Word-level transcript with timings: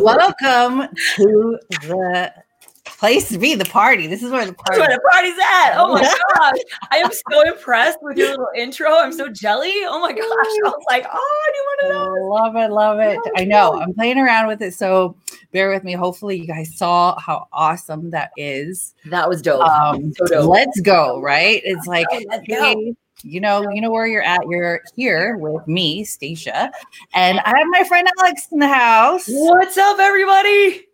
Welcome 0.00 0.88
to 1.16 1.58
the 1.70 2.32
place 2.98 3.28
to 3.28 3.38
be, 3.38 3.54
the 3.54 3.64
party. 3.66 4.06
This 4.06 4.22
is 4.22 4.30
where 4.32 4.44
the 4.44 4.52
party. 4.52 4.80
where 4.80 4.88
the 4.88 5.00
party's 5.10 5.36
at. 5.38 5.74
Oh 5.76 5.92
my 5.94 6.02
gosh. 6.34 6.58
I 6.90 6.96
am 6.98 7.10
so 7.30 7.42
impressed 7.46 7.98
with 8.02 8.16
your 8.16 8.30
little 8.30 8.48
intro. 8.56 8.90
I'm 8.98 9.12
so 9.12 9.28
jelly. 9.28 9.72
Oh 9.86 10.00
my 10.00 10.12
gosh. 10.12 10.22
I 10.22 10.58
was 10.64 10.84
like, 10.90 11.06
oh, 11.12 11.46
I 11.46 11.52
do 11.52 11.60
want 11.60 11.80
to 11.80 11.88
know. 11.88 12.26
Love 12.28 12.56
it, 12.56 12.72
love 12.72 12.98
it. 12.98 13.18
Oh, 13.24 13.30
I 13.36 13.44
know. 13.44 13.80
I'm 13.80 13.94
playing 13.94 14.18
around 14.18 14.48
with 14.48 14.60
it, 14.62 14.74
so 14.74 15.16
bear 15.52 15.70
with 15.70 15.84
me. 15.84 15.92
Hopefully, 15.92 16.36
you 16.38 16.46
guys 16.46 16.76
saw 16.76 17.18
how 17.20 17.46
awesome 17.52 18.10
that 18.10 18.30
is. 18.36 18.94
That 19.06 19.28
was 19.28 19.42
dope. 19.42 19.62
Um, 19.62 20.12
So 20.14 20.26
dope. 20.26 20.50
let's 20.50 20.80
go, 20.80 21.20
right? 21.20 21.62
It's 21.64 21.86
like, 21.86 22.06
hey, 22.46 22.94
you 23.22 23.40
know, 23.40 23.64
you 23.72 23.80
know 23.80 23.90
where 23.90 24.06
you're 24.06 24.22
at. 24.22 24.40
You're 24.48 24.80
here 24.96 25.36
with 25.36 25.66
me, 25.68 26.04
Stacia, 26.04 26.70
and 27.14 27.40
I 27.40 27.48
have 27.58 27.66
my 27.70 27.84
friend 27.84 28.08
Alex 28.18 28.48
in 28.52 28.58
the 28.58 28.68
house. 28.68 29.24
What's 29.28 29.76
up, 29.76 29.98
everybody? 30.00 30.87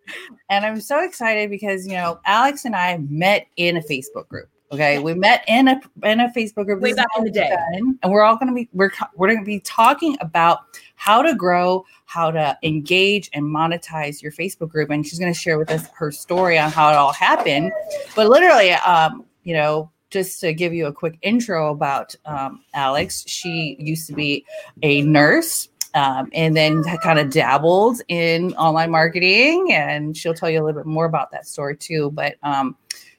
And 0.51 0.65
I'm 0.65 0.81
so 0.81 1.03
excited 1.05 1.51
because 1.51 1.87
you 1.87 1.95
know 1.95 2.21
Alex 2.25 2.65
and 2.65 2.77
I 2.77 2.99
met 3.09 3.47
in 3.57 3.77
a 3.77 3.81
Facebook 3.81 4.29
group. 4.29 4.49
Okay, 4.73 4.99
we 4.99 5.15
met 5.15 5.45
in 5.47 5.69
a 5.69 5.81
in 6.03 6.21
a 6.21 6.33
Facebook 6.35 6.65
group 6.67 6.81
Way 6.81 6.95
back 6.95 7.07
in 7.17 7.25
the 7.25 7.31
day. 7.31 7.49
met, 7.51 7.99
and 8.03 8.13
we're 8.13 8.23
all 8.23 8.37
going 8.37 8.49
to 8.49 8.55
be 8.55 8.69
we're 8.73 8.91
we're 9.15 9.29
going 9.29 9.39
to 9.39 9.45
be 9.45 9.61
talking 9.61 10.17
about 10.21 10.61
how 10.97 11.23
to 11.23 11.35
grow, 11.35 11.85
how 12.07 12.31
to 12.31 12.59
engage 12.63 13.31
and 13.35 13.45
monetize 13.45 14.21
your 14.21 14.33
Facebook 14.33 14.71
group. 14.71 14.91
And 14.91 15.07
she's 15.07 15.19
going 15.19 15.33
to 15.33 15.39
share 15.39 15.59
with 15.59 15.71
us 15.71 15.89
her 15.95 16.11
story 16.11 16.59
on 16.59 16.71
how 16.71 16.91
it 16.91 16.97
all 16.97 17.13
happened. 17.13 17.73
But 18.17 18.29
literally, 18.29 18.73
um, 18.73 19.25
you 19.45 19.55
know, 19.55 19.93
just 20.11 20.41
to 20.41 20.53
give 20.53 20.73
you 20.73 20.87
a 20.87 20.93
quick 20.93 21.19
intro 21.23 21.71
about 21.71 22.15
um, 22.25 22.65
Alex, 22.73 23.25
she 23.27 23.77
used 23.79 24.07
to 24.09 24.13
be 24.13 24.45
a 24.83 25.03
nurse 25.03 25.69
um, 25.95 26.29
and 26.33 26.57
then 26.57 26.83
kind 27.03 27.19
of 27.19 27.31
dabbled 27.31 28.01
in 28.09 28.55
online 28.55 28.91
marketing 28.91 29.73
and 29.73 30.17
she'll 30.17 30.35
tell 30.35 30.51
you 30.51 30.61
a 30.61 30.65
little 30.65 30.81
bit 30.81 30.87
more 30.87 31.05
about 31.07 31.31
that 31.31 31.47
story 31.47 31.77
too 31.77 32.11
but 32.13 32.37
um, 32.43 32.77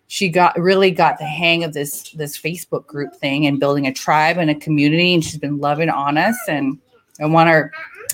she 0.08 0.30
got 0.30 0.58
really 0.60 0.92
got 0.92 1.18
the 1.18 1.26
hang 1.26 1.64
of 1.64 1.74
this 1.74 2.12
this 2.12 2.38
facebook 2.38 2.86
group 2.86 3.16
thing 3.16 3.46
and 3.46 3.60
building 3.60 3.88
a 3.88 3.94
tribe 3.94 4.38
and 4.38 4.50
a 4.50 4.56
community 4.56 5.14
and 5.14 5.24
she's 5.24 5.38
been 5.38 5.60
loving 5.60 5.90
on 5.90 6.18
us 6.18 6.38
and 6.48 6.78
i 7.20 7.26
want 7.26 7.50
her 7.50 7.72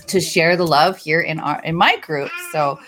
to 0.07 0.19
share 0.19 0.55
the 0.55 0.65
love 0.65 0.97
here 0.97 1.21
in 1.21 1.39
our 1.39 1.61
in 1.63 1.75
my 1.75 1.97
group. 1.97 2.31
So 2.51 2.79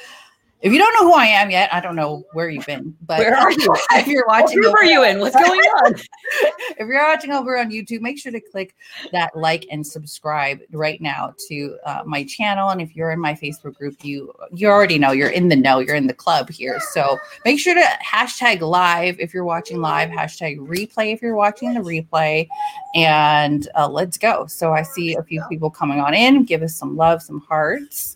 if 0.63 0.71
you 0.71 0.79
don't 0.79 0.93
know 0.93 1.11
who 1.11 1.13
I 1.13 1.25
am 1.25 1.51
yet, 1.51 1.73
I 1.73 1.81
don't 1.81 1.97
know 1.97 2.23
where 2.31 2.49
you've 2.49 2.65
been, 2.65 2.95
but 3.05 3.19
Where 3.19 3.35
are 3.35 3.51
you? 3.51 3.75
if 3.91 4.07
you're 4.07 4.25
watching, 4.25 4.61
group 4.61 4.73
are 4.73 4.85
you 4.85 5.03
in? 5.03 5.19
What's 5.19 5.35
going 5.47 5.59
on? 5.59 5.95
if 5.95 6.87
you're 6.87 7.05
watching 7.05 7.31
over 7.31 7.57
on 7.57 7.69
YouTube, 7.69 7.99
make 7.99 8.17
sure 8.17 8.31
to 8.31 8.39
click 8.39 8.73
that 9.11 9.35
like 9.35 9.65
and 9.69 9.85
subscribe 9.85 10.61
right 10.71 11.01
now 11.01 11.33
to 11.49 11.77
uh, 11.85 12.03
my 12.05 12.23
channel. 12.23 12.69
And 12.69 12.81
if 12.81 12.95
you're 12.95 13.11
in 13.11 13.19
my 13.19 13.33
Facebook 13.33 13.75
group, 13.75 14.05
you 14.05 14.33
you 14.53 14.69
already 14.69 14.97
know 14.97 15.11
you're 15.11 15.31
in 15.31 15.49
the 15.49 15.57
know, 15.57 15.79
you're 15.79 15.97
in 15.97 16.07
the 16.07 16.13
club 16.13 16.49
here. 16.49 16.79
So 16.91 17.19
make 17.43 17.59
sure 17.59 17.73
to 17.73 17.85
hashtag 18.01 18.61
live 18.61 19.19
if 19.19 19.33
you're 19.33 19.43
watching 19.43 19.81
live, 19.81 20.11
hashtag 20.11 20.59
replay 20.59 21.13
if 21.13 21.21
you're 21.21 21.35
watching 21.35 21.73
the 21.73 21.81
replay, 21.81 22.47
and 22.95 23.67
uh, 23.75 23.89
let's 23.89 24.17
go. 24.17 24.47
So 24.47 24.71
I 24.71 24.83
see 24.83 25.15
a 25.15 25.23
few 25.23 25.43
people 25.49 25.69
coming 25.69 25.99
on 25.99 26.13
in. 26.13 26.45
Give 26.45 26.63
us 26.63 26.73
some 26.73 26.95
love, 26.95 27.21
some 27.21 27.41
hearts, 27.41 28.15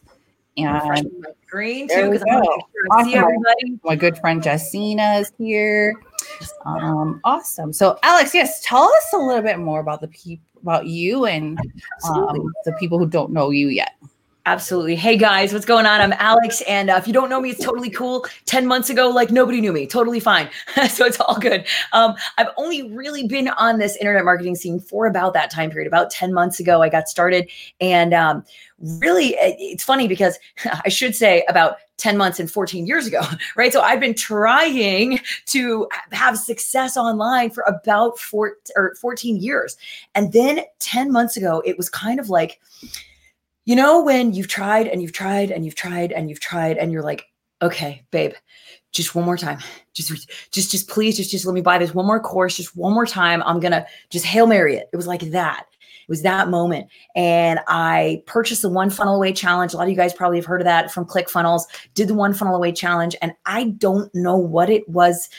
and 0.58 1.12
my 1.20 1.30
screen 1.46 1.88
too, 1.88 2.12
because 2.12 2.24
I 2.30 2.36
want 2.36 2.46
to 2.46 2.68
sure 2.72 2.88
I 2.92 3.04
see 3.04 3.16
everybody. 3.16 3.80
my 3.84 3.96
good 3.96 4.18
friend 4.18 4.42
Jessina 4.42 5.20
is 5.20 5.32
here. 5.38 5.96
Um, 6.66 7.22
awesome. 7.24 7.74
So, 7.74 7.98
Alex, 8.04 8.34
yes, 8.34 8.62
tell 8.64 8.84
us 8.84 9.14
a 9.14 9.18
little 9.18 9.42
bit 9.42 9.60
more 9.60 9.80
about 9.80 10.02
the 10.02 10.08
people, 10.08 10.44
about 10.62 10.88
you, 10.88 11.26
and 11.26 11.60
um, 12.10 12.52
the 12.66 12.74
people 12.74 12.98
who 12.98 13.06
don't 13.06 13.32
know 13.32 13.50
you 13.52 13.68
yet. 13.68 13.92
Absolutely. 14.48 14.96
Hey 14.96 15.18
guys, 15.18 15.52
what's 15.52 15.66
going 15.66 15.86
on? 15.86 16.00
I'm 16.00 16.14
Alex, 16.14 16.62
and 16.70 16.90
uh, 16.90 16.96
if 16.96 17.06
you 17.06 17.12
don't 17.12 17.30
know 17.30 17.42
me, 17.42 17.50
it's 17.50 17.62
totally 17.62 17.90
cool. 17.90 18.26
Ten 18.46 18.66
months 18.66 18.90
ago, 18.90 19.10
like 19.10 19.30
nobody 19.30 19.60
knew 19.60 19.74
me, 19.74 19.86
totally 19.86 20.22
fine. 20.22 20.50
so 20.90 21.06
it's 21.06 21.20
all 21.20 21.38
good. 21.38 21.66
Um, 21.92 22.16
I've 22.38 22.48
only 22.56 22.90
really 22.94 23.28
been 23.28 23.50
on 23.50 23.78
this 23.78 23.98
internet 23.98 24.24
marketing 24.24 24.56
scene 24.56 24.80
for 24.80 25.06
about 25.06 25.34
that 25.34 25.52
time 25.52 25.70
period. 25.70 25.86
About 25.86 26.12
ten 26.12 26.34
months 26.34 26.62
ago, 26.62 26.82
I 26.82 26.88
got 26.88 27.10
started, 27.10 27.52
and 27.82 28.14
um, 28.14 28.46
really, 28.80 29.36
eh, 29.38 29.56
it's 29.58 29.84
funny 29.84 30.08
because 30.08 30.38
I 30.86 30.90
should 30.90 31.16
say 31.16 31.44
about 31.48 31.78
10 31.98 32.18
months 32.18 32.40
and 32.40 32.50
14 32.50 32.86
years 32.86 33.08
ago, 33.08 33.22
right? 33.56 33.74
So 33.74 33.82
I've 33.82 34.00
been 34.00 34.14
trying 34.14 35.20
to 35.48 35.88
have 36.12 36.38
success 36.38 36.96
online 36.96 37.50
for 37.50 37.64
about 37.64 38.20
four 38.20 38.58
or 38.76 38.96
14 38.96 39.38
years. 39.38 39.78
And 40.16 40.32
then 40.32 40.62
10 40.80 41.12
months 41.12 41.38
ago, 41.38 41.62
it 41.66 41.78
was 41.78 41.90
kind 41.90 42.20
of 42.20 42.30
like, 42.30 42.60
you 43.66 43.76
know, 43.76 44.02
when 44.02 44.34
you've 44.34 44.48
tried 44.48 44.88
and 44.88 45.02
you've 45.02 45.14
tried 45.14 45.52
and 45.52 45.66
you've 45.66 45.76
tried 45.76 46.12
and 46.12 46.30
you've 46.30 46.40
tried 46.40 46.78
and 46.78 46.92
you're 46.92 47.04
like, 47.04 47.26
okay, 47.62 48.04
babe, 48.12 48.34
just 48.92 49.16
one 49.16 49.26
more 49.26 49.38
time. 49.38 49.60
Just, 49.94 50.30
just, 50.52 50.72
just 50.72 50.88
please, 50.88 51.18
just, 51.18 51.32
just 51.32 51.46
let 51.46 51.54
me 51.54 51.62
buy 51.62 51.78
this 51.78 51.94
one 51.94 52.06
more 52.06 52.20
course, 52.20 52.56
just 52.56 52.76
one 52.76 52.94
more 52.94 53.06
time. 53.06 53.42
I'm 53.44 53.60
gonna 53.60 53.86
just 54.10 54.26
hail 54.26 54.48
mary 54.48 54.76
it. 54.76 54.90
It 54.94 54.96
was 54.96 55.08
like 55.08 55.22
that. 55.32 55.66
It 56.08 56.12
was 56.12 56.22
that 56.22 56.50
moment. 56.50 56.88
And 57.16 57.60
I 57.68 58.24
purchased 58.26 58.62
the 58.62 58.70
One 58.70 58.90
Funnel 58.90 59.16
Away 59.16 59.34
Challenge. 59.34 59.74
A 59.74 59.78
lot 59.78 59.84
of 59.84 59.90
you 59.90 59.96
guys 59.96 60.14
probably 60.14 60.38
have 60.38 60.46
heard 60.46 60.62
of 60.62 60.66
that 60.66 60.90
from 60.92 61.06
ClickFunnels. 61.06 61.64
Did 61.96 62.08
the 62.08 62.14
One 62.14 62.34
Funnel 62.34 62.56
Away 62.56 62.72
Challenge. 62.72 63.16
And 63.22 63.34
I 63.46 63.66
don't 63.66 64.14
know 64.16 64.38
what 64.38 64.70
it 64.70 64.88
was 64.88 65.30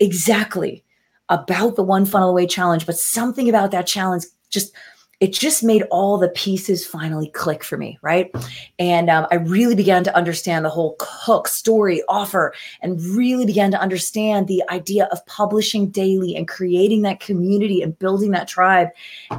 exactly 0.00 0.84
about 1.30 1.76
the 1.76 1.82
One 1.82 2.04
Funnel 2.04 2.30
Away 2.30 2.46
Challenge, 2.46 2.84
but 2.84 2.98
something 2.98 3.48
about 3.48 3.70
that 3.70 3.86
challenge 3.86 4.24
just 4.50 4.74
it 5.20 5.32
just 5.32 5.64
made 5.64 5.82
all 5.90 6.16
the 6.16 6.28
pieces 6.28 6.86
finally 6.86 7.28
click 7.30 7.64
for 7.64 7.76
me, 7.76 7.98
right? 8.02 8.30
And 8.78 9.10
um, 9.10 9.26
I 9.32 9.36
really 9.36 9.74
began 9.74 10.04
to 10.04 10.16
understand 10.16 10.64
the 10.64 10.70
whole 10.70 10.96
hook, 11.00 11.48
story, 11.48 12.02
offer, 12.08 12.54
and 12.82 13.00
really 13.00 13.44
began 13.44 13.72
to 13.72 13.80
understand 13.80 14.46
the 14.46 14.62
idea 14.70 15.08
of 15.10 15.24
publishing 15.26 15.90
daily 15.90 16.36
and 16.36 16.46
creating 16.46 17.02
that 17.02 17.18
community 17.18 17.82
and 17.82 17.98
building 17.98 18.30
that 18.30 18.46
tribe. 18.46 18.88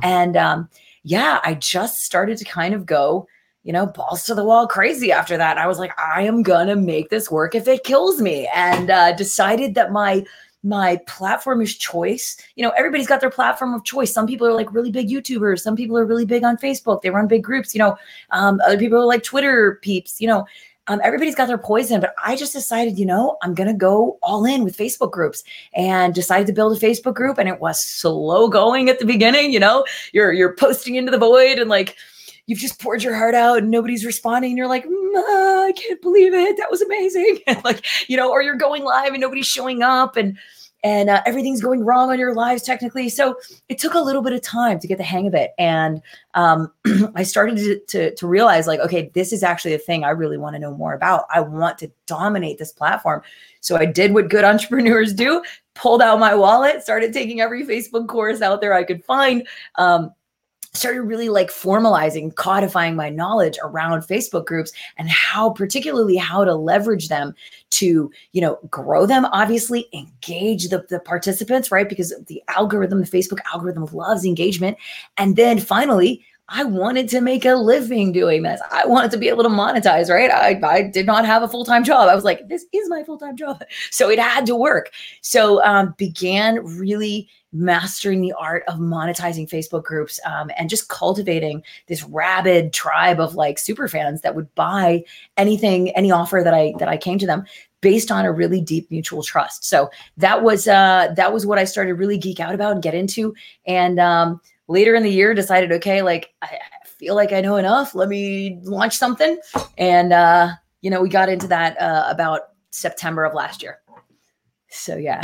And 0.01 0.35
um, 0.35 0.69
yeah, 1.03 1.39
I 1.45 1.53
just 1.53 2.03
started 2.03 2.37
to 2.39 2.45
kind 2.45 2.73
of 2.73 2.85
go, 2.85 3.25
you 3.63 3.71
know, 3.71 3.85
balls 3.85 4.25
to 4.25 4.35
the 4.35 4.43
wall 4.43 4.67
crazy 4.67 5.13
after 5.13 5.37
that. 5.37 5.57
I 5.57 5.67
was 5.67 5.79
like, 5.79 5.97
I 5.97 6.23
am 6.23 6.43
gonna 6.43 6.75
make 6.75 7.09
this 7.09 7.31
work 7.31 7.55
if 7.55 7.67
it 7.69 7.85
kills 7.85 8.19
me, 8.21 8.49
and 8.53 8.89
uh, 8.89 9.13
decided 9.13 9.75
that 9.75 9.91
my 9.93 10.25
my 10.63 10.97
platform 11.07 11.61
is 11.61 11.75
choice. 11.75 12.37
You 12.55 12.63
know, 12.63 12.71
everybody's 12.71 13.07
got 13.07 13.21
their 13.21 13.29
platform 13.29 13.73
of 13.73 13.83
choice. 13.85 14.13
Some 14.13 14.27
people 14.27 14.45
are 14.45 14.53
like 14.53 14.73
really 14.73 14.91
big 14.91 15.09
YouTubers. 15.09 15.61
Some 15.61 15.75
people 15.75 15.97
are 15.97 16.05
really 16.05 16.25
big 16.25 16.43
on 16.43 16.57
Facebook. 16.57 17.01
They 17.01 17.09
run 17.09 17.27
big 17.27 17.43
groups. 17.43 17.73
You 17.73 17.79
know, 17.79 17.97
um, 18.31 18.59
other 18.65 18.77
people 18.77 18.99
are 18.99 19.05
like 19.05 19.23
Twitter 19.23 19.79
peeps. 19.81 20.19
You 20.19 20.27
know, 20.27 20.45
um, 20.87 20.99
everybody's 21.03 21.35
got 21.35 21.47
their 21.47 21.57
poison. 21.57 22.01
But 22.01 22.13
I 22.23 22.35
just 22.35 22.51
decided, 22.51 22.99
you 22.99 23.05
know, 23.05 23.37
I'm 23.41 23.53
gonna 23.53 23.73
go 23.73 24.17
all 24.21 24.43
in 24.43 24.63
with 24.63 24.75
Facebook 24.75 25.11
groups, 25.11 25.43
and 25.73 26.13
decided 26.13 26.47
to 26.47 26.53
build 26.53 26.75
a 26.75 26.79
Facebook 26.79 27.13
group. 27.13 27.37
And 27.37 27.47
it 27.47 27.61
was 27.61 27.81
slow 27.81 28.49
going 28.49 28.89
at 28.89 28.99
the 28.99 29.05
beginning. 29.05 29.53
You 29.53 29.59
know, 29.59 29.85
you're 30.11 30.33
you're 30.33 30.55
posting 30.55 30.95
into 30.95 31.11
the 31.11 31.17
void 31.17 31.57
and 31.57 31.69
like 31.69 31.95
you've 32.49 32.59
just 32.59 32.81
poured 32.81 33.03
your 33.03 33.15
heart 33.15 33.35
out 33.35 33.59
and 33.59 33.69
nobody's 33.69 34.03
responding. 34.03 34.51
And 34.51 34.57
you're 34.57 34.67
like 34.67 34.85
"Mm, 34.85 35.15
uh, 35.15 35.67
i 35.67 35.71
can't 35.73 36.01
believe 36.01 36.33
it. 36.33 36.57
That 36.57 36.71
was 36.71 36.81
amazing. 36.81 37.39
Like 37.63 37.85
you 38.07 38.17
know 38.17 38.31
or 38.31 38.41
you're 38.41 38.55
going 38.55 38.83
live 38.83 39.11
and 39.11 39.21
nobody's 39.21 39.45
showing 39.45 39.83
up 39.83 40.15
and 40.15 40.37
and 40.83 41.09
uh, 41.09 41.21
everything's 41.25 41.61
going 41.61 41.83
wrong 41.83 42.09
on 42.09 42.17
your 42.17 42.33
lives 42.33 42.63
technically. 42.63 43.09
So 43.09 43.35
it 43.67 43.77
took 43.77 43.95
a 43.95 43.99
little 43.99 44.21
bit 44.21 44.31
of 44.31 44.41
time 44.41 44.79
to 44.79 44.87
get 44.87 44.97
the 44.97 45.03
hang 45.03 45.27
of 45.27 45.33
it. 45.33 45.51
And 45.59 46.01
um, 46.35 46.71
i 47.15 47.21
started 47.23 47.57
to, 47.57 47.79
to, 47.87 48.15
to 48.15 48.27
realize 48.27 48.65
like 48.65 48.79
okay 48.79 49.11
this 49.13 49.33
is 49.33 49.43
actually 49.43 49.73
a 49.73 49.79
thing 49.79 50.03
i 50.03 50.09
really 50.09 50.37
want 50.37 50.55
to 50.55 50.59
know 50.59 50.73
more 50.73 50.93
about. 50.93 51.25
I 51.33 51.41
want 51.41 51.77
to 51.79 51.91
dominate 52.07 52.57
this 52.57 52.71
platform. 52.71 53.21
So 53.61 53.75
i 53.75 53.85
did 53.85 54.13
what 54.13 54.29
good 54.29 54.43
entrepreneurs 54.51 55.13
do 55.13 55.43
pulled 55.75 56.01
out 56.01 56.19
my 56.19 56.35
wallet 56.35 56.81
started 56.81 57.13
taking 57.13 57.39
every 57.39 57.65
facebook 57.65 58.07
course 58.07 58.41
out 58.41 58.59
there 58.59 58.73
i 58.73 58.83
could 58.83 59.03
find 59.05 59.47
um, 59.75 60.11
started 60.73 61.01
really 61.01 61.29
like 61.29 61.49
formalizing 61.49 62.33
codifying 62.35 62.95
my 62.95 63.09
knowledge 63.09 63.57
around 63.63 64.01
facebook 64.01 64.45
groups 64.45 64.71
and 64.97 65.09
how 65.09 65.49
particularly 65.49 66.15
how 66.15 66.45
to 66.45 66.53
leverage 66.55 67.07
them 67.09 67.33
to 67.69 68.11
you 68.33 68.41
know 68.41 68.59
grow 68.69 69.05
them 69.05 69.25
obviously 69.25 69.87
engage 69.93 70.69
the, 70.69 70.85
the 70.89 70.99
participants 70.99 71.71
right? 71.71 71.89
Because 71.89 72.13
the 72.27 72.41
algorithm 72.47 72.99
the 72.99 73.07
facebook 73.07 73.39
algorithm 73.53 73.85
loves 73.91 74.25
engagement. 74.25 74.77
And 75.17 75.35
then 75.35 75.59
finally 75.59 76.25
I 76.51 76.63
wanted 76.63 77.07
to 77.09 77.21
make 77.21 77.45
a 77.45 77.53
living 77.55 78.11
doing 78.11 78.41
this. 78.41 78.59
I 78.71 78.85
wanted 78.85 79.11
to 79.11 79.17
be 79.17 79.29
able 79.29 79.43
to 79.43 79.49
monetize, 79.49 80.09
right? 80.09 80.31
I, 80.31 80.59
I 80.67 80.81
did 80.83 81.05
not 81.05 81.25
have 81.25 81.43
a 81.43 81.47
full 81.47 81.63
time 81.63 81.83
job. 81.83 82.09
I 82.09 82.15
was 82.15 82.23
like, 82.23 82.47
this 82.47 82.65
is 82.73 82.89
my 82.89 83.03
full 83.03 83.17
time 83.17 83.37
job. 83.37 83.63
So 83.91 84.09
it 84.09 84.19
had 84.19 84.45
to 84.45 84.55
work. 84.55 84.91
So 85.21 85.63
um, 85.63 85.93
began 85.97 86.63
really 86.63 87.27
mastering 87.51 88.21
the 88.21 88.33
art 88.33 88.63
of 88.67 88.75
monetizing 88.75 89.49
Facebook 89.49 89.83
groups 89.83 90.19
um, 90.25 90.51
and 90.57 90.69
just 90.69 90.89
cultivating 90.89 91.63
this 91.87 92.03
rabid 92.03 92.71
tribe 92.71 93.19
of 93.19 93.35
like 93.35 93.57
super 93.57 93.87
fans 93.87 94.21
that 94.21 94.35
would 94.35 94.53
buy 94.55 95.03
anything, 95.37 95.89
any 95.91 96.11
offer 96.11 96.41
that 96.43 96.53
I 96.53 96.73
that 96.79 96.87
I 96.87 96.97
came 96.97 97.17
to 97.19 97.25
them 97.25 97.45
based 97.81 98.11
on 98.11 98.25
a 98.25 98.31
really 98.31 98.61
deep 98.61 98.89
mutual 98.91 99.23
trust. 99.23 99.65
So 99.65 99.89
that 100.17 100.43
was 100.43 100.67
uh, 100.67 101.13
that 101.15 101.33
was 101.33 101.45
what 101.45 101.57
I 101.57 101.63
started 101.63 101.95
really 101.95 102.17
geek 102.17 102.39
out 102.39 102.53
about 102.53 102.73
and 102.73 102.83
get 102.83 102.93
into. 102.93 103.33
And 103.65 103.99
um, 103.99 104.41
later 104.69 104.95
in 104.95 105.03
the 105.03 105.11
year, 105.11 105.33
decided, 105.33 105.73
okay, 105.73 106.01
like 106.01 106.33
I, 106.41 106.59
feel 106.99 107.15
like 107.15 107.31
I 107.31 107.41
know 107.41 107.55
enough. 107.55 107.95
Let 107.95 108.09
me 108.09 108.59
launch 108.63 108.95
something. 108.95 109.39
And 109.77 110.13
uh, 110.13 110.51
you 110.81 110.89
know, 110.89 111.01
we 111.01 111.09
got 111.09 111.29
into 111.29 111.47
that 111.47 111.79
uh, 111.81 112.05
about 112.09 112.41
September 112.71 113.23
of 113.23 113.33
last 113.33 113.63
year. 113.63 113.79
So 114.69 114.97
yeah. 114.97 115.21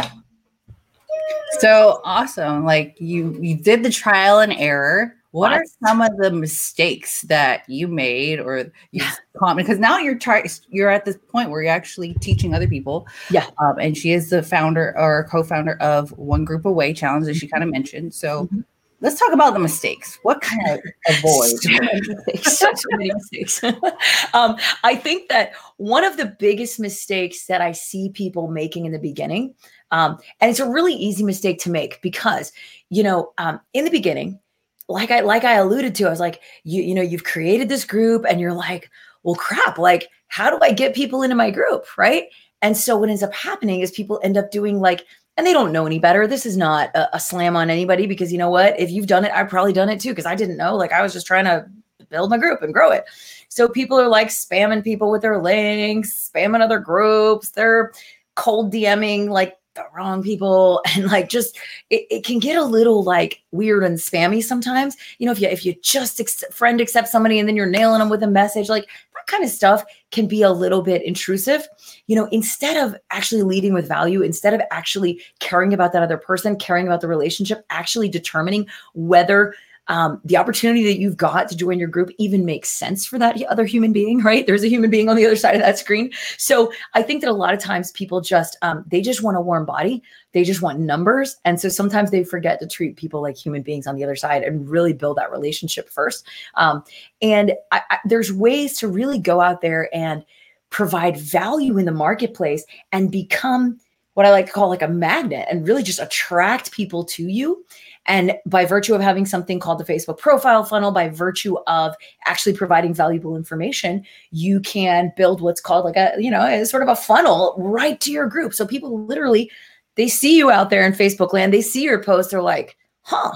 So 1.59 2.01
awesome. 2.03 2.65
Like 2.65 2.95
you 2.99 3.37
you 3.41 3.57
did 3.57 3.83
the 3.83 3.89
trial 3.89 4.39
and 4.39 4.53
error. 4.53 5.13
What 5.31 5.51
are 5.51 5.65
some 5.85 5.99
of 6.01 6.15
the 6.15 6.31
mistakes 6.31 7.23
that 7.23 7.67
you 7.67 7.89
made 7.89 8.39
or 8.39 8.71
you 8.91 9.03
because 9.57 9.77
now 9.77 9.97
you're 9.97 10.17
trying 10.17 10.47
you're 10.69 10.89
at 10.89 11.03
this 11.03 11.17
point 11.27 11.49
where 11.49 11.61
you're 11.61 11.73
actually 11.73 12.13
teaching 12.15 12.53
other 12.53 12.69
people. 12.69 13.05
Yeah. 13.29 13.47
Um, 13.61 13.77
and 13.79 13.97
she 13.97 14.11
is 14.11 14.29
the 14.29 14.43
founder 14.43 14.97
or 14.97 15.27
co-founder 15.29 15.75
of 15.81 16.11
One 16.17 16.45
Group 16.45 16.65
Away 16.65 16.93
Challenge, 16.93 17.27
as 17.27 17.35
she 17.35 17.49
kind 17.49 17.63
of 17.63 17.69
mentioned. 17.69 18.13
So 18.13 18.45
mm-hmm. 18.45 18.61
Let's 19.01 19.19
talk 19.19 19.33
about 19.33 19.53
the 19.53 19.59
mistakes. 19.59 20.19
What 20.23 20.41
kind 20.41 20.69
of 20.69 20.79
avoid? 21.17 21.57
so 21.59 21.69
many 21.69 22.01
mistakes. 22.01 22.57
so 22.59 22.71
many 22.91 23.11
mistakes. 23.13 23.63
um, 24.33 24.57
I 24.83 24.95
think 24.95 25.29
that 25.29 25.53
one 25.77 26.03
of 26.03 26.17
the 26.17 26.35
biggest 26.39 26.79
mistakes 26.79 27.45
that 27.47 27.61
I 27.61 27.71
see 27.71 28.09
people 28.09 28.47
making 28.47 28.85
in 28.85 28.91
the 28.91 28.99
beginning, 28.99 29.55
um, 29.91 30.17
and 30.41 30.49
it's 30.49 30.59
a 30.59 30.69
really 30.69 30.93
easy 30.93 31.23
mistake 31.23 31.59
to 31.61 31.69
make 31.69 32.01
because, 32.01 32.51
you 32.89 33.03
know, 33.03 33.33
um, 33.37 33.59
in 33.73 33.85
the 33.85 33.91
beginning, 33.91 34.39
like 34.87 35.11
I 35.11 35.21
like 35.21 35.43
I 35.43 35.55
alluded 35.55 35.95
to, 35.95 36.07
I 36.07 36.09
was 36.09 36.19
like, 36.19 36.41
you 36.63 36.81
you 36.81 36.93
know, 36.93 37.01
you've 37.01 37.23
created 37.23 37.69
this 37.69 37.85
group 37.85 38.25
and 38.27 38.39
you're 38.39 38.53
like, 38.53 38.89
well, 39.23 39.35
crap, 39.35 39.77
like 39.77 40.09
how 40.27 40.49
do 40.49 40.59
I 40.61 40.71
get 40.71 40.95
people 40.95 41.23
into 41.23 41.35
my 41.35 41.49
group, 41.49 41.85
right? 41.97 42.25
And 42.61 42.75
so 42.75 42.97
what 42.97 43.09
ends 43.09 43.23
up 43.23 43.33
happening 43.33 43.81
is 43.81 43.91
people 43.91 44.19
end 44.23 44.37
up 44.37 44.51
doing 44.51 44.79
like 44.79 45.05
and 45.37 45.45
they 45.45 45.53
don't 45.53 45.71
know 45.71 45.85
any 45.85 45.99
better. 45.99 46.27
This 46.27 46.45
is 46.45 46.57
not 46.57 46.89
a, 46.95 47.15
a 47.15 47.19
slam 47.19 47.55
on 47.55 47.69
anybody 47.69 48.07
because 48.07 48.31
you 48.31 48.37
know 48.37 48.49
what? 48.49 48.79
If 48.79 48.91
you've 48.91 49.07
done 49.07 49.25
it, 49.25 49.31
I've 49.31 49.49
probably 49.49 49.73
done 49.73 49.89
it 49.89 49.99
too 49.99 50.09
because 50.09 50.25
I 50.25 50.35
didn't 50.35 50.57
know. 50.57 50.75
Like 50.75 50.91
I 50.91 51.01
was 51.01 51.13
just 51.13 51.27
trying 51.27 51.45
to 51.45 51.65
build 52.09 52.29
my 52.29 52.37
group 52.37 52.61
and 52.61 52.73
grow 52.73 52.91
it. 52.91 53.05
So 53.49 53.67
people 53.67 53.99
are 53.99 54.07
like 54.07 54.29
spamming 54.29 54.83
people 54.83 55.11
with 55.11 55.21
their 55.21 55.41
links, 55.41 56.29
spamming 56.33 56.61
other 56.61 56.79
groups. 56.79 57.51
They're 57.51 57.91
cold 58.35 58.73
DMing 58.73 59.29
like 59.29 59.57
the 59.75 59.85
wrong 59.93 60.23
people 60.23 60.81
and 60.95 61.07
like 61.07 61.29
just 61.29 61.57
it, 61.89 62.05
it 62.09 62.25
can 62.25 62.39
get 62.39 62.57
a 62.57 62.63
little 62.63 63.03
like 63.03 63.41
weird 63.51 63.83
and 63.83 63.97
spammy 63.97 64.41
sometimes 64.43 64.95
you 65.19 65.25
know 65.25 65.31
if 65.31 65.39
you 65.39 65.47
if 65.47 65.65
you 65.65 65.75
just 65.81 66.19
ex- 66.19 66.43
friend 66.51 66.81
accept 66.81 67.09
somebody 67.09 67.39
and 67.39 67.47
then 67.47 67.55
you're 67.55 67.65
nailing 67.65 67.99
them 67.99 68.09
with 68.09 68.23
a 68.23 68.27
message 68.27 68.69
like 68.69 68.87
kind 69.27 69.43
of 69.43 69.49
stuff 69.49 69.83
can 70.11 70.27
be 70.27 70.41
a 70.41 70.51
little 70.51 70.81
bit 70.81 71.03
intrusive 71.03 71.67
you 72.07 72.15
know 72.15 72.27
instead 72.31 72.77
of 72.77 72.95
actually 73.11 73.41
leading 73.41 73.73
with 73.73 73.87
value 73.87 74.21
instead 74.21 74.53
of 74.53 74.61
actually 74.71 75.21
caring 75.39 75.73
about 75.73 75.93
that 75.93 76.03
other 76.03 76.17
person 76.17 76.55
caring 76.55 76.87
about 76.87 77.01
the 77.01 77.07
relationship 77.07 77.65
actually 77.69 78.09
determining 78.09 78.67
whether 78.93 79.53
um, 79.87 80.19
the 80.25 80.37
opportunity 80.37 80.83
that 80.83 80.99
you've 80.99 81.17
got 81.17 81.47
to 81.49 81.55
join 81.55 81.79
your 81.79 81.87
group 81.87 82.09
even 82.17 82.45
makes 82.45 82.69
sense 82.69 83.05
for 83.05 83.19
that 83.19 83.41
other 83.43 83.65
human 83.65 83.93
being, 83.93 84.19
right? 84.21 84.45
There's 84.45 84.63
a 84.63 84.69
human 84.69 84.89
being 84.89 85.09
on 85.09 85.15
the 85.15 85.25
other 85.25 85.35
side 85.35 85.55
of 85.55 85.61
that 85.61 85.77
screen. 85.77 86.11
So 86.37 86.71
I 86.93 87.01
think 87.01 87.21
that 87.21 87.29
a 87.29 87.33
lot 87.33 87.53
of 87.53 87.59
times 87.59 87.91
people 87.91 88.21
just 88.21 88.57
um, 88.61 88.83
they 88.87 89.01
just 89.01 89.23
want 89.23 89.37
a 89.37 89.41
warm 89.41 89.65
body, 89.65 90.01
they 90.33 90.43
just 90.43 90.61
want 90.61 90.79
numbers, 90.79 91.37
and 91.45 91.59
so 91.59 91.69
sometimes 91.69 92.11
they 92.11 92.23
forget 92.23 92.59
to 92.59 92.67
treat 92.67 92.97
people 92.97 93.21
like 93.21 93.37
human 93.37 93.61
beings 93.61 93.87
on 93.87 93.95
the 93.95 94.03
other 94.03 94.15
side 94.15 94.43
and 94.43 94.69
really 94.69 94.93
build 94.93 95.17
that 95.17 95.31
relationship 95.31 95.89
first. 95.89 96.25
Um, 96.55 96.83
and 97.21 97.53
I, 97.71 97.81
I, 97.89 97.97
there's 98.05 98.31
ways 98.31 98.77
to 98.79 98.87
really 98.87 99.19
go 99.19 99.41
out 99.41 99.61
there 99.61 99.89
and 99.93 100.25
provide 100.69 101.17
value 101.17 101.77
in 101.77 101.85
the 101.85 101.91
marketplace 101.91 102.65
and 102.91 103.11
become 103.11 103.79
what 104.15 104.25
I 104.25 104.31
like 104.31 104.47
to 104.47 104.51
call 104.51 104.69
like 104.69 104.81
a 104.81 104.87
magnet 104.87 105.47
and 105.49 105.67
really 105.67 105.83
just 105.83 105.99
attract 105.99 106.71
people 106.71 107.03
to 107.05 107.27
you. 107.27 107.65
And 108.07 108.33
by 108.45 108.65
virtue 108.65 108.93
of 108.93 109.01
having 109.01 109.25
something 109.25 109.59
called 109.59 109.79
the 109.79 109.93
Facebook 109.93 110.19
profile 110.19 110.63
funnel, 110.63 110.91
by 110.91 111.09
virtue 111.09 111.57
of 111.67 111.95
actually 112.25 112.55
providing 112.55 112.93
valuable 112.93 113.35
information, 113.35 114.05
you 114.31 114.59
can 114.59 115.11
build 115.17 115.41
what's 115.41 115.61
called 115.61 115.85
like 115.85 115.97
a, 115.97 116.13
you 116.19 116.29
know, 116.29 116.63
sort 116.65 116.83
of 116.83 116.89
a 116.89 116.95
funnel 116.95 117.55
right 117.57 117.99
to 118.01 118.11
your 118.11 118.27
group. 118.27 118.53
So 118.53 118.65
people 118.65 119.05
literally, 119.05 119.49
they 119.95 120.07
see 120.07 120.37
you 120.37 120.51
out 120.51 120.69
there 120.69 120.85
in 120.85 120.93
Facebook 120.93 121.33
land, 121.33 121.53
they 121.53 121.61
see 121.61 121.83
your 121.83 122.03
post, 122.03 122.29
they're 122.29 122.41
like, 122.41 122.77
huh, 123.01 123.31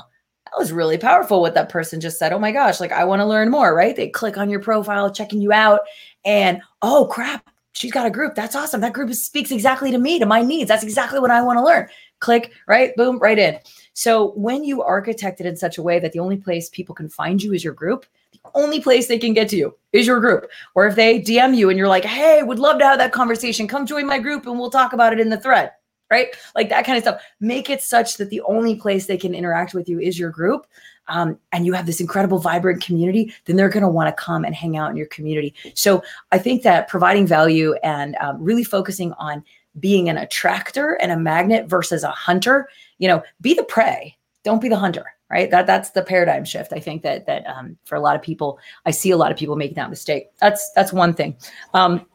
that 0.45 0.59
was 0.59 0.71
really 0.71 0.97
powerful 0.97 1.41
what 1.41 1.53
that 1.55 1.69
person 1.69 1.99
just 1.99 2.19
said. 2.19 2.33
Oh 2.33 2.39
my 2.39 2.51
gosh, 2.51 2.79
like 2.79 2.91
I 2.91 3.05
want 3.05 3.21
to 3.21 3.25
learn 3.25 3.49
more, 3.49 3.75
right? 3.75 3.95
They 3.95 4.09
click 4.09 4.37
on 4.37 4.49
your 4.49 4.59
profile, 4.59 5.11
checking 5.11 5.41
you 5.41 5.51
out, 5.51 5.81
and 6.25 6.61
oh 6.81 7.07
crap, 7.11 7.49
she's 7.73 7.91
got 7.91 8.05
a 8.05 8.11
group. 8.11 8.35
That's 8.35 8.55
awesome. 8.55 8.81
That 8.81 8.93
group 8.93 9.13
speaks 9.13 9.51
exactly 9.51 9.91
to 9.91 9.97
me, 9.97 10.19
to 10.19 10.25
my 10.25 10.41
needs. 10.41 10.67
That's 10.67 10.83
exactly 10.83 11.19
what 11.19 11.31
I 11.31 11.41
want 11.41 11.57
to 11.57 11.63
learn. 11.63 11.87
Click, 12.19 12.51
right? 12.67 12.95
Boom, 12.95 13.19
right 13.19 13.39
in. 13.39 13.59
So 13.99 14.31
when 14.35 14.63
you 14.63 14.81
architect 14.81 15.41
it 15.41 15.45
in 15.45 15.57
such 15.57 15.77
a 15.77 15.81
way 15.83 15.99
that 15.99 16.13
the 16.13 16.19
only 16.19 16.37
place 16.37 16.69
people 16.69 16.95
can 16.95 17.09
find 17.09 17.43
you 17.43 17.51
is 17.51 17.65
your 17.65 17.73
group, 17.73 18.05
the 18.31 18.39
only 18.55 18.79
place 18.79 19.09
they 19.09 19.19
can 19.19 19.33
get 19.33 19.49
to 19.49 19.57
you 19.57 19.77
is 19.91 20.07
your 20.07 20.21
group. 20.21 20.49
Or 20.73 20.87
if 20.87 20.95
they 20.95 21.19
DM 21.19 21.53
you 21.53 21.69
and 21.69 21.77
you're 21.77 21.89
like, 21.89 22.05
hey, 22.05 22.41
would 22.41 22.59
love 22.59 22.79
to 22.79 22.85
have 22.85 22.97
that 22.99 23.11
conversation, 23.11 23.67
come 23.67 23.85
join 23.85 24.07
my 24.07 24.17
group 24.17 24.47
and 24.47 24.57
we'll 24.57 24.69
talk 24.69 24.93
about 24.93 25.11
it 25.11 25.19
in 25.19 25.27
the 25.27 25.37
thread, 25.37 25.73
right? 26.09 26.27
Like 26.55 26.69
that 26.69 26.85
kind 26.85 26.97
of 26.97 27.03
stuff. 27.03 27.21
Make 27.41 27.69
it 27.69 27.81
such 27.81 28.15
that 28.15 28.29
the 28.29 28.39
only 28.43 28.75
place 28.75 29.05
they 29.05 29.17
can 29.17 29.35
interact 29.35 29.73
with 29.73 29.89
you 29.89 29.99
is 29.99 30.17
your 30.17 30.29
group. 30.29 30.65
Um, 31.09 31.37
and 31.51 31.65
you 31.65 31.73
have 31.73 31.85
this 31.85 31.99
incredible, 31.99 32.39
vibrant 32.39 32.81
community, 32.81 33.33
then 33.45 33.57
they're 33.57 33.67
going 33.67 33.83
to 33.83 33.89
want 33.89 34.15
to 34.15 34.23
come 34.23 34.45
and 34.45 34.55
hang 34.55 34.77
out 34.77 34.91
in 34.91 34.95
your 34.95 35.07
community. 35.07 35.53
So 35.73 36.03
I 36.31 36.37
think 36.37 36.63
that 36.63 36.87
providing 36.87 37.27
value 37.27 37.73
and 37.83 38.15
um, 38.21 38.41
really 38.41 38.63
focusing 38.63 39.11
on 39.13 39.43
being 39.79 40.09
an 40.09 40.17
attractor 40.17 40.93
and 41.01 41.11
a 41.11 41.17
magnet 41.17 41.67
versus 41.67 42.03
a 42.03 42.11
hunter 42.11 42.67
you 42.99 43.07
know, 43.07 43.23
be 43.41 43.55
the 43.55 43.63
prey, 43.63 44.15
don't 44.43 44.61
be 44.61 44.69
the 44.69 44.77
hunter, 44.77 45.05
right? 45.31 45.49
That 45.49 45.65
that's 45.65 45.91
the 45.91 46.03
paradigm 46.03 46.45
shift. 46.45 46.71
I 46.71 46.79
think 46.79 47.01
that 47.01 47.25
that 47.25 47.47
um, 47.47 47.77
for 47.85 47.95
a 47.95 47.99
lot 47.99 48.15
of 48.15 48.21
people, 48.21 48.59
I 48.85 48.91
see 48.91 49.09
a 49.09 49.17
lot 49.17 49.31
of 49.31 49.37
people 49.37 49.55
making 49.55 49.75
that 49.75 49.89
mistake. 49.89 50.27
That's 50.39 50.71
that's 50.73 50.93
one 50.93 51.13
thing. 51.13 51.35
Um, 51.73 52.05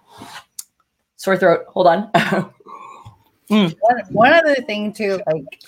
sore 1.16 1.36
throat. 1.36 1.64
Hold 1.68 1.88
on. 1.88 2.10
mm. 3.50 3.74
one, 3.80 3.98
one 4.10 4.32
other 4.32 4.54
thing 4.54 4.92
too, 4.92 5.20
like 5.26 5.62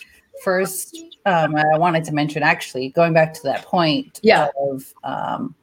first, 0.44 0.96
um, 1.24 1.56
I 1.56 1.78
wanted 1.78 2.04
to 2.04 2.12
mention 2.12 2.42
actually 2.42 2.90
going 2.90 3.14
back 3.14 3.34
to 3.34 3.42
that 3.44 3.64
point. 3.64 4.20
Yeah. 4.22 4.48
Of 4.60 4.94
um, 5.02 5.54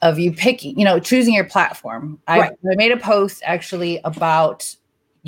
of 0.00 0.16
you 0.16 0.32
picking, 0.32 0.78
you 0.78 0.84
know, 0.84 1.00
choosing 1.00 1.34
your 1.34 1.42
platform. 1.42 2.20
I, 2.28 2.38
right. 2.38 2.52
I 2.70 2.76
made 2.76 2.92
a 2.92 2.96
post 2.96 3.42
actually 3.44 4.00
about 4.04 4.76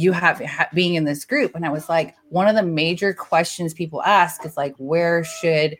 you 0.00 0.12
have 0.12 0.40
ha- 0.40 0.68
being 0.72 0.94
in 0.94 1.04
this 1.04 1.24
group 1.24 1.54
and 1.54 1.64
i 1.64 1.70
was 1.70 1.88
like 1.88 2.14
one 2.28 2.48
of 2.48 2.54
the 2.54 2.62
major 2.62 3.12
questions 3.12 3.74
people 3.74 4.02
ask 4.02 4.44
is 4.44 4.56
like 4.56 4.74
where 4.78 5.22
should 5.24 5.76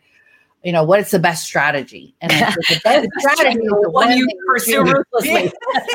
you 0.63 0.71
know 0.71 0.83
what's 0.83 1.11
the 1.11 1.19
best 1.19 1.43
strategy? 1.43 2.15
And 2.21 2.31
I 2.31 2.51
the 2.51 2.81
best 2.83 3.07
strategy 3.19 3.59
is 3.59 3.71
the 3.81 3.89
one 3.89 4.15
you 4.15 4.27
pursue 4.47 4.83
ruthlessly. 4.83 5.51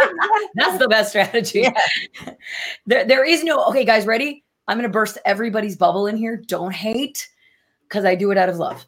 That's 0.54 0.78
the 0.78 0.88
best 0.88 1.10
strategy. 1.10 1.60
Yeah. 1.60 2.32
there, 2.86 3.04
there 3.04 3.24
is 3.24 3.44
no 3.44 3.64
okay 3.66 3.84
guys 3.84 4.06
ready? 4.06 4.44
I'm 4.66 4.76
going 4.76 4.88
to 4.88 4.92
burst 4.92 5.18
everybody's 5.24 5.76
bubble 5.76 6.08
in 6.08 6.16
here. 6.16 6.36
Don't 6.36 6.74
hate 6.74 7.28
because 7.88 8.04
i 8.04 8.16
do 8.16 8.32
it 8.32 8.38
out 8.38 8.48
of 8.48 8.56
love. 8.56 8.84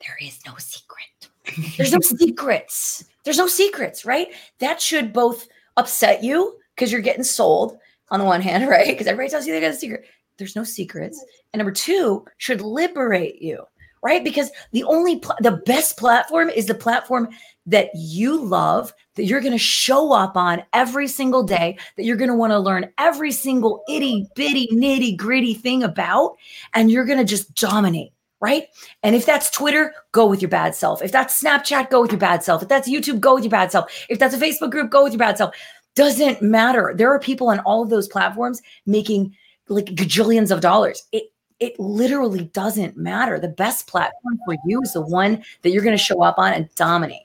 There 0.00 0.16
is 0.22 0.38
no 0.46 0.54
secret. 0.56 1.76
There's 1.76 1.92
no 1.92 2.00
secrets. 2.00 3.04
There's 3.24 3.38
no 3.38 3.46
secrets 3.46 4.04
right? 4.06 4.28
That 4.60 4.80
should 4.80 5.12
both 5.12 5.48
upset 5.76 6.24
you 6.24 6.56
because 6.74 6.90
you're 6.90 7.02
getting 7.02 7.24
sold 7.24 7.78
on 8.10 8.20
the 8.20 8.26
one 8.26 8.40
hand, 8.40 8.68
right? 8.68 8.86
Because 8.86 9.06
everybody 9.06 9.30
tells 9.30 9.46
you 9.46 9.52
they 9.52 9.60
got 9.60 9.72
a 9.72 9.74
secret. 9.74 10.04
There's 10.38 10.56
no 10.56 10.64
secrets. 10.64 11.22
And 11.52 11.58
number 11.58 11.72
two, 11.72 12.24
should 12.36 12.60
liberate 12.60 13.40
you, 13.40 13.64
right? 14.02 14.22
Because 14.22 14.50
the 14.72 14.84
only, 14.84 15.18
pl- 15.18 15.36
the 15.40 15.62
best 15.64 15.96
platform 15.96 16.50
is 16.50 16.66
the 16.66 16.74
platform 16.74 17.30
that 17.66 17.88
you 17.94 18.40
love, 18.42 18.92
that 19.14 19.24
you're 19.24 19.40
going 19.40 19.52
to 19.52 19.58
show 19.58 20.12
up 20.12 20.36
on 20.36 20.62
every 20.72 21.08
single 21.08 21.42
day, 21.42 21.78
that 21.96 22.04
you're 22.04 22.16
going 22.16 22.30
to 22.30 22.36
want 22.36 22.52
to 22.52 22.58
learn 22.58 22.90
every 22.98 23.32
single 23.32 23.82
itty 23.88 24.26
bitty 24.34 24.68
nitty 24.68 25.16
gritty 25.16 25.54
thing 25.54 25.82
about, 25.82 26.36
and 26.74 26.90
you're 26.90 27.04
going 27.04 27.18
to 27.18 27.24
just 27.24 27.54
dominate. 27.54 28.12
Right. 28.38 28.68
And 29.02 29.16
if 29.16 29.24
that's 29.24 29.50
Twitter, 29.50 29.94
go 30.12 30.26
with 30.26 30.42
your 30.42 30.50
bad 30.50 30.74
self. 30.74 31.00
If 31.02 31.10
that's 31.10 31.42
Snapchat, 31.42 31.88
go 31.88 32.02
with 32.02 32.12
your 32.12 32.20
bad 32.20 32.44
self. 32.44 32.62
If 32.62 32.68
that's 32.68 32.88
YouTube, 32.88 33.18
go 33.18 33.34
with 33.34 33.44
your 33.44 33.50
bad 33.50 33.72
self. 33.72 33.90
If 34.10 34.18
that's 34.18 34.34
a 34.34 34.38
Facebook 34.38 34.70
group, 34.70 34.90
go 34.90 35.02
with 35.02 35.14
your 35.14 35.18
bad 35.18 35.38
self 35.38 35.56
doesn't 35.96 36.40
matter. 36.40 36.94
There 36.96 37.12
are 37.12 37.18
people 37.18 37.48
on 37.48 37.58
all 37.60 37.82
of 37.82 37.90
those 37.90 38.06
platforms 38.06 38.62
making 38.86 39.34
like 39.68 39.86
gajillions 39.86 40.52
of 40.52 40.60
dollars. 40.60 41.02
It 41.10 41.24
it 41.58 41.78
literally 41.80 42.44
doesn't 42.52 42.96
matter. 42.96 43.40
The 43.40 43.48
best 43.48 43.86
platform 43.86 44.38
for 44.44 44.56
you 44.66 44.80
is 44.82 44.92
the 44.92 45.00
one 45.00 45.42
that 45.62 45.70
you're 45.70 45.82
going 45.82 45.96
to 45.96 46.02
show 46.02 46.22
up 46.22 46.38
on 46.38 46.52
and 46.52 46.72
dominate. 46.74 47.22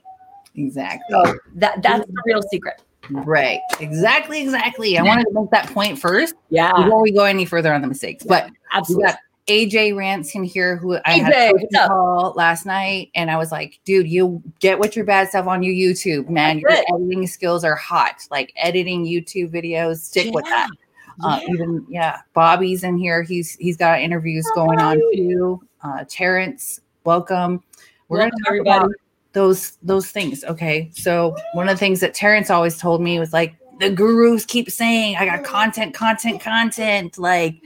Exactly. 0.56 1.04
So 1.10 1.34
that 1.56 1.82
that's 1.82 2.06
the 2.06 2.22
real 2.24 2.42
secret. 2.50 2.82
Right. 3.10 3.60
Exactly. 3.80 4.42
Exactly. 4.42 4.96
I 4.96 5.02
wanted 5.02 5.24
to 5.24 5.32
make 5.32 5.50
that 5.50 5.68
point 5.68 5.98
first 5.98 6.34
Yeah, 6.50 6.72
before 6.72 7.02
we 7.02 7.12
go 7.12 7.24
any 7.24 7.44
further 7.44 7.72
on 7.74 7.82
the 7.82 7.88
mistakes. 7.88 8.24
But 8.24 8.50
absolutely. 8.72 9.12
AJ 9.48 9.96
Ransom 9.96 10.44
here, 10.44 10.76
who 10.76 10.98
I 11.04 11.12
had 11.18 11.32
a 11.54 11.86
call 11.88 12.32
last 12.36 12.64
night, 12.64 13.10
and 13.14 13.30
I 13.30 13.36
was 13.36 13.50
like, 13.50 13.80
"Dude, 13.84 14.06
you 14.08 14.40
get 14.60 14.78
what 14.78 14.94
your 14.94 15.04
bad 15.04 15.28
stuff 15.28 15.46
on 15.48 15.62
your 15.62 15.74
YouTube, 15.74 16.28
man. 16.28 16.58
Your 16.60 16.70
editing 16.70 17.26
skills 17.26 17.64
are 17.64 17.74
hot. 17.74 18.26
Like 18.30 18.52
editing 18.56 19.04
YouTube 19.04 19.50
videos, 19.52 19.98
stick 19.98 20.32
with 20.32 20.44
that. 20.44 20.68
Uh, 21.24 21.40
Yeah. 21.42 21.54
even 21.54 21.86
yeah, 21.90 22.18
Bobby's 22.34 22.84
in 22.84 22.96
here. 22.96 23.22
He's 23.22 23.56
he's 23.56 23.76
got 23.76 24.00
interviews 24.00 24.46
Oh, 24.52 24.54
going 24.66 24.80
on 24.80 25.00
too. 25.14 25.60
Uh, 25.82 26.04
Terrence, 26.08 26.80
welcome. 27.04 27.62
We're 28.08 28.18
Welcome, 28.18 28.30
gonna 28.30 28.42
talk 28.44 28.48
everybody. 28.48 28.76
about 28.78 28.90
those 29.32 29.72
those 29.82 30.10
things. 30.10 30.44
Okay, 30.44 30.88
so 30.94 31.36
one 31.54 31.68
of 31.68 31.74
the 31.74 31.80
things 31.80 31.98
that 32.00 32.14
Terrence 32.14 32.48
always 32.48 32.78
told 32.78 33.02
me 33.02 33.18
was 33.18 33.32
like 33.32 33.56
the 33.80 33.90
gurus 33.90 34.44
keep 34.46 34.70
saying, 34.70 35.16
"I 35.16 35.24
got 35.26 35.42
content, 35.44 35.94
content, 35.94 36.40
content." 36.40 37.18
Like, 37.18 37.56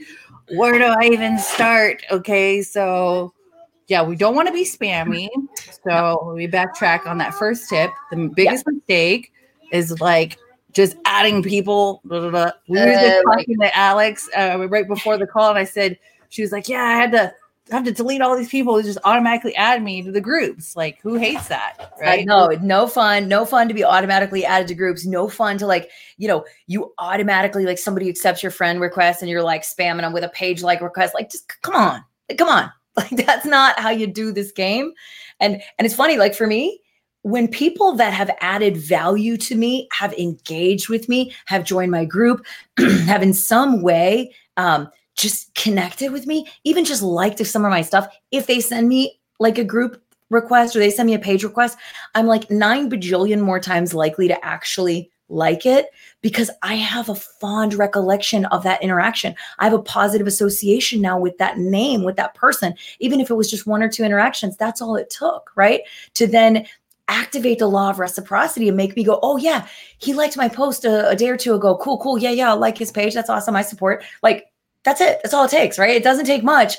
where 0.55 0.77
do 0.77 0.85
I 0.85 1.09
even 1.11 1.37
start? 1.39 2.03
Okay, 2.11 2.61
so 2.61 3.33
yeah, 3.87 4.03
we 4.03 4.15
don't 4.15 4.35
want 4.35 4.47
to 4.47 4.53
be 4.53 4.63
spammy. 4.65 5.29
So 5.83 6.33
we 6.35 6.47
backtrack 6.47 7.05
on 7.07 7.17
that 7.19 7.33
first 7.33 7.69
tip. 7.69 7.91
The 8.11 8.31
biggest 8.35 8.65
mistake 8.67 9.31
is 9.71 9.99
like 10.01 10.37
just 10.73 10.97
adding 11.05 11.41
people. 11.43 12.01
blah, 12.05 12.19
blah, 12.19 12.29
blah. 12.29 12.51
We 12.67 12.79
were 12.79 12.85
just 12.85 13.05
Uh, 13.05 13.21
like- 13.29 13.37
talking 13.39 13.57
to 13.61 13.77
Alex 13.77 14.29
uh, 14.37 14.67
right 14.69 14.87
before 14.87 15.17
the 15.17 15.27
call, 15.27 15.49
and 15.49 15.57
I 15.59 15.63
said 15.63 15.97
she 16.29 16.41
was 16.41 16.51
like, 16.51 16.67
"Yeah, 16.67 16.83
I 16.83 16.93
had 16.93 17.11
to." 17.13 17.33
Have 17.71 17.83
to 17.83 17.91
delete 17.91 18.21
all 18.21 18.35
these 18.37 18.49
people 18.49 18.75
who 18.75 18.83
just 18.83 18.97
automatically 19.03 19.55
add 19.55 19.83
me 19.83 20.01
to 20.01 20.11
the 20.11 20.21
groups. 20.21 20.75
Like, 20.75 20.99
who 21.01 21.15
hates 21.15 21.47
that? 21.47 21.91
Right. 21.99 22.07
Right? 22.07 22.25
No, 22.25 22.47
no 22.61 22.87
fun. 22.87 23.27
No 23.27 23.45
fun 23.45 23.67
to 23.67 23.73
be 23.73 23.83
automatically 23.83 24.45
added 24.45 24.67
to 24.69 24.75
groups. 24.75 25.05
No 25.05 25.27
fun 25.27 25.57
to 25.57 25.67
like, 25.67 25.89
you 26.17 26.27
know, 26.27 26.45
you 26.67 26.93
automatically 26.99 27.65
like 27.65 27.77
somebody 27.77 28.09
accepts 28.09 28.41
your 28.41 28.51
friend 28.51 28.79
request 28.79 29.21
and 29.21 29.29
you're 29.29 29.43
like 29.43 29.63
spamming 29.63 30.01
them 30.01 30.13
with 30.13 30.23
a 30.23 30.29
page 30.29 30.63
like 30.63 30.81
request. 30.81 31.13
Like, 31.13 31.29
just 31.29 31.61
come 31.61 31.75
on, 31.75 32.03
Like, 32.29 32.37
come 32.37 32.49
on. 32.49 32.71
Like 32.97 33.27
that's 33.27 33.45
not 33.45 33.79
how 33.79 33.91
you 33.91 34.07
do 34.07 34.31
this 34.31 34.51
game. 34.51 34.91
And 35.39 35.61
and 35.77 35.85
it's 35.85 35.93
funny. 35.93 36.17
Like 36.17 36.33
for 36.33 36.47
me, 36.47 36.81
when 37.21 37.47
people 37.47 37.93
that 37.93 38.13
have 38.13 38.31
added 38.41 38.77
value 38.77 39.37
to 39.37 39.55
me 39.55 39.87
have 39.91 40.13
engaged 40.13 40.89
with 40.89 41.07
me, 41.07 41.35
have 41.45 41.63
joined 41.63 41.91
my 41.91 42.05
group, 42.05 42.43
have 43.05 43.21
in 43.21 43.33
some 43.33 43.83
way 43.83 44.33
um, 44.57 44.89
just 45.17 45.53
connected 45.55 46.11
with 46.11 46.27
me, 46.27 46.47
even 46.63 46.85
just 46.85 47.01
liked 47.01 47.45
some 47.45 47.65
of 47.65 47.71
my 47.71 47.81
stuff, 47.81 48.07
if 48.31 48.47
they 48.47 48.59
send 48.59 48.87
me 48.87 49.19
like 49.39 49.57
a 49.57 49.63
group 49.63 50.01
request 50.29 50.75
or 50.75 50.79
they 50.79 50.89
send 50.89 51.07
me 51.07 51.13
a 51.13 51.19
page 51.19 51.43
request, 51.43 51.77
I'm 52.15 52.27
like 52.27 52.49
nine 52.49 52.89
bajillion 52.89 53.41
more 53.41 53.59
times 53.59 53.93
likely 53.93 54.27
to 54.27 54.45
actually 54.45 55.09
like 55.29 55.65
it 55.65 55.87
because 56.21 56.49
I 56.63 56.75
have 56.75 57.09
a 57.09 57.15
fond 57.15 57.73
recollection 57.73 58.45
of 58.45 58.63
that 58.63 58.81
interaction. 58.81 59.35
I 59.59 59.65
have 59.65 59.73
a 59.73 59.81
positive 59.81 60.27
association 60.27 61.01
now 61.01 61.19
with 61.19 61.37
that 61.37 61.57
name, 61.57 62.03
with 62.03 62.15
that 62.15 62.33
person, 62.33 62.73
even 62.99 63.19
if 63.19 63.29
it 63.29 63.35
was 63.35 63.49
just 63.49 63.67
one 63.67 63.83
or 63.83 63.89
two 63.89 64.03
interactions. 64.03 64.55
That's 64.55 64.81
all 64.81 64.95
it 64.95 65.09
took, 65.09 65.51
right? 65.55 65.81
To 66.13 66.27
then 66.27 66.65
activate 67.09 67.59
the 67.59 67.67
law 67.67 67.89
of 67.89 67.99
reciprocity 67.99 68.67
and 68.67 68.77
make 68.77 68.95
me 68.95 69.03
go, 69.03 69.19
oh, 69.21 69.37
yeah, 69.37 69.67
he 69.97 70.13
liked 70.13 70.37
my 70.37 70.49
post 70.49 70.85
a, 70.85 71.09
a 71.09 71.15
day 71.15 71.29
or 71.29 71.37
two 71.37 71.55
ago. 71.55 71.77
Cool, 71.77 71.97
cool. 71.99 72.17
Yeah, 72.17 72.31
yeah, 72.31 72.51
I 72.51 72.53
like 72.53 72.77
his 72.77 72.91
page. 72.91 73.13
That's 73.13 73.29
awesome. 73.29 73.55
I 73.55 73.61
support. 73.61 74.03
Like, 74.23 74.47
that's 74.87 75.01
it. 75.01 75.19
That's 75.21 75.33
all 75.33 75.43
it 75.43 75.51
takes, 75.51 75.77
right? 75.77 75.93
It 75.97 76.03
doesn't 76.03 76.25
take 76.25 76.45
much, 76.45 76.77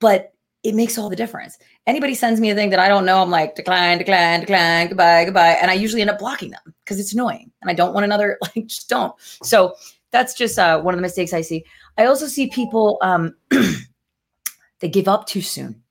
but 0.00 0.34
it 0.64 0.74
makes 0.74 0.98
all 0.98 1.08
the 1.08 1.16
difference. 1.16 1.56
Anybody 1.86 2.14
sends 2.14 2.42
me 2.42 2.50
a 2.50 2.54
thing 2.54 2.68
that 2.68 2.78
I 2.78 2.88
don't 2.88 3.06
know, 3.06 3.22
I'm 3.22 3.30
like, 3.30 3.54
decline, 3.54 3.96
decline, 3.96 4.40
decline, 4.40 4.88
goodbye, 4.88 5.24
goodbye. 5.24 5.56
And 5.62 5.70
I 5.70 5.74
usually 5.74 6.02
end 6.02 6.10
up 6.10 6.18
blocking 6.18 6.50
them 6.50 6.74
because 6.84 7.00
it's 7.00 7.14
annoying 7.14 7.50
and 7.62 7.70
I 7.70 7.74
don't 7.74 7.94
want 7.94 8.04
another, 8.04 8.36
like, 8.42 8.66
just 8.66 8.90
don't. 8.90 9.14
So 9.42 9.74
that's 10.10 10.34
just 10.34 10.58
uh, 10.58 10.78
one 10.82 10.92
of 10.92 10.98
the 10.98 11.02
mistakes 11.02 11.32
I 11.32 11.40
see. 11.40 11.64
I 11.96 12.04
also 12.04 12.26
see 12.26 12.48
people 12.48 12.98
um, 13.00 13.34
they 14.80 14.90
give 14.90 15.08
up 15.08 15.26
too 15.26 15.40
soon. 15.40 15.82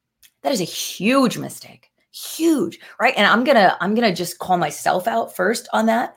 That 0.44 0.54
is 0.54 0.62
a 0.62 0.66
huge 0.66 1.40
mistake. 1.40 1.90
Huge, 2.12 2.78
right? 3.00 3.16
And 3.18 3.26
I'm 3.26 3.44
gonna 3.44 3.76
I'm 3.82 3.96
gonna 3.96 4.14
just 4.14 4.38
call 4.40 4.58
myself 4.58 5.08
out 5.08 5.36
first 5.36 5.68
on 5.74 5.88
that. 5.88 6.16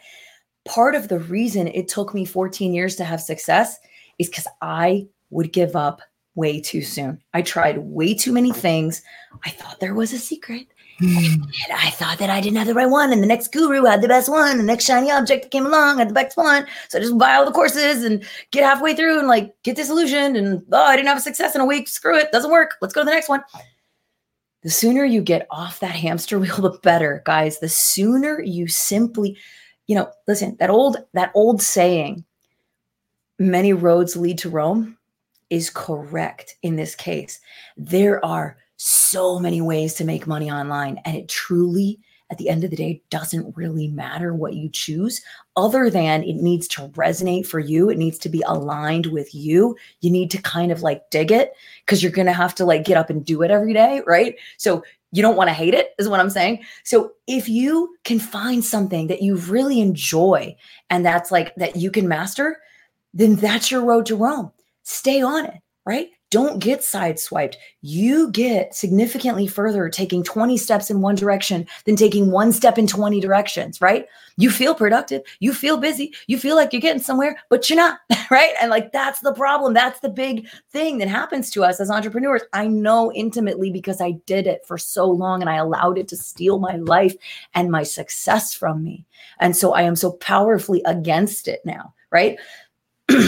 Part 0.67 0.95
of 0.95 1.09
the 1.09 1.19
reason 1.19 1.67
it 1.69 1.89
took 1.89 2.15
me 2.15 2.27
14 2.27 2.73
years 2.75 2.97
to 2.97 3.05
have 3.05 3.21
success 3.21 3.79
is 4.19 4.29
because 4.29 4.47
I 4.63 5.07
would 5.31 5.53
give 5.53 5.75
up 5.77 6.03
way 6.35 6.61
too 6.61 6.83
soon. 6.83 7.21
I 7.35 7.43
tried 7.43 7.79
way 7.79 8.15
too 8.15 8.33
many 8.33 8.53
things. 8.53 9.03
I 9.45 9.51
thought 9.51 9.81
there 9.81 9.95
was 9.95 10.13
a 10.13 10.19
secret. 10.19 10.67
Hmm. 10.99 11.43
And 11.43 11.73
I 11.75 11.91
thought 11.91 12.19
that 12.19 12.29
I 12.29 12.43
didn't 12.43 12.59
have 12.59 12.67
the 12.67 12.75
right 12.75 12.91
one, 12.91 13.11
and 13.11 13.23
the 13.23 13.27
next 13.27 13.53
guru 13.53 13.85
had 13.85 14.03
the 14.03 14.09
best 14.09 14.29
one. 14.29 14.59
The 14.59 14.63
next 14.63 14.85
shiny 14.85 15.11
object 15.11 15.45
that 15.45 15.51
came 15.51 15.65
along 15.65 15.99
had 15.99 16.11
the 16.11 16.15
best 16.15 16.37
one. 16.37 16.67
So 16.89 16.99
I 16.99 17.01
just 17.01 17.17
buy 17.17 17.35
all 17.35 17.47
the 17.47 17.53
courses 17.53 18.05
and 18.05 18.23
get 18.51 18.65
halfway 18.65 18.95
through 18.95 19.19
and 19.19 19.27
like 19.27 19.55
get 19.63 19.77
disillusioned. 19.77 20.37
And 20.37 20.63
oh, 20.73 20.85
I 20.85 20.97
didn't 20.97 21.09
have 21.09 21.17
a 21.17 21.23
success 21.23 21.55
in 21.55 21.63
a 21.63 21.67
week. 21.67 21.89
Screw 21.89 22.19
it, 22.19 22.33
doesn't 22.33 22.51
work. 22.51 22.75
Let's 22.83 22.93
go 22.93 23.01
to 23.01 23.07
the 23.07 23.13
next 23.13 23.31
one. 23.31 23.43
The 24.63 24.69
sooner 24.69 25.07
you 25.07 25.23
get 25.23 25.47
off 25.51 25.81
that 25.81 25.93
hamster 25.93 26.39
wheel, 26.39 26.57
the 26.57 26.79
better, 26.83 27.23
guys. 27.25 27.61
The 27.61 27.69
sooner 27.71 28.43
you 28.43 28.69
simply, 28.69 29.39
you 29.87 29.95
know, 29.95 30.11
listen. 30.29 30.57
That 30.61 30.69
old 30.69 30.99
that 31.15 31.33
old 31.35 31.63
saying, 31.63 32.25
"Many 33.39 33.73
roads 33.73 34.17
lead 34.17 34.37
to 34.41 34.51
Rome," 34.51 34.99
is 35.51 35.69
correct 35.69 36.57
in 36.63 36.77
this 36.77 36.95
case. 36.95 37.41
There 37.77 38.25
are 38.25 38.57
so 38.77 39.39
many 39.39 39.61
ways 39.61 39.95
to 39.95 40.05
make 40.05 40.27
money 40.27 40.51
online. 40.51 40.99
And 41.05 41.17
it 41.17 41.29
truly, 41.29 42.01
at 42.31 42.39
the 42.39 42.49
end 42.49 42.65
of 42.65 42.71
the 42.71 42.77
day, 42.77 43.03
doesn't 43.11 43.55
really 43.57 43.89
matter 43.89 44.33
what 44.33 44.55
you 44.55 44.71
choose, 44.71 45.21
other 45.57 45.91
than 45.91 46.23
it 46.23 46.37
needs 46.37 46.67
to 46.69 46.89
resonate 46.91 47.47
for 47.47 47.59
you. 47.59 47.91
It 47.91 47.99
needs 47.99 48.19
to 48.21 48.29
be 48.29 48.43
aligned 48.47 49.07
with 49.07 49.35
you. 49.35 49.77
You 50.01 50.11
need 50.11 50.31
to 50.31 50.41
kind 50.41 50.73
of 50.73 50.83
like 50.83 51.11
dig 51.11 51.31
it 51.31 51.53
because 51.85 52.03
you're 52.03 52.13
going 52.13 52.27
to 52.27 52.33
have 52.33 52.55
to 52.55 52.65
like 52.65 52.85
get 52.85 52.97
up 52.97 53.11
and 53.11 53.25
do 53.25 53.43
it 53.43 53.51
every 53.51 53.75
day. 53.75 54.01
Right. 54.07 54.37
So 54.57 54.83
you 55.13 55.23
don't 55.23 55.37
want 55.37 55.49
to 55.49 55.55
hate 55.55 55.75
it, 55.75 55.91
is 55.99 56.09
what 56.09 56.21
I'm 56.21 56.31
saying. 56.31 56.65
So 56.85 57.13
if 57.27 57.49
you 57.49 57.97
can 58.05 58.21
find 58.21 58.65
something 58.65 59.09
that 59.09 59.23
you 59.23 59.37
really 59.37 59.81
enjoy 59.81 60.57
and 60.89 61.05
that's 61.05 61.33
like 61.33 61.55
that 61.57 61.77
you 61.77 61.91
can 61.91 62.07
master, 62.07 62.59
then 63.13 63.35
that's 63.35 63.71
your 63.71 63.85
road 63.85 64.07
to 64.07 64.17
Rome. 64.17 64.53
Stay 64.83 65.23
on 65.23 65.47
it, 65.47 65.61
right? 65.85 66.09
Don't 66.31 66.61
get 66.61 66.79
sideswiped. 66.81 67.57
You 67.83 68.31
get 68.31 68.73
significantly 68.73 69.49
further 69.49 69.89
taking 69.89 70.23
20 70.23 70.57
steps 70.57 70.89
in 70.89 71.01
one 71.01 71.17
direction 71.17 71.67
than 71.87 71.97
taking 71.97 72.31
one 72.31 72.53
step 72.53 72.79
in 72.79 72.87
20 72.87 73.19
directions, 73.21 73.81
right? 73.81 74.07
You 74.37 74.49
feel 74.49 74.77
productive, 74.77 75.23
you 75.41 75.53
feel 75.53 75.77
busy, 75.77 76.15
you 76.29 76.39
feel 76.39 76.55
like 76.55 76.73
you're 76.73 76.81
getting 76.81 77.03
somewhere, 77.03 77.37
but 77.49 77.69
you're 77.69 77.77
not, 77.77 77.99
right? 78.31 78.55
And 78.61 78.71
like 78.71 78.93
that's 78.93 79.19
the 79.21 79.35
problem. 79.35 79.75
That's 79.75 79.99
the 80.01 80.09
big 80.09 80.49
thing 80.71 80.99
that 80.99 81.09
happens 81.09 81.51
to 81.51 81.65
us 81.65 81.81
as 81.81 81.91
entrepreneurs. 81.91 82.43
I 82.53 82.69
know 82.69 83.13
intimately 83.13 83.73
because 83.73 84.01
I 84.01 84.13
did 84.27 84.47
it 84.47 84.65
for 84.65 84.79
so 84.79 85.11
long 85.11 85.41
and 85.41 85.51
I 85.51 85.57
allowed 85.57 85.99
it 85.99 86.07
to 86.09 86.17
steal 86.17 86.61
my 86.61 86.77
life 86.77 87.17
and 87.55 87.73
my 87.73 87.83
success 87.83 88.55
from 88.55 88.85
me. 88.85 89.05
And 89.41 89.57
so 89.57 89.73
I 89.73 89.83
am 89.83 89.97
so 89.97 90.13
powerfully 90.13 90.81
against 90.87 91.49
it 91.49 91.61
now, 91.65 91.93
right? 92.13 92.39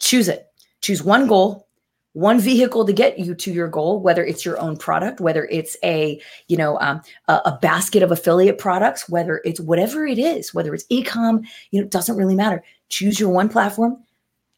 Choose 0.00 0.28
it. 0.28 0.51
Choose 0.82 1.02
one 1.02 1.26
goal, 1.26 1.66
one 2.12 2.38
vehicle 2.38 2.84
to 2.84 2.92
get 2.92 3.18
you 3.18 3.34
to 3.34 3.50
your 3.52 3.68
goal 3.68 4.00
whether 4.00 4.24
it's 4.24 4.44
your 4.44 4.60
own 4.60 4.76
product 4.76 5.18
whether 5.20 5.46
it's 5.46 5.76
a 5.82 6.20
you 6.48 6.56
know 6.56 6.78
um, 6.80 7.00
a, 7.28 7.40
a 7.46 7.58
basket 7.62 8.02
of 8.02 8.10
affiliate 8.10 8.58
products 8.58 9.08
whether 9.08 9.40
it's 9.44 9.60
whatever 9.60 10.06
it 10.06 10.18
is 10.18 10.52
whether 10.52 10.74
it's 10.74 10.86
ecom 10.88 11.42
you 11.70 11.80
know 11.80 11.86
it 11.86 11.90
doesn't 11.90 12.16
really 12.16 12.34
matter. 12.34 12.62
Choose 12.90 13.18
your 13.18 13.30
one 13.30 13.48
platform 13.48 13.96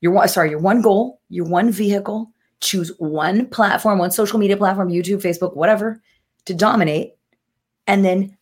your 0.00 0.12
one 0.12 0.28
sorry 0.28 0.50
your 0.50 0.59
one 0.59 0.83
goal 0.83 1.21
your 1.28 1.47
one 1.47 1.71
vehicle. 1.71 2.31
Choose 2.61 2.90
one 2.99 3.47
platform 3.47 3.99
one 3.99 4.11
social 4.11 4.38
media 4.38 4.57
platform 4.57 4.88
youtube 4.88 5.23
facebook 5.23 5.54
whatever 5.54 6.02
to 6.47 6.54
dominate 6.54 7.14
and 7.87 8.04
then 8.04 8.37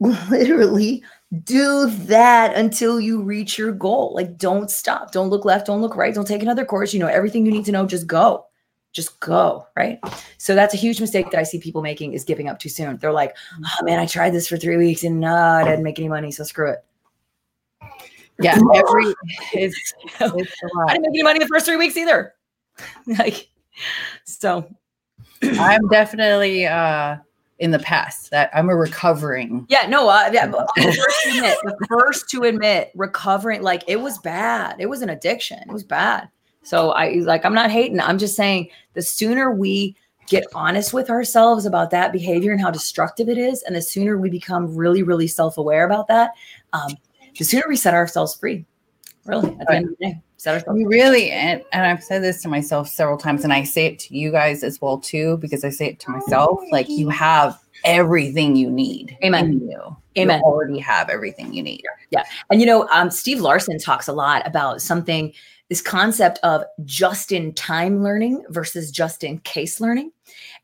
literally 0.30 1.02
do 1.44 1.90
that 1.90 2.54
until 2.54 3.00
you 3.00 3.20
reach 3.22 3.58
your 3.58 3.72
goal. 3.72 4.12
Like 4.14 4.38
don't 4.38 4.70
stop. 4.70 5.12
Don't 5.12 5.28
look 5.28 5.44
left 5.44 5.66
don't 5.66 5.82
look 5.82 5.96
right. 5.96 6.14
Don't 6.14 6.26
take 6.26 6.42
another 6.42 6.64
course. 6.64 6.94
You 6.94 7.00
know 7.00 7.06
everything 7.08 7.44
you 7.44 7.52
need 7.52 7.64
to 7.66 7.72
know 7.72 7.86
just 7.86 8.06
go. 8.06 8.46
Just 8.92 9.20
go 9.20 9.66
right? 9.76 9.98
So 10.38 10.54
that's 10.54 10.72
a 10.72 10.78
huge 10.78 11.00
mistake 11.00 11.30
that 11.30 11.38
i 11.38 11.42
see 11.42 11.58
people 11.58 11.82
making 11.82 12.14
is 12.14 12.24
giving 12.24 12.48
up 12.48 12.58
too 12.58 12.68
soon. 12.68 12.96
They're 12.96 13.12
like 13.12 13.36
oh 13.56 13.84
man 13.84 13.98
i 13.98 14.06
tried 14.06 14.30
this 14.30 14.48
for 14.48 14.56
three 14.56 14.76
weeks 14.76 15.04
and 15.04 15.20
no 15.20 15.34
i 15.34 15.64
didn't 15.64 15.82
make 15.82 15.98
any 15.98 16.08
money 16.08 16.30
so 16.30 16.44
screw 16.44 16.70
it. 16.70 16.84
Yeah, 18.40 18.54
every 18.74 19.14
it's, 19.52 19.94
it's 20.20 20.20
a 20.20 20.24
i 20.88 20.92
didn't 20.92 21.02
make 21.02 21.08
any 21.10 21.22
money 21.24 21.38
the 21.40 21.48
first 21.48 21.66
three 21.66 21.76
weeks 21.76 21.96
either. 21.96 22.34
Like 23.06 23.48
so 24.24 24.72
I'm 25.42 25.88
definitely 25.88 26.66
uh 26.66 27.16
in 27.58 27.70
the 27.70 27.78
past 27.80 28.30
that 28.30 28.50
I'm 28.54 28.68
a 28.68 28.76
recovering. 28.76 29.66
yeah 29.68 29.86
no 29.88 30.08
uh, 30.08 30.30
yeah, 30.32 30.50
first 30.50 31.22
to 31.24 31.30
admit 31.30 31.58
the 31.64 31.86
first 31.88 32.28
to 32.30 32.42
admit 32.44 32.92
recovering 32.94 33.62
like 33.62 33.82
it 33.86 34.00
was 34.00 34.18
bad 34.18 34.76
it 34.78 34.86
was 34.86 35.02
an 35.02 35.10
addiction 35.10 35.58
it 35.60 35.72
was 35.72 35.84
bad 35.84 36.28
So 36.62 36.90
I 36.90 37.14
like 37.24 37.44
I'm 37.44 37.54
not 37.54 37.70
hating. 37.70 38.00
I'm 38.00 38.18
just 38.18 38.36
saying 38.36 38.68
the 38.92 39.02
sooner 39.02 39.50
we 39.50 39.96
get 40.26 40.44
honest 40.54 40.92
with 40.92 41.08
ourselves 41.08 41.64
about 41.64 41.90
that 41.90 42.12
behavior 42.12 42.52
and 42.52 42.60
how 42.60 42.70
destructive 42.70 43.28
it 43.28 43.38
is, 43.38 43.62
and 43.62 43.74
the 43.74 43.80
sooner 43.80 44.18
we 44.18 44.28
become 44.28 44.76
really, 44.76 45.02
really 45.02 45.26
self-aware 45.26 45.86
about 45.86 46.08
that, 46.08 46.32
um, 46.74 46.90
the 47.38 47.44
sooner 47.44 47.64
we 47.68 47.76
set 47.76 47.94
ourselves 47.94 48.34
free. 48.34 48.66
Really, 49.28 49.56
at 49.60 49.66
the 49.66 49.74
end 49.74 49.84
of 49.84 49.90
the 49.98 50.06
day, 50.06 50.22
set 50.38 50.54
ourselves. 50.54 50.78
We 50.78 50.84
really, 50.86 51.30
and, 51.30 51.62
and 51.72 51.86
I've 51.86 52.02
said 52.02 52.22
this 52.22 52.42
to 52.42 52.48
myself 52.48 52.88
several 52.88 53.18
times, 53.18 53.44
and 53.44 53.52
I 53.52 53.62
say 53.64 53.86
it 53.86 53.98
to 54.00 54.16
you 54.16 54.32
guys 54.32 54.64
as 54.64 54.80
well 54.80 54.98
too, 54.98 55.36
because 55.38 55.64
I 55.64 55.70
say 55.70 55.86
it 55.86 56.00
to 56.00 56.10
myself. 56.10 56.60
Like 56.70 56.88
you 56.88 57.08
have 57.10 57.58
everything 57.84 58.56
you 58.56 58.70
need. 58.70 59.16
Amen. 59.22 59.44
in 59.46 59.68
You. 59.68 59.96
Amen. 60.16 60.38
You 60.38 60.44
already 60.44 60.78
have 60.78 61.10
everything 61.10 61.52
you 61.52 61.62
need. 61.62 61.82
Yeah. 62.10 62.24
And 62.50 62.60
you 62.60 62.66
know, 62.66 62.88
um, 62.88 63.10
Steve 63.10 63.40
Larsen 63.40 63.78
talks 63.78 64.08
a 64.08 64.12
lot 64.12 64.46
about 64.46 64.80
something, 64.82 65.32
this 65.68 65.82
concept 65.82 66.38
of 66.42 66.64
just 66.84 67.30
in 67.30 67.52
time 67.54 68.02
learning 68.02 68.44
versus 68.48 68.90
just 68.90 69.22
in 69.22 69.38
case 69.40 69.80
learning. 69.80 70.10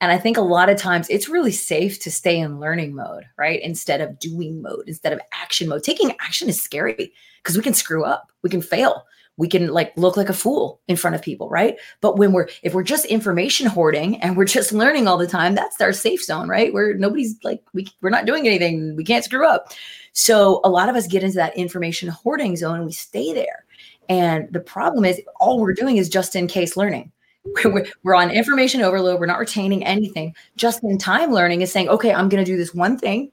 And 0.01 0.11
I 0.11 0.19
think 0.19 0.37
a 0.37 0.43
lot 0.43 0.69
of 0.69 0.79
times 0.79 1.09
it's 1.11 1.29
really 1.29 1.53
safe 1.53 2.01
to 2.01 2.11
stay 2.11 2.39
in 2.39 2.61
learning 2.61 2.95
mode, 2.95 3.25
right? 3.37 3.61
Instead 3.63 4.01
of 4.01 4.19
doing 4.19 4.63
mode, 4.63 4.85
instead 4.87 5.13
of 5.13 5.21
action 5.33 5.69
mode. 5.69 5.83
Taking 5.83 6.13
action 6.21 6.49
is 6.49 6.61
scary 6.61 7.13
because 7.43 7.57
we 7.57 7.63
can 7.63 7.75
screw 7.75 8.05
up, 8.05 8.33
we 8.43 8.51
can 8.51 8.63
fail, 8.63 9.05
we 9.37 9.49
can 9.49 9.69
like 9.69 9.93
look 9.97 10.17
like 10.17 10.29
a 10.29 10.35
fool 10.35 10.81
in 10.89 10.97
front 10.97 11.17
of 11.17 11.23
people, 11.23 11.49
right? 11.49 11.77
But 12.01 12.19
when 12.19 12.33
we're 12.33 12.49
if 12.63 12.73
we're 12.73 12.83
just 12.83 13.05
information 13.07 13.67
hoarding 13.67 14.21
and 14.23 14.37
we're 14.37 14.45
just 14.45 14.73
learning 14.83 15.07
all 15.09 15.19
the 15.19 15.27
time, 15.27 15.55
that's 15.55 15.81
our 15.81 15.93
safe 15.93 16.23
zone, 16.23 16.49
right? 16.49 16.73
Where 16.73 16.95
nobody's 16.95 17.37
like 17.43 17.63
we 17.73 17.87
we're 18.01 18.11
not 18.11 18.27
doing 18.27 18.47
anything, 18.47 18.97
we 18.97 19.05
can't 19.05 19.25
screw 19.25 19.47
up. 19.47 19.73
So 20.13 20.61
a 20.65 20.71
lot 20.71 20.89
of 20.89 20.95
us 20.95 21.09
get 21.09 21.25
into 21.25 21.37
that 21.37 21.57
information 21.57 22.09
hoarding 22.09 22.57
zone 22.57 22.77
and 22.77 22.87
we 22.87 22.93
stay 22.93 23.33
there. 23.33 23.65
And 24.09 24.53
the 24.53 24.61
problem 24.61 25.05
is 25.05 25.21
all 25.41 25.61
we're 25.61 25.75
doing 25.75 25.97
is 25.97 26.09
just 26.09 26.37
in 26.37 26.47
case 26.47 26.77
learning. 26.77 27.11
We're, 28.03 28.15
on 28.15 28.31
information 28.31 28.81
overload. 28.81 29.21
We're 29.21 29.27
not 29.27 29.39
retaining 29.39 29.85
anything. 29.85 30.35
Just 30.57 30.83
in 30.83 30.97
time 30.97 31.31
learning 31.31 31.61
is 31.61 31.71
saying, 31.71 31.91
okay, 31.91 32.13
I'm 32.13 32.31
going 32.31 32.43
to 32.43 32.51
do 32.51 32.57
this 32.57 32.75
one 32.75 32.99
thing. 32.99 33.31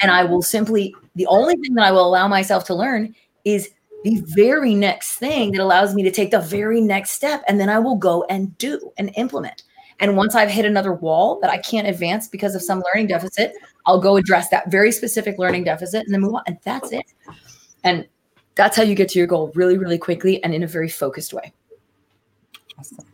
And 0.00 0.10
I 0.10 0.24
will 0.24 0.40
simply, 0.40 0.94
the 1.14 1.26
only 1.26 1.56
thing 1.56 1.74
that 1.74 1.84
I 1.84 1.92
will 1.92 2.06
allow 2.06 2.26
myself 2.26 2.64
to 2.66 2.74
learn 2.74 3.14
is 3.44 3.70
the 4.02 4.22
very 4.28 4.74
next 4.74 5.16
thing 5.16 5.52
that 5.52 5.60
allows 5.60 5.94
me 5.94 6.02
to 6.02 6.10
take 6.10 6.30
the 6.30 6.40
very 6.40 6.80
next 6.80 7.10
step. 7.10 7.42
And 7.46 7.60
then 7.60 7.68
I 7.68 7.78
will 7.78 7.96
go 7.96 8.24
and 8.30 8.56
do 8.58 8.92
and 8.96 9.10
implement. 9.16 9.62
And 10.00 10.16
once 10.16 10.34
I've 10.34 10.50
hit 10.50 10.64
another 10.64 10.92
wall 10.92 11.38
that 11.40 11.50
I 11.50 11.58
can't 11.58 11.86
advance 11.86 12.28
because 12.28 12.54
of 12.54 12.62
some 12.62 12.82
learning 12.92 13.08
deficit, 13.08 13.52
I'll 13.86 14.00
go 14.00 14.16
address 14.16 14.48
that 14.48 14.70
very 14.70 14.90
specific 14.90 15.38
learning 15.38 15.64
deficit 15.64 16.04
and 16.04 16.12
then 16.12 16.20
move 16.20 16.34
on. 16.34 16.42
And 16.46 16.58
that's 16.64 16.92
it. 16.92 17.12
And 17.84 18.06
that's 18.54 18.76
how 18.76 18.82
you 18.82 18.94
get 18.94 19.08
to 19.10 19.18
your 19.18 19.26
goal 19.26 19.50
really, 19.54 19.78
really 19.78 19.98
quickly 19.98 20.42
and 20.44 20.54
in 20.54 20.62
a 20.62 20.66
very 20.66 20.88
focused 20.88 21.32
way. 21.32 21.52
Awesome. 22.78 23.04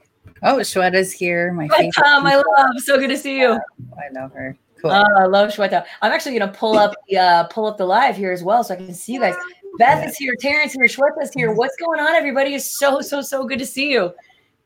Oh, 0.43 0.57
Shweta's 0.57 1.13
here. 1.13 1.53
My 1.53 1.67
Hi, 1.67 1.77
favorite. 1.77 1.93
Tom, 1.93 2.27
I 2.27 2.37
love. 2.37 2.79
So 2.79 2.99
good 2.99 3.09
to 3.09 3.19
see 3.19 3.39
you. 3.39 3.53
I 3.53 4.09
know 4.13 4.29
her. 4.29 4.57
Cool. 4.81 4.91
Oh, 4.93 5.05
I 5.19 5.27
love 5.27 5.51
Shweta. 5.51 5.85
I'm 6.01 6.13
actually 6.13 6.39
gonna 6.39 6.53
pull 6.53 6.79
up 6.79 6.95
the 7.09 7.19
uh, 7.19 7.45
pull 7.45 7.67
up 7.67 7.77
the 7.77 7.85
live 7.85 8.17
here 8.17 8.33
as 8.33 8.43
well, 8.43 8.65
so 8.65 8.73
I 8.73 8.79
can 8.79 8.95
see 8.95 9.13
you 9.13 9.21
guys. 9.21 9.35
Beth 9.79 10.07
is 10.09 10.17
here, 10.17 10.35
Terrence 10.41 10.73
here, 10.73 10.85
Shweta's 10.85 11.33
here. 11.35 11.53
What's 11.53 11.77
going 11.77 12.01
on, 12.01 12.15
everybody? 12.15 12.55
It's 12.55 12.79
so 12.79 13.03
so 13.03 13.21
so 13.21 13.45
good 13.45 13.59
to 13.59 13.67
see 13.67 13.93
you. 13.93 14.15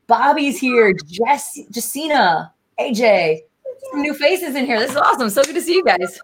Bobby's 0.07 0.57
here, 0.57 0.93
Jess, 1.05 1.59
Jessina, 1.71 2.53
AJ, 2.79 3.41
some 3.91 4.01
new 4.01 4.13
faces 4.13 4.55
in 4.55 4.65
here. 4.65 4.79
This 4.79 4.91
is 4.91 4.97
awesome. 4.97 5.29
So 5.29 5.43
good 5.43 5.55
to 5.55 5.61
see 5.61 5.73
you 5.73 5.83
guys. 5.83 6.19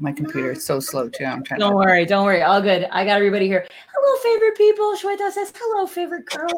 My 0.00 0.12
computer 0.12 0.52
is 0.52 0.64
so 0.64 0.80
slow 0.80 1.08
too. 1.08 1.24
I'm 1.24 1.44
trying 1.44 1.60
Don't 1.60 1.72
to. 1.72 1.76
worry, 1.76 2.06
don't 2.06 2.24
worry. 2.24 2.42
All 2.42 2.60
good. 2.62 2.88
I 2.90 3.04
got 3.04 3.16
everybody 3.18 3.46
here. 3.46 3.66
Hello, 3.94 4.18
favorite 4.34 4.56
people. 4.56 4.94
Shweta 4.96 5.30
says, 5.30 5.52
hello, 5.54 5.86
favorite 5.86 6.24
girl. 6.24 6.48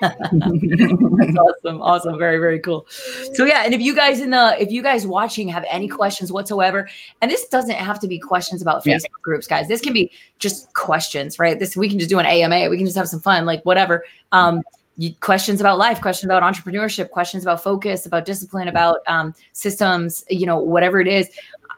That's 0.00 0.16
awesome. 1.38 1.82
Awesome. 1.82 2.18
Very, 2.18 2.38
very 2.38 2.58
cool. 2.60 2.86
So 3.34 3.44
yeah, 3.44 3.62
and 3.64 3.74
if 3.74 3.80
you 3.80 3.94
guys 3.94 4.20
in 4.20 4.30
the 4.30 4.56
if 4.60 4.70
you 4.70 4.82
guys 4.82 5.06
watching 5.06 5.48
have 5.48 5.64
any 5.70 5.88
questions 5.88 6.32
whatsoever, 6.32 6.88
and 7.22 7.30
this 7.30 7.46
doesn't 7.48 7.74
have 7.76 8.00
to 8.00 8.08
be 8.08 8.18
questions 8.18 8.62
about 8.62 8.84
Yeah. 8.86 8.96
Facebook 8.96 9.22
groups, 9.22 9.46
guys. 9.46 9.68
This 9.68 9.80
can 9.80 9.92
be 9.92 10.10
just 10.38 10.72
questions, 10.74 11.38
right? 11.38 11.58
This 11.58 11.76
we 11.76 11.88
can 11.88 11.98
just 11.98 12.10
do 12.10 12.18
an 12.18 12.26
AMA. 12.26 12.68
We 12.70 12.76
can 12.76 12.86
just 12.86 12.96
have 12.96 13.08
some 13.08 13.20
fun, 13.20 13.44
like 13.46 13.62
whatever. 13.64 14.04
Um, 14.32 14.62
you, 14.98 15.12
questions 15.20 15.60
about 15.60 15.76
life, 15.76 16.00
questions 16.00 16.30
about 16.30 16.42
entrepreneurship, 16.42 17.10
questions 17.10 17.42
about 17.44 17.62
focus, 17.62 18.06
about 18.06 18.24
discipline, 18.24 18.68
about 18.68 19.00
um, 19.06 19.34
systems, 19.52 20.24
you 20.30 20.46
know, 20.46 20.58
whatever 20.58 21.00
it 21.00 21.08
is. 21.08 21.28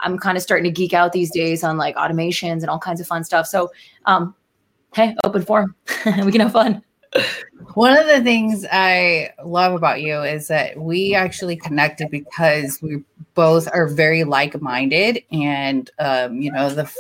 I'm 0.00 0.18
kind 0.18 0.36
of 0.36 0.42
starting 0.42 0.64
to 0.64 0.70
geek 0.70 0.92
out 0.92 1.12
these 1.12 1.30
days 1.30 1.64
on 1.64 1.76
like 1.76 1.96
automations 1.96 2.60
and 2.60 2.66
all 2.66 2.78
kinds 2.78 3.00
of 3.00 3.06
fun 3.06 3.24
stuff. 3.24 3.46
So, 3.46 3.70
um, 4.06 4.34
hey, 4.94 5.14
open 5.24 5.42
forum. 5.42 5.74
we 6.24 6.32
can 6.32 6.40
have 6.40 6.52
fun. 6.52 6.82
One 7.74 7.96
of 7.96 8.06
the 8.06 8.20
things 8.22 8.66
I 8.70 9.30
love 9.44 9.72
about 9.72 10.02
you 10.02 10.22
is 10.22 10.48
that 10.48 10.78
we 10.78 11.14
actually 11.14 11.56
connected 11.56 12.10
because 12.10 12.80
we 12.82 13.02
both 13.34 13.68
are 13.72 13.88
very 13.88 14.24
like-minded, 14.24 15.22
and 15.30 15.90
um, 15.98 16.40
you 16.40 16.52
know 16.52 16.68
the 16.68 16.92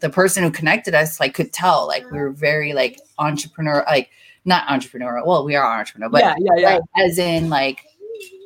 the 0.00 0.10
person 0.10 0.42
who 0.42 0.50
connected 0.50 0.94
us 0.94 1.20
like 1.20 1.34
could 1.34 1.52
tell 1.52 1.86
like 1.86 2.10
we 2.10 2.18
were 2.18 2.32
very 2.32 2.72
like 2.72 2.98
entrepreneur, 3.18 3.84
like 3.86 4.10
not 4.44 4.66
entrepreneurial. 4.66 5.26
Well, 5.26 5.44
we 5.44 5.54
are 5.54 5.78
entrepreneur, 5.78 6.08
but 6.08 6.22
yeah, 6.22 6.34
yeah, 6.38 6.52
yeah. 6.56 6.74
like, 6.74 6.82
as 6.96 7.18
in 7.18 7.48
like 7.48 7.84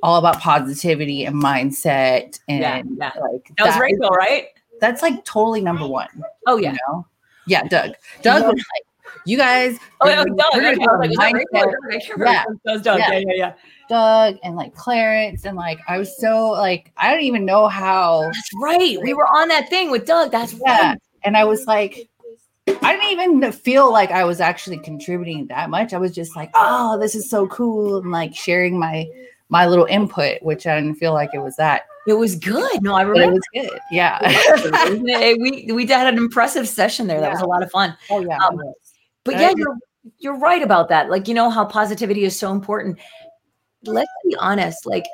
all 0.03 0.17
about 0.17 0.41
positivity 0.41 1.25
and 1.25 1.37
mindset 1.43 2.39
and 2.49 2.61
Yeah, 2.61 2.83
yeah. 2.99 3.13
like 3.21 3.51
That 3.57 3.67
was 3.67 3.75
that 3.75 3.75
is- 3.75 3.81
Rachel, 3.81 4.11
right? 4.11 4.47
that's 4.81 5.01
like 5.03 5.25
totally 5.25 5.61
number 5.63 5.87
one. 5.87 6.09
Oh 6.47 6.57
you 6.57 6.65
yeah. 6.65 6.77
know? 6.89 7.07
Yeah, 7.47 7.63
Doug. 7.65 7.93
Doug 8.23 8.43
Yeah. 8.43 8.49
was 8.49 8.57
like, 8.57 9.15
you 9.25 9.37
guys, 9.39 9.79
Oh 10.01 10.09
yeah, 10.09 10.25
oh, 10.29 10.35
Doug. 10.35 10.47
Okay, 10.57 10.75
do 10.75 10.81
was 10.81 11.17
like, 11.17 11.35
that 11.35 11.43
mindset 11.49 11.75
Rachel? 11.83 11.89
I 11.89 11.99
can't 11.99 12.19
remember. 12.19 12.33
Yeah. 12.65 12.73
Was 12.75 12.83
Doug. 12.83 12.99
Yeah. 12.99 13.13
Yeah, 13.13 13.19
yeah, 13.19 13.35
yeah. 13.35 13.53
Doug 13.89 14.37
and 14.43 14.57
like 14.57 14.75
Clarence 14.75 15.45
and 15.45 15.57
like 15.57 15.79
I 15.89 15.97
was 15.99 16.19
so 16.21 16.51
like 16.51 16.93
I 16.97 17.11
don't 17.13 17.23
even 17.23 17.45
know 17.45 17.69
how 17.69 18.23
That's 18.23 18.51
right. 18.61 18.99
We 19.03 19.15
were 19.15 19.27
on 19.27 19.49
that 19.49 19.71
thing 19.71 19.91
with 19.91 20.05
Doug. 20.07 20.31
That's 20.33 20.55
yeah 20.67 20.91
right. 20.91 20.99
and 21.25 21.37
I 21.37 21.45
was 21.45 21.67
like 21.67 22.09
I 22.69 22.97
didn't 22.97 23.13
even 23.13 23.53
feel 23.53 23.93
like 23.93 24.11
I 24.11 24.25
was 24.25 24.41
actually 24.41 24.79
contributing 24.79 25.47
that 25.47 25.71
much. 25.71 25.95
I 25.95 25.99
was 25.99 26.13
just 26.13 26.35
like, 26.35 26.51
oh, 26.55 26.99
this 26.99 27.15
is 27.15 27.31
so 27.31 27.47
cool 27.47 27.99
and 27.99 28.11
like 28.11 28.35
sharing 28.35 28.77
my 28.79 29.07
my 29.49 29.67
little 29.67 29.87
input, 29.87 30.43
which 30.43 30.67
I 30.67 30.81
didn't 30.81 30.97
feel 30.97 31.13
like 31.13 31.31
it 31.33 31.39
was 31.39 31.57
that, 31.57 31.83
It 32.07 32.15
was 32.15 32.37
good. 32.37 32.83
No, 32.83 32.95
I 32.95 33.05
but 33.05 33.19
it 33.19 33.33
was 33.33 33.49
good. 33.55 33.81
Yeah. 33.91 34.19
It? 34.23 35.41
we 35.41 35.73
we 35.73 35.87
had 35.87 36.13
an 36.13 36.19
impressive 36.19 36.69
session 36.69 37.07
there. 37.07 37.21
That 37.21 37.33
was 37.33 37.43
a 37.43 37.47
lot 37.47 37.63
of 37.63 37.71
fun. 37.71 37.97
oh 38.11 38.21
yeah. 38.21 38.39
Um, 38.39 38.61
But 39.25 39.35
yeah, 39.35 39.53
you're 39.57 39.77
you're 40.19 40.39
right 40.39 40.63
about 40.63 40.89
that. 40.89 41.11
Like 41.11 41.29
you 41.29 41.35
know 41.35 41.51
how 41.51 41.65
positivity 41.65 42.25
is 42.25 42.39
so 42.39 42.53
important. 42.53 42.99
Let's 43.85 44.11
be 44.25 44.37
honest. 44.37 44.87
Like 44.87 45.05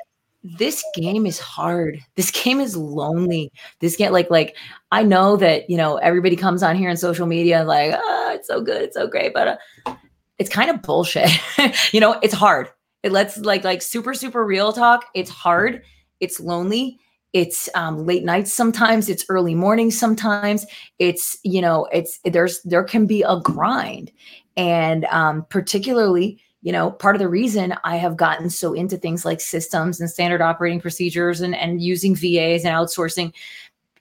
this 0.43 0.83
game 0.95 1.25
is 1.25 1.39
hard. 1.39 1.99
This 2.15 2.31
game 2.31 2.59
is 2.59 2.75
lonely. 2.75 3.51
This 3.79 3.95
game, 3.95 4.11
like 4.11 4.29
like 4.29 4.55
I 4.91 5.03
know 5.03 5.37
that 5.37 5.69
you 5.69 5.77
know 5.77 5.97
everybody 5.97 6.35
comes 6.35 6.63
on 6.63 6.75
here 6.75 6.89
in 6.89 6.97
social 6.97 7.25
media 7.25 7.63
like, 7.63 7.93
ah, 7.95 8.33
it's 8.33 8.47
so 8.47 8.61
good, 8.61 8.81
it's 8.81 8.95
so 8.95 9.07
great, 9.07 9.33
but 9.33 9.59
uh, 9.85 9.95
it's 10.37 10.49
kind 10.49 10.69
of 10.69 10.81
bullshit. 10.81 11.29
you 11.93 11.99
know, 11.99 12.19
it's 12.21 12.33
hard. 12.33 12.69
It 13.03 13.11
lets 13.11 13.37
like 13.37 13.63
like 13.63 13.81
super 13.81 14.13
super 14.13 14.45
real 14.45 14.73
talk. 14.73 15.05
It's 15.13 15.29
hard. 15.29 15.83
It's 16.19 16.39
lonely. 16.39 16.99
It's 17.33 17.67
um, 17.73 18.05
late 18.05 18.23
nights 18.23 18.53
sometimes. 18.53 19.09
It's 19.09 19.25
early 19.27 19.55
mornings 19.55 19.97
sometimes. 19.97 20.65
It's 20.99 21.37
you 21.43 21.61
know 21.61 21.85
it's 21.91 22.19
there's 22.23 22.61
there 22.61 22.83
can 22.83 23.05
be 23.05 23.23
a 23.23 23.39
grind, 23.39 24.11
and 24.55 25.05
um, 25.05 25.45
particularly 25.49 26.39
you 26.61 26.71
know 26.71 26.91
part 26.91 27.15
of 27.15 27.19
the 27.19 27.27
reason 27.27 27.75
I 27.83 27.97
have 27.97 28.15
gotten 28.15 28.49
so 28.49 28.73
into 28.73 28.97
things 28.97 29.25
like 29.25 29.41
systems 29.41 29.99
and 29.99 30.09
standard 30.09 30.41
operating 30.41 30.79
procedures 30.79 31.41
and 31.41 31.55
and 31.55 31.81
using 31.81 32.15
VAs 32.15 32.63
and 32.63 32.73
outsourcing 32.73 33.33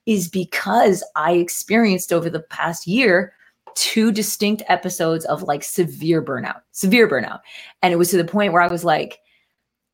is 0.06 0.28
because 0.28 1.02
I 1.16 1.32
experienced 1.32 2.12
over 2.12 2.28
the 2.28 2.40
past 2.40 2.86
year 2.86 3.32
two 3.76 4.12
distinct 4.12 4.62
episodes 4.68 5.24
of 5.26 5.42
like 5.42 5.62
severe 5.62 6.22
burnout, 6.22 6.62
severe 6.72 7.08
burnout. 7.08 7.40
And 7.82 7.92
it 7.92 7.96
was 7.96 8.10
to 8.10 8.16
the 8.16 8.24
point 8.24 8.52
where 8.52 8.62
I 8.62 8.68
was 8.68 8.84
like, 8.84 9.20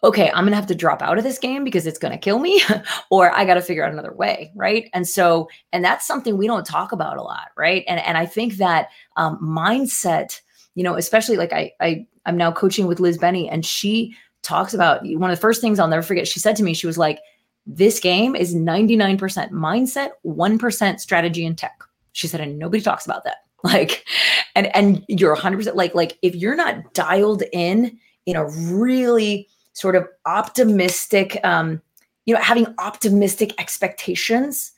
okay, 0.05 0.29
I'm 0.31 0.45
going 0.45 0.53
to 0.53 0.57
have 0.57 0.67
to 0.67 0.75
drop 0.75 1.03
out 1.03 1.19
of 1.19 1.25
this 1.25 1.39
game 1.39 1.65
because 1.65 1.87
it's 1.87 1.99
going 1.99 2.13
to 2.13 2.19
kill 2.19 2.39
me 2.39 2.63
or 3.11 3.33
I 3.33 3.45
got 3.45 3.55
to 3.55 3.63
figure 3.63 3.85
out 3.85 3.93
another 3.93 4.13
way, 4.13 4.53
right? 4.55 4.89
And 4.95 5.09
so 5.09 5.49
and 5.73 5.85
that's 5.85 6.07
something 6.07 6.37
we 6.37 6.47
don't 6.47 6.67
talk 6.67 6.93
about 6.93 7.17
a 7.17 7.23
lot, 7.23 7.49
right? 7.57 7.85
And 7.89 8.01
and 8.01 8.17
I 8.17 8.27
think 8.27 8.55
that 8.55 8.89
um 9.17 9.39
mindset, 9.43 10.41
you 10.75 10.85
know, 10.85 10.97
especially 10.97 11.37
like 11.37 11.53
I 11.53 11.73
I 11.81 12.07
I'm 12.27 12.37
now 12.37 12.53
coaching 12.53 12.87
with 12.87 13.01
Liz 13.01 13.19
Benny 13.19 13.49
and 13.49 13.67
she 13.67 14.15
talks 14.43 14.73
about 14.73 15.03
one 15.03 15.31
of 15.31 15.37
the 15.37 15.41
first 15.41 15.61
things 15.61 15.79
I'll 15.79 15.89
never 15.89 16.03
forget. 16.03 16.29
She 16.29 16.41
said 16.41 16.55
to 16.57 16.63
me, 16.63 16.75
she 16.75 16.87
was 16.87 16.99
like, 16.99 17.19
this 17.67 18.01
game 18.01 18.35
is 18.35 18.55
99% 18.55 19.19
mindset, 19.51 20.11
1% 20.25 21.01
strategy 21.01 21.45
and 21.45 21.59
tech. 21.59 21.79
She 22.13 22.27
said, 22.27 22.41
and 22.41 22.59
nobody 22.59 22.83
talks 22.83 23.05
about 23.05 23.25
that. 23.25 23.39
Like, 23.65 24.05
and 24.55 24.75
and 24.77 25.05
you're 25.09 25.35
100% 25.35 25.75
like 25.75 25.93
like 25.93 26.17
if 26.23 26.37
you're 26.37 26.55
not 26.55 26.95
dialed 26.95 27.43
in 27.53 27.99
in 28.25 28.37
a 28.37 28.49
really 28.49 29.49
sort 29.73 29.97
of 29.97 30.07
optimistic, 30.27 31.41
um, 31.45 31.83
you 32.25 32.35
know, 32.35 32.41
having 32.41 32.73
optimistic 32.79 33.53
expectations. 33.61 34.73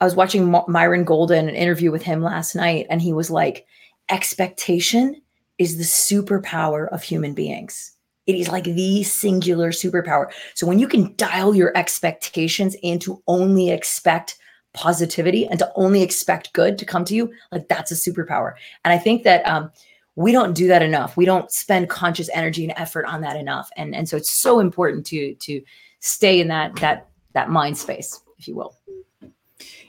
I 0.00 0.04
was 0.04 0.14
watching 0.14 0.50
Myron 0.68 1.04
Golden, 1.04 1.48
an 1.48 1.54
interview 1.54 1.90
with 1.90 2.02
him 2.02 2.22
last 2.22 2.54
night, 2.54 2.86
and 2.88 3.02
he 3.02 3.12
was 3.12 3.30
like, 3.30 3.66
expectation 4.10 5.20
is 5.58 5.76
the 5.76 5.84
superpower 5.84 6.88
of 6.90 7.02
human 7.02 7.34
beings. 7.34 7.92
It 8.26 8.36
is 8.36 8.48
like 8.48 8.64
the 8.64 9.02
singular 9.02 9.70
superpower. 9.70 10.30
So 10.54 10.66
when 10.66 10.78
you 10.78 10.86
can 10.86 11.14
dial 11.16 11.54
your 11.54 11.76
expectations 11.76 12.76
in 12.82 12.98
to 13.00 13.22
only 13.26 13.70
expect 13.70 14.38
positivity 14.74 15.46
and 15.46 15.58
to 15.58 15.72
only 15.74 16.02
expect 16.02 16.52
good 16.52 16.78
to 16.78 16.84
come 16.84 17.04
to 17.04 17.14
you, 17.14 17.32
like 17.52 17.68
that's 17.68 17.90
a 17.90 17.94
superpower. 17.94 18.54
And 18.84 18.92
I 18.92 18.98
think 18.98 19.24
that 19.24 19.46
um, 19.46 19.70
we 20.16 20.32
don't 20.32 20.52
do 20.54 20.66
that 20.68 20.82
enough. 20.82 21.16
We 21.16 21.24
don't 21.24 21.50
spend 21.50 21.88
conscious 21.88 22.28
energy 22.32 22.64
and 22.64 22.72
effort 22.76 23.04
on 23.06 23.20
that 23.22 23.36
enough. 23.36 23.70
And 23.76 23.94
and 23.94 24.08
so 24.08 24.16
it's 24.16 24.40
so 24.40 24.60
important 24.60 25.06
to 25.06 25.34
to 25.34 25.62
stay 26.00 26.40
in 26.40 26.48
that 26.48 26.76
that 26.76 27.08
that 27.34 27.50
mind 27.50 27.78
space, 27.78 28.20
if 28.38 28.48
you 28.48 28.54
will. 28.54 28.76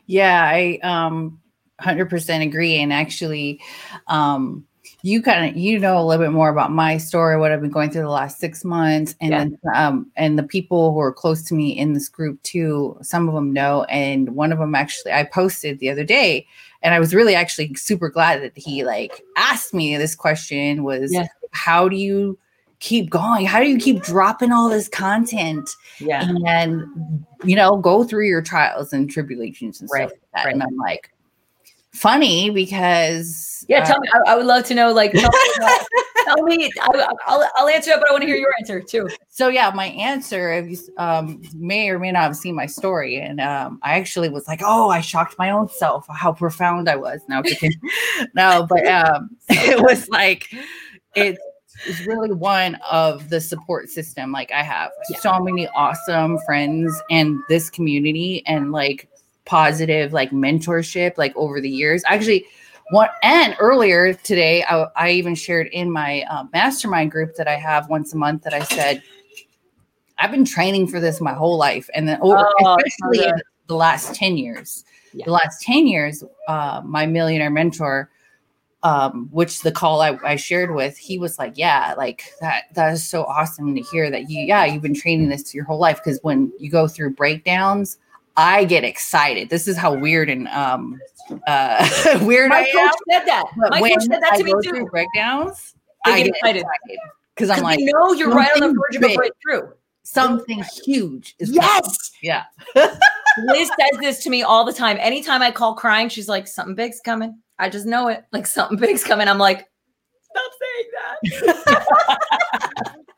Yeah, 0.05 0.43
I 0.43 0.79
um 0.83 1.39
100% 1.81 2.43
agree 2.45 2.75
and 2.75 2.91
actually 2.91 3.61
um 4.07 4.65
you 5.01 5.21
kind 5.21 5.49
of 5.49 5.57
you 5.57 5.79
know 5.79 5.97
a 5.97 6.03
little 6.03 6.23
bit 6.23 6.31
more 6.31 6.49
about 6.49 6.71
my 6.71 6.97
story 6.97 7.37
what 7.37 7.51
i've 7.51 7.61
been 7.61 7.69
going 7.69 7.89
through 7.89 8.01
the 8.01 8.09
last 8.09 8.39
six 8.39 8.65
months 8.65 9.15
and 9.21 9.31
yeah. 9.31 9.37
then, 9.37 9.59
um 9.73 10.11
and 10.15 10.37
the 10.37 10.43
people 10.43 10.93
who 10.93 10.99
are 10.99 11.13
close 11.13 11.43
to 11.43 11.53
me 11.53 11.69
in 11.69 11.93
this 11.93 12.09
group 12.09 12.41
too 12.43 12.97
some 13.01 13.27
of 13.27 13.35
them 13.35 13.53
know 13.53 13.83
and 13.85 14.35
one 14.35 14.51
of 14.51 14.59
them 14.59 14.75
actually 14.75 15.11
i 15.11 15.23
posted 15.23 15.79
the 15.79 15.89
other 15.89 16.03
day 16.03 16.45
and 16.81 16.93
i 16.93 16.99
was 16.99 17.13
really 17.13 17.35
actually 17.35 17.73
super 17.75 18.09
glad 18.09 18.41
that 18.41 18.57
he 18.57 18.83
like 18.83 19.21
asked 19.37 19.73
me 19.73 19.95
this 19.97 20.15
question 20.15 20.83
was 20.83 21.13
yeah. 21.13 21.27
how 21.51 21.87
do 21.87 21.95
you 21.95 22.37
keep 22.79 23.09
going 23.09 23.45
how 23.45 23.59
do 23.59 23.67
you 23.67 23.77
keep 23.77 24.01
dropping 24.01 24.51
all 24.51 24.69
this 24.69 24.87
content 24.87 25.69
yeah 25.99 26.29
and 26.45 27.25
you 27.43 27.55
know 27.55 27.77
go 27.77 28.03
through 28.05 28.25
your 28.25 28.41
trials 28.41 28.93
and 28.93 29.09
tribulations 29.09 29.81
and 29.81 29.89
right. 29.93 30.09
stuff 30.09 30.11
like 30.11 30.31
that 30.33 30.45
right. 30.45 30.53
and 30.53 30.63
i'm 30.63 30.77
like 30.77 31.11
funny 31.93 32.49
because 32.49 33.65
yeah 33.67 33.83
tell 33.83 33.97
uh, 33.97 33.99
me 33.99 34.07
I, 34.13 34.31
I, 34.31 34.35
would 34.35 34.45
love 34.45 34.63
to 34.65 34.75
know 34.75 34.91
like 34.93 35.11
tell 35.11 35.31
me, 35.31 35.39
tell 36.23 36.43
me 36.43 36.71
I, 36.81 36.87
will 37.27 37.45
I'll 37.55 37.67
answer 37.67 37.91
it 37.91 37.99
but 37.99 38.07
i 38.07 38.11
want 38.11 38.21
to 38.21 38.27
hear 38.27 38.37
your 38.37 38.53
answer 38.59 38.79
too. 38.79 39.09
So 39.29 39.47
yeah 39.47 39.71
my 39.73 39.87
answer 39.87 40.53
if 40.53 40.69
you 40.69 40.77
um, 40.97 41.41
may 41.55 41.89
or 41.89 41.97
may 41.99 42.11
not 42.11 42.23
have 42.23 42.37
seen 42.37 42.55
my 42.55 42.67
story 42.67 43.17
and 43.17 43.41
um, 43.41 43.79
i 43.81 43.97
actually 43.97 44.29
was 44.29 44.47
like 44.47 44.61
oh 44.63 44.89
i 44.89 45.01
shocked 45.01 45.35
my 45.39 45.49
own 45.49 45.67
self 45.67 46.05
how 46.09 46.31
profound 46.31 46.87
i 46.87 46.95
was. 46.95 47.21
Now 47.27 47.41
no 48.35 48.67
but 48.69 48.85
um, 48.85 49.31
it 49.49 49.81
was 49.81 50.07
like 50.09 50.53
it 51.15 51.37
is 51.87 52.05
really 52.05 52.31
one 52.31 52.77
of 52.91 53.29
the 53.29 53.39
support 53.39 53.89
system 53.89 54.31
like 54.31 54.51
i 54.51 54.61
have 54.61 54.91
yeah. 55.09 55.17
so 55.19 55.39
many 55.39 55.67
awesome 55.69 56.37
friends 56.45 57.01
in 57.09 57.41
this 57.49 57.69
community 57.69 58.43
and 58.45 58.71
like 58.71 59.08
positive 59.49 60.13
like 60.13 60.29
mentorship 60.29 61.17
like 61.17 61.35
over 61.35 61.59
the 61.59 61.69
years. 61.69 62.03
Actually, 62.05 62.45
one 62.91 63.09
and 63.23 63.55
earlier 63.59 64.13
today, 64.13 64.63
I, 64.63 64.85
I 64.95 65.09
even 65.11 65.33
shared 65.33 65.67
in 65.67 65.91
my 65.91 66.23
uh, 66.29 66.45
mastermind 66.53 67.11
group 67.11 67.35
that 67.35 67.47
I 67.47 67.55
have 67.55 67.89
once 67.89 68.13
a 68.13 68.17
month 68.17 68.43
that 68.43 68.53
I 68.53 68.63
said, 68.63 69.01
I've 70.19 70.31
been 70.31 70.45
training 70.45 70.87
for 70.87 70.99
this 70.99 71.19
my 71.19 71.33
whole 71.33 71.57
life, 71.57 71.89
and 71.95 72.07
then 72.07 72.19
oh, 72.21 72.77
especially 72.85 73.25
in 73.27 73.41
the 73.67 73.75
last 73.75 74.13
ten 74.13 74.37
years. 74.37 74.85
Yeah. 75.13 75.25
The 75.25 75.31
last 75.31 75.63
ten 75.63 75.87
years, 75.87 76.23
uh, 76.47 76.81
my 76.85 77.07
millionaire 77.07 77.49
mentor, 77.49 78.11
um, 78.83 79.29
which 79.31 79.61
the 79.61 79.71
call 79.71 80.01
I, 80.01 80.19
I 80.23 80.35
shared 80.35 80.75
with, 80.75 80.97
he 80.97 81.17
was 81.17 81.39
like, 81.39 81.53
"Yeah, 81.55 81.95
like 81.97 82.23
that. 82.41 82.65
That 82.73 82.93
is 82.93 83.03
so 83.03 83.23
awesome 83.23 83.73
to 83.75 83.81
hear 83.81 84.11
that 84.11 84.29
you, 84.29 84.41
yeah, 84.41 84.65
you've 84.65 84.83
been 84.83 84.93
training 84.93 85.29
this 85.29 85.55
your 85.55 85.63
whole 85.63 85.79
life 85.79 86.01
because 86.03 86.19
when 86.21 86.51
you 86.59 86.69
go 86.69 86.87
through 86.87 87.15
breakdowns." 87.15 87.97
I 88.39 88.63
get 88.63 88.85
excited. 88.85 89.49
This 89.49 89.67
is 89.67 89.75
how 89.75 89.93
weird 89.93 90.29
and 90.29 90.47
um 90.47 90.99
uh 91.45 92.19
weird 92.23 92.49
My 92.49 92.61
I 92.61 92.63
coach 92.71 92.81
am. 92.81 92.93
said 93.11 93.25
that. 93.25 93.43
But 93.57 93.71
My 93.71 93.81
coach 93.81 94.03
said 94.03 94.21
that 94.21 94.35
to 94.37 94.39
I 94.39 94.43
me 94.43 94.53
too. 94.63 94.85
Breakdowns, 94.89 95.75
I 96.05 96.19
get 96.23 96.27
excited 96.27 96.65
because 97.35 97.49
I'm 97.49 97.63
like, 97.63 97.79
no, 97.81 98.13
you're 98.13 98.31
right 98.31 98.49
on 98.55 98.61
the 98.61 98.67
verge 98.67 98.95
of 98.95 99.03
a 99.03 99.15
breakthrough. 99.15 99.73
Something 100.03 100.63
huge 100.83 101.35
is 101.39 101.51
yes, 101.51 102.11
yeah. 102.21 102.45
Liz 102.75 103.69
says 103.79 103.99
this 103.99 104.23
to 104.23 104.29
me 104.29 104.41
all 104.41 104.63
the 104.65 104.73
time. 104.73 104.97
Anytime 104.99 105.41
I 105.41 105.51
call 105.51 105.75
crying, 105.75 106.07
she's 106.09 106.29
like, 106.29 106.47
something 106.47 106.75
big's 106.75 107.01
coming. 107.01 107.37
I 107.59 107.69
just 107.69 107.85
know 107.85 108.07
it. 108.07 108.23
Like 108.31 108.47
something 108.47 108.77
big's 108.79 109.03
coming. 109.03 109.27
I'm 109.27 109.37
like, 109.37 109.67
stop 110.23 110.51
saying 110.61 111.45
that. 111.45 112.95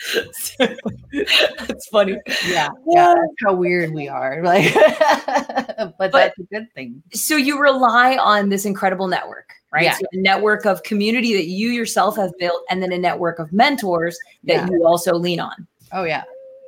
that's 0.58 1.86
funny. 1.88 2.16
Yeah, 2.48 2.70
yeah. 2.86 3.14
How 3.44 3.54
weird 3.54 3.92
we 3.92 4.08
are. 4.08 4.42
Like, 4.50 4.74
but, 4.74 5.94
but, 5.98 6.12
that's 6.12 6.38
a 6.38 6.42
good 6.44 6.72
thing. 6.74 7.02
So 7.12 7.36
you 7.36 7.60
rely 7.60 8.16
on 8.16 8.48
this 8.48 8.64
incredible 8.64 9.06
network, 9.06 9.52
right? 9.72 9.84
Yeah. 9.84 9.94
So 9.94 10.06
a 10.12 10.16
network 10.16 10.66
of 10.66 10.82
community 10.82 11.34
that 11.34 11.46
you 11.46 11.68
yourself 11.68 12.16
have 12.16 12.32
built, 12.38 12.62
and 12.70 12.82
then 12.82 12.92
a 12.92 12.98
network 12.98 13.38
of 13.38 13.52
mentors 13.52 14.18
that 14.44 14.54
yeah. 14.54 14.68
you 14.70 14.84
also 14.84 15.14
lean 15.14 15.40
on. 15.40 15.66
Oh 15.92 16.04
yeah. 16.04 16.24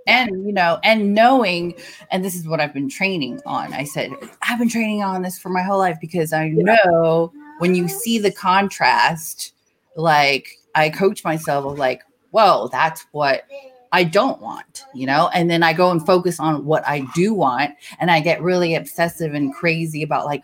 And 0.06 0.46
you 0.46 0.52
know, 0.52 0.78
and 0.84 1.14
knowing, 1.14 1.74
and 2.10 2.24
this 2.24 2.34
is 2.34 2.46
what 2.46 2.60
I've 2.60 2.74
been 2.74 2.88
training 2.88 3.40
on. 3.46 3.72
I 3.72 3.84
said, 3.84 4.12
I've 4.42 4.58
been 4.58 4.68
training 4.68 5.02
on 5.02 5.22
this 5.22 5.38
for 5.38 5.48
my 5.48 5.62
whole 5.62 5.78
life 5.78 5.98
because 6.00 6.32
I 6.32 6.48
know 6.48 7.32
when 7.58 7.74
you 7.74 7.88
see 7.88 8.18
the 8.18 8.32
contrast, 8.32 9.54
like 9.96 10.48
I 10.74 10.90
coach 10.90 11.24
myself 11.24 11.64
of 11.64 11.78
like, 11.78 12.02
whoa, 12.32 12.68
that's 12.72 13.06
what 13.12 13.44
I 13.92 14.04
don't 14.04 14.40
want, 14.40 14.84
you 14.94 15.06
know? 15.06 15.30
And 15.32 15.50
then 15.50 15.62
I 15.62 15.72
go 15.72 15.90
and 15.90 16.04
focus 16.04 16.40
on 16.40 16.64
what 16.64 16.86
I 16.86 17.06
do 17.14 17.32
want. 17.32 17.72
And 18.00 18.10
I 18.10 18.20
get 18.20 18.42
really 18.42 18.74
obsessive 18.74 19.34
and 19.34 19.54
crazy 19.54 20.02
about 20.02 20.26
like 20.26 20.42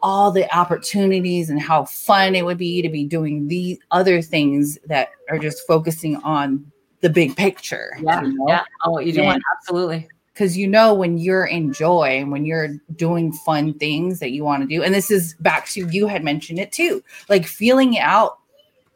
all 0.00 0.30
the 0.30 0.52
opportunities 0.56 1.50
and 1.50 1.60
how 1.60 1.84
fun 1.84 2.34
it 2.34 2.44
would 2.44 2.58
be 2.58 2.82
to 2.82 2.88
be 2.88 3.04
doing 3.04 3.48
these 3.48 3.78
other 3.90 4.22
things 4.22 4.78
that 4.86 5.08
are 5.28 5.38
just 5.38 5.66
focusing 5.66 6.16
on 6.18 6.70
the 7.00 7.10
big 7.10 7.36
picture. 7.36 7.96
Yeah. 8.00 8.22
You 8.22 8.38
know? 8.38 8.44
Yeah. 8.48 8.62
Oh, 8.84 8.92
what 8.92 9.06
you're 9.06 9.14
doing. 9.14 9.40
Absolutely. 9.58 10.08
Because 10.32 10.56
you 10.56 10.66
know, 10.66 10.94
when 10.94 11.16
you're 11.16 11.46
in 11.46 11.72
joy 11.72 12.18
and 12.20 12.30
when 12.32 12.44
you're 12.44 12.76
doing 12.96 13.32
fun 13.32 13.74
things 13.74 14.18
that 14.20 14.32
you 14.32 14.44
want 14.44 14.62
to 14.62 14.68
do, 14.68 14.82
and 14.82 14.92
this 14.92 15.10
is 15.10 15.34
back 15.40 15.68
to 15.68 15.88
you 15.90 16.06
had 16.06 16.24
mentioned 16.24 16.58
it 16.58 16.72
too, 16.72 17.02
like 17.28 17.46
feeling 17.46 17.98
out 17.98 18.38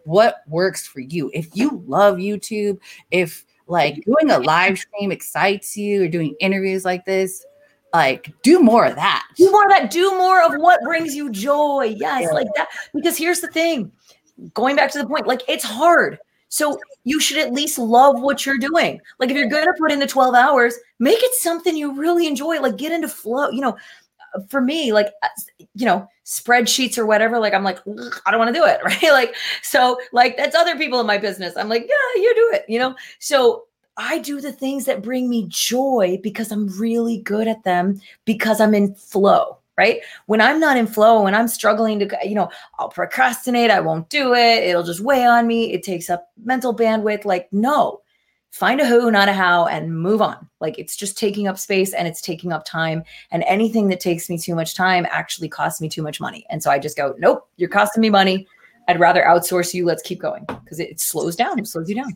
what 0.08 0.36
works 0.46 0.86
for 0.86 1.00
you. 1.00 1.30
If 1.34 1.54
you 1.54 1.84
love 1.86 2.16
YouTube, 2.16 2.78
if 3.10 3.44
like 3.66 4.02
doing 4.06 4.30
a 4.30 4.38
live 4.38 4.78
stream 4.78 5.12
excites 5.12 5.76
you 5.76 6.04
or 6.04 6.08
doing 6.08 6.34
interviews 6.40 6.84
like 6.84 7.04
this, 7.04 7.44
like 7.92 8.32
do 8.42 8.60
more 8.60 8.86
of 8.86 8.94
that. 8.94 9.26
Do 9.36 9.50
more 9.50 9.64
of 9.64 9.70
that. 9.70 9.90
Do 9.90 10.10
more 10.16 10.42
of 10.42 10.54
what 10.60 10.82
brings 10.82 11.14
you 11.14 11.30
joy. 11.30 11.94
Yes, 11.98 12.22
yeah. 12.22 12.30
like 12.30 12.48
that. 12.56 12.68
Because 12.94 13.18
here's 13.18 13.40
the 13.40 13.48
thing 13.48 13.92
going 14.54 14.76
back 14.76 14.90
to 14.92 14.98
the 14.98 15.06
point, 15.06 15.26
like 15.26 15.42
it's 15.46 15.64
hard. 15.64 16.18
So 16.48 16.78
you 17.04 17.20
should 17.20 17.36
at 17.36 17.52
least 17.52 17.78
love 17.78 18.22
what 18.22 18.46
you're 18.46 18.56
doing. 18.56 19.00
Like 19.18 19.28
if 19.28 19.36
you're 19.36 19.50
going 19.50 19.66
to 19.66 19.74
put 19.78 19.92
in 19.92 19.98
the 19.98 20.06
12 20.06 20.34
hours, 20.34 20.74
make 20.98 21.18
it 21.22 21.34
something 21.34 21.76
you 21.76 21.94
really 22.00 22.26
enjoy. 22.26 22.60
Like 22.60 22.78
get 22.78 22.92
into 22.92 23.08
flow. 23.08 23.50
You 23.50 23.60
know, 23.60 23.76
for 24.48 24.60
me, 24.60 24.92
like, 24.92 25.08
uh, 25.22 25.28
you 25.74 25.86
know, 25.86 26.08
spreadsheets 26.24 26.98
or 26.98 27.06
whatever, 27.06 27.38
like, 27.38 27.54
I'm 27.54 27.64
like, 27.64 27.78
I 28.26 28.30
don't 28.30 28.38
want 28.38 28.54
to 28.54 28.60
do 28.60 28.66
it. 28.66 28.80
Right. 28.84 29.12
Like, 29.12 29.34
so, 29.62 29.98
like, 30.12 30.36
that's 30.36 30.56
other 30.56 30.76
people 30.76 31.00
in 31.00 31.06
my 31.06 31.18
business. 31.18 31.56
I'm 31.56 31.68
like, 31.68 31.82
yeah, 31.82 32.20
you 32.22 32.34
do 32.34 32.50
it, 32.56 32.64
you 32.68 32.78
know? 32.78 32.94
So, 33.18 33.64
I 33.98 34.18
do 34.18 34.40
the 34.40 34.52
things 34.52 34.84
that 34.84 35.02
bring 35.02 35.28
me 35.28 35.46
joy 35.48 36.20
because 36.22 36.52
I'm 36.52 36.68
really 36.78 37.18
good 37.18 37.48
at 37.48 37.64
them 37.64 38.00
because 38.24 38.60
I'm 38.60 38.72
in 38.72 38.94
flow, 38.94 39.58
right? 39.76 40.00
When 40.26 40.40
I'm 40.40 40.60
not 40.60 40.76
in 40.76 40.86
flow, 40.86 41.24
when 41.24 41.34
I'm 41.34 41.48
struggling 41.48 41.98
to, 41.98 42.18
you 42.22 42.36
know, 42.36 42.48
I'll 42.78 42.90
procrastinate, 42.90 43.72
I 43.72 43.80
won't 43.80 44.08
do 44.08 44.34
it, 44.34 44.62
it'll 44.62 44.84
just 44.84 45.00
weigh 45.00 45.26
on 45.26 45.48
me, 45.48 45.72
it 45.72 45.82
takes 45.82 46.08
up 46.08 46.30
mental 46.44 46.74
bandwidth. 46.74 47.24
Like, 47.24 47.48
no, 47.52 48.00
find 48.50 48.80
a 48.80 48.86
who, 48.86 49.10
not 49.10 49.28
a 49.28 49.32
how, 49.32 49.66
and 49.66 49.96
move 49.96 50.22
on. 50.22 50.48
Like 50.60 50.78
it's 50.78 50.96
just 50.96 51.18
taking 51.18 51.46
up 51.46 51.58
space 51.58 51.92
and 51.92 52.08
it's 52.08 52.20
taking 52.20 52.52
up 52.52 52.64
time. 52.64 53.02
And 53.30 53.44
anything 53.44 53.88
that 53.88 54.00
takes 54.00 54.28
me 54.28 54.38
too 54.38 54.54
much 54.54 54.74
time 54.74 55.06
actually 55.10 55.48
costs 55.48 55.80
me 55.80 55.88
too 55.88 56.02
much 56.02 56.20
money. 56.20 56.46
And 56.50 56.62
so 56.62 56.70
I 56.70 56.78
just 56.78 56.96
go, 56.96 57.14
nope, 57.18 57.48
you're 57.56 57.68
costing 57.68 58.00
me 58.00 58.10
money. 58.10 58.46
I'd 58.88 58.98
rather 58.98 59.22
outsource 59.22 59.74
you. 59.74 59.84
Let's 59.84 60.02
keep 60.02 60.18
going 60.18 60.46
because 60.46 60.80
it, 60.80 60.98
slows 60.98 61.36
down. 61.36 61.58
It 61.58 61.68
slows 61.68 61.88
you 61.88 61.94
down. 61.94 62.12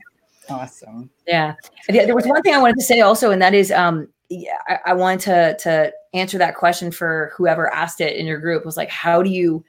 Awesome. 0.48 1.10
Yeah. 1.26 1.54
There 1.88 2.14
was 2.14 2.26
one 2.26 2.42
thing 2.42 2.54
I 2.54 2.58
wanted 2.58 2.76
to 2.76 2.84
say 2.84 3.00
also, 3.00 3.30
and 3.30 3.40
that 3.42 3.54
is, 3.54 3.70
um, 3.70 4.08
yeah, 4.30 4.56
I, 4.66 4.78
I 4.86 4.92
wanted 4.94 5.20
to 5.20 5.56
to 5.64 5.92
answer 6.14 6.38
that 6.38 6.56
question 6.56 6.90
for 6.90 7.32
whoever 7.36 7.72
asked 7.72 8.00
it 8.00 8.16
in 8.16 8.26
your 8.26 8.38
group 8.38 8.64
was 8.64 8.78
like, 8.78 8.88
how 8.88 9.22
do 9.22 9.28
you, 9.28 9.62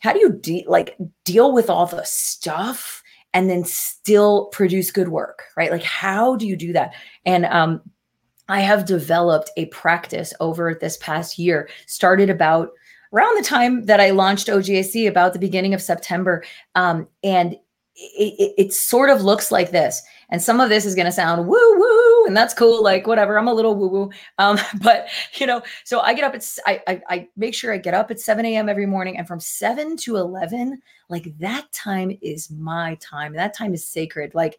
how 0.00 0.12
do 0.12 0.18
you 0.18 0.32
de- 0.34 0.66
like 0.68 0.96
deal 1.24 1.52
with 1.52 1.70
all 1.70 1.86
the 1.86 2.04
stuff 2.04 3.02
and 3.34 3.50
then 3.50 3.64
still 3.64 4.46
produce 4.46 4.90
good 4.90 5.08
work, 5.08 5.42
right? 5.56 5.70
Like, 5.70 5.82
how 5.82 6.36
do 6.36 6.46
you 6.46 6.56
do 6.56 6.72
that? 6.72 6.94
And 7.26 7.44
um, 7.46 7.82
I 8.48 8.60
have 8.60 8.86
developed 8.86 9.50
a 9.56 9.66
practice 9.66 10.32
over 10.40 10.74
this 10.74 10.96
past 10.98 11.38
year, 11.38 11.68
started 11.86 12.30
about 12.30 12.70
around 13.12 13.36
the 13.36 13.46
time 13.46 13.86
that 13.86 14.00
I 14.00 14.10
launched 14.10 14.48
OGAC, 14.48 15.08
about 15.08 15.32
the 15.32 15.38
beginning 15.38 15.74
of 15.74 15.82
September. 15.82 16.44
Um, 16.74 17.08
and 17.22 17.54
it, 17.96 18.34
it, 18.38 18.54
it 18.56 18.72
sort 18.72 19.10
of 19.10 19.22
looks 19.22 19.50
like 19.52 19.70
this. 19.70 20.00
And 20.34 20.42
some 20.42 20.58
of 20.58 20.68
this 20.68 20.84
is 20.84 20.96
going 20.96 21.06
to 21.06 21.12
sound 21.12 21.46
woo 21.46 21.78
woo, 21.78 22.26
and 22.26 22.36
that's 22.36 22.54
cool. 22.54 22.82
Like 22.82 23.06
whatever, 23.06 23.38
I'm 23.38 23.46
a 23.46 23.54
little 23.54 23.76
woo 23.76 23.86
woo. 23.86 24.10
Um, 24.38 24.58
but 24.82 25.06
you 25.34 25.46
know, 25.46 25.62
so 25.84 26.00
I 26.00 26.12
get 26.12 26.24
up 26.24 26.34
at 26.34 26.58
I, 26.66 26.82
I 26.88 27.02
I 27.08 27.28
make 27.36 27.54
sure 27.54 27.72
I 27.72 27.78
get 27.78 27.94
up 27.94 28.10
at 28.10 28.18
7 28.18 28.44
a.m. 28.44 28.68
every 28.68 28.84
morning, 28.84 29.16
and 29.16 29.28
from 29.28 29.38
7 29.38 29.96
to 29.98 30.16
11, 30.16 30.82
like 31.08 31.38
that 31.38 31.70
time 31.70 32.18
is 32.20 32.50
my 32.50 32.96
time. 32.96 33.32
That 33.34 33.54
time 33.54 33.74
is 33.74 33.86
sacred. 33.86 34.34
Like 34.34 34.58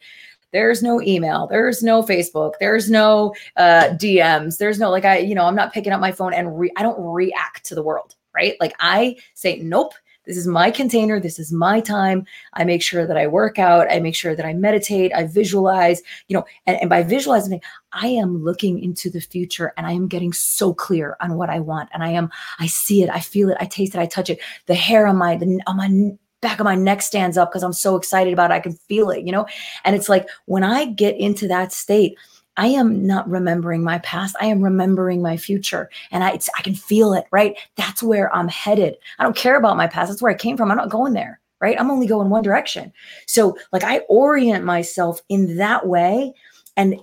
there's 0.54 0.82
no 0.82 1.02
email 1.02 1.48
there's 1.48 1.84
no 1.84 2.02
facebook 2.02 2.54
there's 2.62 2.90
no 2.90 3.34
uh, 3.58 3.90
dms 3.96 4.58
there's 4.58 4.80
no 4.80 4.90
like 4.90 5.04
i 5.04 5.18
you 5.18 5.36
know 5.36 5.46
i'm 5.46 5.56
not 5.56 5.74
picking 5.74 5.92
up 5.92 6.00
my 6.00 6.14
phone 6.14 6.34
and 6.34 6.58
re- 6.58 6.72
i 6.78 6.84
don't 6.84 7.04
react 7.04 7.66
to 7.66 7.76
the 7.76 7.84
world 7.84 8.16
right 8.34 8.56
like 8.62 8.74
i 8.80 9.18
say 9.34 9.58
nope 9.58 9.94
this 10.26 10.38
is 10.38 10.48
my 10.48 10.72
container. 10.72 11.20
This 11.20 11.40
is 11.40 11.52
my 11.52 11.80
time. 11.80 12.26
I 12.54 12.64
make 12.64 12.82
sure 12.82 13.06
that 13.06 13.18
I 13.18 13.28
work 13.28 13.60
out. 13.60 13.92
I 13.92 14.00
make 14.00 14.16
sure 14.16 14.36
that 14.36 14.46
I 14.46 14.54
meditate. 14.54 15.14
I 15.14 15.26
visualize, 15.26 16.02
you 16.28 16.36
know, 16.36 16.46
and, 16.66 16.78
and 16.82 16.90
by 16.90 17.04
visualizing, 17.04 17.62
I 17.94 18.08
am 18.08 18.44
looking 18.44 18.84
into 18.84 19.10
the 19.10 19.22
future 19.22 19.74
and 19.78 19.86
I 19.86 19.92
am 19.92 20.08
getting 20.08 20.34
so 20.34 20.74
clear 20.74 21.16
on 21.22 21.36
what 21.36 21.50
I 21.50 21.60
want. 21.60 21.90
And 21.94 22.04
I 22.04 22.10
am, 22.10 22.30
I 22.60 22.68
see 22.68 23.04
it, 23.04 23.10
I 23.10 23.20
feel 23.20 23.50
it, 23.50 23.58
I 23.60 23.66
taste 23.66 23.96
it, 23.96 24.00
I 24.00 24.06
touch 24.06 24.30
it. 24.30 24.40
The 24.66 24.76
hair 24.76 25.08
on 25.08 25.18
my, 25.18 25.38
the, 25.38 25.60
on 25.68 25.78
my 25.78 26.18
back 26.42 26.60
of 26.60 26.66
my 26.66 26.76
neck 26.76 27.02
stands 27.02 27.38
up 27.38 27.50
because 27.52 27.64
I'm 27.64 27.74
so 27.74 27.96
excited 27.96 28.34
about 28.34 28.52
it. 28.52 28.56
I 28.56 28.60
can 28.60 28.74
feel 28.74 29.10
it, 29.10 29.26
you 29.26 29.32
know? 29.32 29.48
And 29.84 29.96
it's 29.96 30.10
like 30.10 30.28
when 30.46 30.64
I 30.64 30.86
get 30.86 31.18
into 31.18 31.48
that 31.48 31.72
state, 31.72 32.18
I 32.58 32.68
am 32.68 33.06
not 33.06 33.30
remembering 33.30 33.84
my 33.84 34.00
past. 34.00 34.36
I 34.40 34.48
am 34.48 34.62
remembering 34.62 35.22
my 35.22 35.38
future. 35.38 35.90
And 36.12 36.24
I, 36.24 36.40
I 36.58 36.62
can 36.62 36.76
feel 36.76 37.14
it, 37.14 37.26
right? 37.32 37.58
That's 37.76 38.02
where 38.02 38.34
I'm 38.36 38.48
headed. 38.48 38.96
I 39.20 39.24
don't 39.24 39.36
care 39.36 39.58
about 39.58 39.78
my 39.78 39.88
past. 39.88 40.10
That's 40.10 40.22
where 40.22 40.32
I 40.32 40.36
came 40.36 40.58
from. 40.58 40.72
I'm 40.72 40.78
not 40.78 40.90
going 40.90 41.14
there, 41.14 41.40
right? 41.60 41.80
I'm 41.80 41.92
only 41.92 42.08
going 42.08 42.30
one 42.30 42.44
direction. 42.44 42.94
So, 43.28 43.58
like, 43.72 43.84
I 43.84 44.00
orient 44.10 44.64
myself 44.64 45.22
in 45.30 45.58
that 45.58 45.88
way. 45.88 46.34
And 46.78 47.00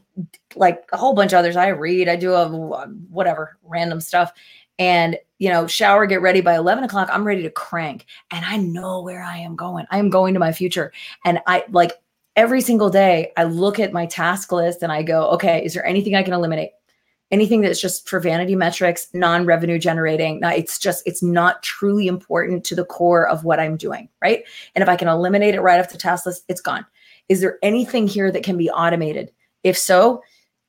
like 0.55 0.85
a 0.93 0.99
whole 0.99 1.15
bunch 1.15 1.33
of 1.33 1.39
others, 1.39 1.57
I 1.57 1.69
read, 1.69 2.09
I 2.09 2.17
do 2.17 2.35
a 2.35 2.49
whatever 3.09 3.59
random 3.63 4.01
stuff. 4.01 4.33
And, 4.79 5.17
you 5.39 5.49
know, 5.49 5.67
shower, 5.67 6.07
get 6.07 6.23
ready 6.23 6.41
by 6.41 6.57
11 6.57 6.85
o'clock. 6.85 7.09
I'm 7.11 7.25
ready 7.25 7.43
to 7.43 7.51
crank. 7.51 8.07
And 8.31 8.45
I 8.45 8.57
know 8.57 9.03
where 9.03 9.23
I 9.23 9.39
am 9.39 9.57
going. 9.57 9.87
I 9.91 9.99
am 9.99 10.11
going 10.11 10.35
to 10.35 10.41
my 10.41 10.53
future. 10.53 10.93
And 11.25 11.41
I 11.47 11.65
like, 11.71 11.93
every 12.37 12.61
single 12.61 12.91
day 12.91 13.33
I 13.37 13.45
look 13.45 13.79
at 13.79 13.93
my 13.93 14.07
task 14.07 14.53
list 14.53 14.83
and 14.83 14.93
I 14.93 15.03
go, 15.03 15.29
okay, 15.31 15.65
is 15.65 15.75
there 15.75 15.85
anything 15.85 16.15
I 16.15 16.23
can 16.23 16.33
eliminate? 16.33 16.71
Anything 17.31 17.63
that's 17.63 17.81
just 17.81 18.09
for 18.09 18.21
vanity 18.21 18.55
metrics, 18.55 19.09
non-revenue 19.15 19.79
generating. 19.79 20.41
It's 20.43 20.79
just, 20.79 21.03
it's 21.07 21.23
not 21.23 21.63
truly 21.63 22.07
important 22.07 22.65
to 22.65 22.75
the 22.75 22.85
core 22.85 23.27
of 23.27 23.45
what 23.45 23.59
I'm 23.59 23.77
doing, 23.77 24.09
right? 24.21 24.45
And 24.75 24.83
if 24.83 24.89
I 24.89 24.97
can 24.97 25.09
eliminate 25.09 25.55
it 25.55 25.63
right 25.63 25.81
off 25.81 25.91
the 25.91 25.99
task 25.99 26.27
list, 26.27 26.45
it's 26.49 26.61
gone. 26.61 26.85
Is 27.29 27.41
there 27.41 27.59
anything 27.63 28.07
here 28.07 28.31
that 28.31 28.43
can 28.45 28.59
be 28.59 28.71
automated? 28.71 29.33
If 29.63 29.79
so, 29.79 30.23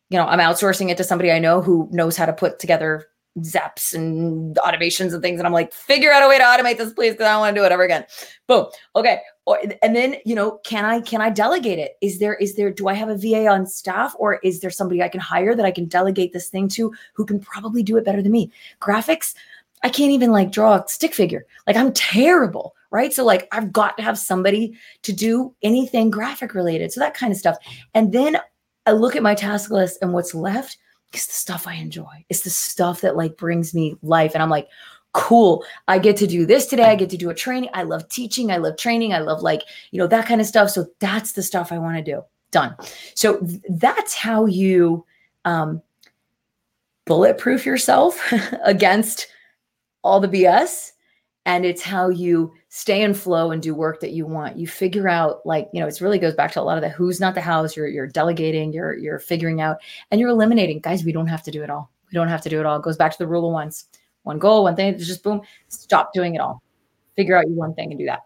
you 0.09 0.17
know, 0.17 0.25
I'm 0.25 0.39
outsourcing 0.39 0.89
it 0.89 0.97
to 0.97 1.03
somebody 1.03 1.31
I 1.31 1.39
know 1.39 1.61
who 1.61 1.89
knows 1.91 2.15
how 2.15 2.25
to 2.25 2.33
put 2.33 2.59
together 2.59 3.07
zaps 3.39 3.93
and 3.93 4.55
automations 4.57 5.13
and 5.13 5.21
things. 5.21 5.39
And 5.39 5.47
I'm 5.47 5.53
like, 5.53 5.73
figure 5.73 6.11
out 6.11 6.23
a 6.23 6.27
way 6.27 6.37
to 6.37 6.43
automate 6.43 6.77
this, 6.77 6.93
please, 6.93 7.13
because 7.13 7.25
I 7.25 7.31
don't 7.31 7.39
want 7.39 7.55
to 7.55 7.61
do 7.61 7.65
it 7.65 7.71
ever 7.71 7.83
again. 7.83 8.05
Boom. 8.47 8.67
Okay. 8.95 9.19
Or, 9.45 9.59
and 9.81 9.95
then, 9.95 10.15
you 10.25 10.35
know, 10.35 10.59
can 10.63 10.85
I 10.85 11.01
can 11.01 11.21
I 11.21 11.29
delegate 11.29 11.79
it? 11.79 11.97
Is 12.01 12.19
there 12.19 12.35
is 12.35 12.55
there 12.55 12.71
do 12.71 12.87
I 12.87 12.93
have 12.93 13.09
a 13.09 13.17
VA 13.17 13.47
on 13.47 13.65
staff 13.65 14.15
or 14.19 14.35
is 14.35 14.59
there 14.59 14.69
somebody 14.69 15.01
I 15.01 15.09
can 15.09 15.19
hire 15.19 15.55
that 15.55 15.65
I 15.65 15.71
can 15.71 15.85
delegate 15.85 16.31
this 16.31 16.49
thing 16.49 16.67
to 16.69 16.93
who 17.13 17.25
can 17.25 17.39
probably 17.39 17.83
do 17.83 17.97
it 17.97 18.05
better 18.05 18.21
than 18.21 18.31
me? 18.31 18.51
Graphics, 18.79 19.33
I 19.81 19.89
can't 19.89 20.11
even 20.11 20.31
like 20.31 20.51
draw 20.51 20.75
a 20.75 20.87
stick 20.87 21.13
figure. 21.13 21.45
Like 21.67 21.75
I'm 21.75 21.91
terrible, 21.91 22.75
right? 22.91 23.11
So 23.11 23.25
like 23.25 23.47
I've 23.51 23.73
got 23.73 23.97
to 23.97 24.03
have 24.03 24.17
somebody 24.17 24.77
to 25.01 25.11
do 25.11 25.53
anything 25.61 26.09
graphic 26.09 26.53
related. 26.53 26.93
So 26.93 27.01
that 27.01 27.15
kind 27.15 27.33
of 27.33 27.37
stuff. 27.37 27.57
And 27.93 28.13
then 28.13 28.37
I 28.85 28.91
look 28.91 29.15
at 29.15 29.23
my 29.23 29.35
task 29.35 29.71
list 29.71 29.97
and 30.01 30.13
what's 30.13 30.35
left 30.35 30.77
it's 31.13 31.27
the 31.27 31.33
stuff 31.33 31.67
I 31.67 31.75
enjoy. 31.75 32.25
It's 32.29 32.41
the 32.41 32.49
stuff 32.49 33.01
that 33.01 33.15
like 33.15 33.37
brings 33.37 33.73
me 33.73 33.95
life. 34.01 34.33
And 34.33 34.41
I'm 34.41 34.49
like, 34.49 34.67
cool. 35.13 35.63
I 35.87 35.99
get 35.99 36.17
to 36.17 36.27
do 36.27 36.45
this 36.45 36.65
today. 36.65 36.83
I 36.83 36.95
get 36.95 37.09
to 37.11 37.17
do 37.17 37.29
a 37.29 37.35
training. 37.35 37.69
I 37.73 37.83
love 37.83 38.09
teaching. 38.09 38.51
I 38.51 38.57
love 38.57 38.77
training. 38.77 39.13
I 39.13 39.19
love 39.19 39.41
like, 39.41 39.61
you 39.91 39.99
know, 39.99 40.07
that 40.07 40.27
kind 40.27 40.41
of 40.41 40.47
stuff. 40.47 40.71
So 40.71 40.87
that's 40.99 41.33
the 41.33 41.43
stuff 41.43 41.71
I 41.71 41.77
want 41.77 41.97
to 41.97 42.03
do. 42.03 42.23
Done. 42.51 42.75
So 43.15 43.39
th- 43.39 43.61
that's 43.69 44.13
how 44.13 44.45
you 44.45 45.05
um, 45.45 45.81
bulletproof 47.05 47.65
yourself 47.65 48.19
against 48.63 49.27
all 50.03 50.19
the 50.19 50.27
BS. 50.27 50.91
And 51.45 51.65
it's 51.65 51.81
how 51.81 52.09
you 52.09 52.53
stay 52.75 53.03
in 53.03 53.13
flow 53.13 53.51
and 53.51 53.61
do 53.61 53.75
work 53.75 53.99
that 53.99 54.13
you 54.13 54.25
want. 54.25 54.57
You 54.57 54.65
figure 54.65 55.07
out 55.07 55.45
like, 55.45 55.69
you 55.73 55.79
know, 55.79 55.85
it 55.85 56.01
really 56.01 56.17
goes 56.17 56.33
back 56.33 56.51
to 56.53 56.59
a 56.59 56.63
lot 56.63 56.75
of 56.75 56.81
the 56.81 56.89
who's 56.89 57.19
not 57.19 57.35
the 57.35 57.41
house. 57.41 57.77
You're 57.77 57.87
you're 57.87 58.07
delegating, 58.07 58.73
you're 58.73 58.97
you're 58.97 59.19
figuring 59.19 59.61
out 59.61 59.77
and 60.09 60.19
you're 60.19 60.31
eliminating. 60.31 60.79
Guys, 60.79 61.03
we 61.03 61.11
don't 61.11 61.27
have 61.27 61.43
to 61.43 61.51
do 61.51 61.61
it 61.61 61.69
all. 61.69 61.91
We 62.11 62.15
don't 62.15 62.29
have 62.29 62.41
to 62.41 62.49
do 62.49 62.59
it 62.59 62.65
all. 62.65 62.77
It 62.77 62.81
goes 62.81 62.97
back 62.97 63.11
to 63.11 63.17
the 63.19 63.27
rule 63.27 63.45
of 63.47 63.53
ones. 63.53 63.85
One 64.23 64.39
goal, 64.39 64.63
one 64.63 64.75
thing, 64.75 64.97
just 64.97 65.21
boom, 65.21 65.41
stop 65.67 66.13
doing 66.13 66.33
it 66.33 66.39
all. 66.39 66.63
Figure 67.15 67.37
out 67.37 67.45
your 67.45 67.55
one 67.55 67.75
thing 67.75 67.91
and 67.91 67.99
do 67.99 68.07
that. 68.07 68.21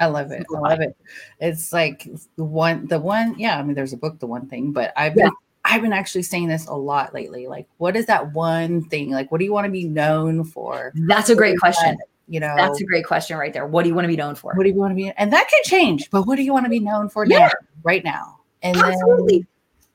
I 0.00 0.06
love 0.06 0.32
it. 0.32 0.44
I 0.52 0.58
love 0.58 0.80
it. 0.80 0.96
It's 1.38 1.72
like 1.72 2.08
the 2.34 2.44
one, 2.44 2.88
the 2.88 2.98
one, 2.98 3.38
yeah. 3.38 3.56
I 3.56 3.62
mean, 3.62 3.76
there's 3.76 3.92
a 3.92 3.98
book, 3.98 4.18
the 4.18 4.26
one 4.26 4.48
thing, 4.48 4.72
but 4.72 4.92
I've 4.96 5.14
been, 5.14 5.26
yeah. 5.26 5.30
I've 5.64 5.82
been 5.82 5.92
actually 5.92 6.22
saying 6.22 6.48
this 6.48 6.66
a 6.66 6.74
lot 6.74 7.14
lately. 7.14 7.46
Like, 7.46 7.68
what 7.76 7.94
is 7.94 8.06
that 8.06 8.32
one 8.32 8.82
thing? 8.88 9.10
Like, 9.10 9.30
what 9.30 9.38
do 9.38 9.44
you 9.44 9.52
want 9.52 9.66
to 9.66 9.70
be 9.70 9.84
known 9.84 10.42
for? 10.42 10.92
That's 11.06 11.28
a 11.28 11.36
great 11.36 11.58
question. 11.60 11.98
You 12.30 12.38
know 12.38 12.54
that's 12.56 12.80
a 12.80 12.84
great 12.84 13.04
question 13.04 13.36
right 13.36 13.52
there 13.52 13.66
what 13.66 13.82
do 13.82 13.88
you 13.88 13.94
want 13.96 14.04
to 14.04 14.08
be 14.08 14.16
known 14.16 14.36
for 14.36 14.54
what 14.54 14.62
do 14.62 14.68
you 14.68 14.76
want 14.76 14.92
to 14.92 14.94
be 14.94 15.10
and 15.10 15.32
that 15.32 15.48
can 15.48 15.60
change 15.64 16.08
but 16.10 16.28
what 16.28 16.36
do 16.36 16.44
you 16.44 16.52
want 16.52 16.64
to 16.64 16.70
be 16.70 16.78
known 16.78 17.08
for 17.08 17.26
yeah. 17.26 17.38
now 17.38 17.50
right 17.82 18.04
now 18.04 18.38
and 18.62 18.76
Absolutely. 18.76 19.38
then 19.38 19.46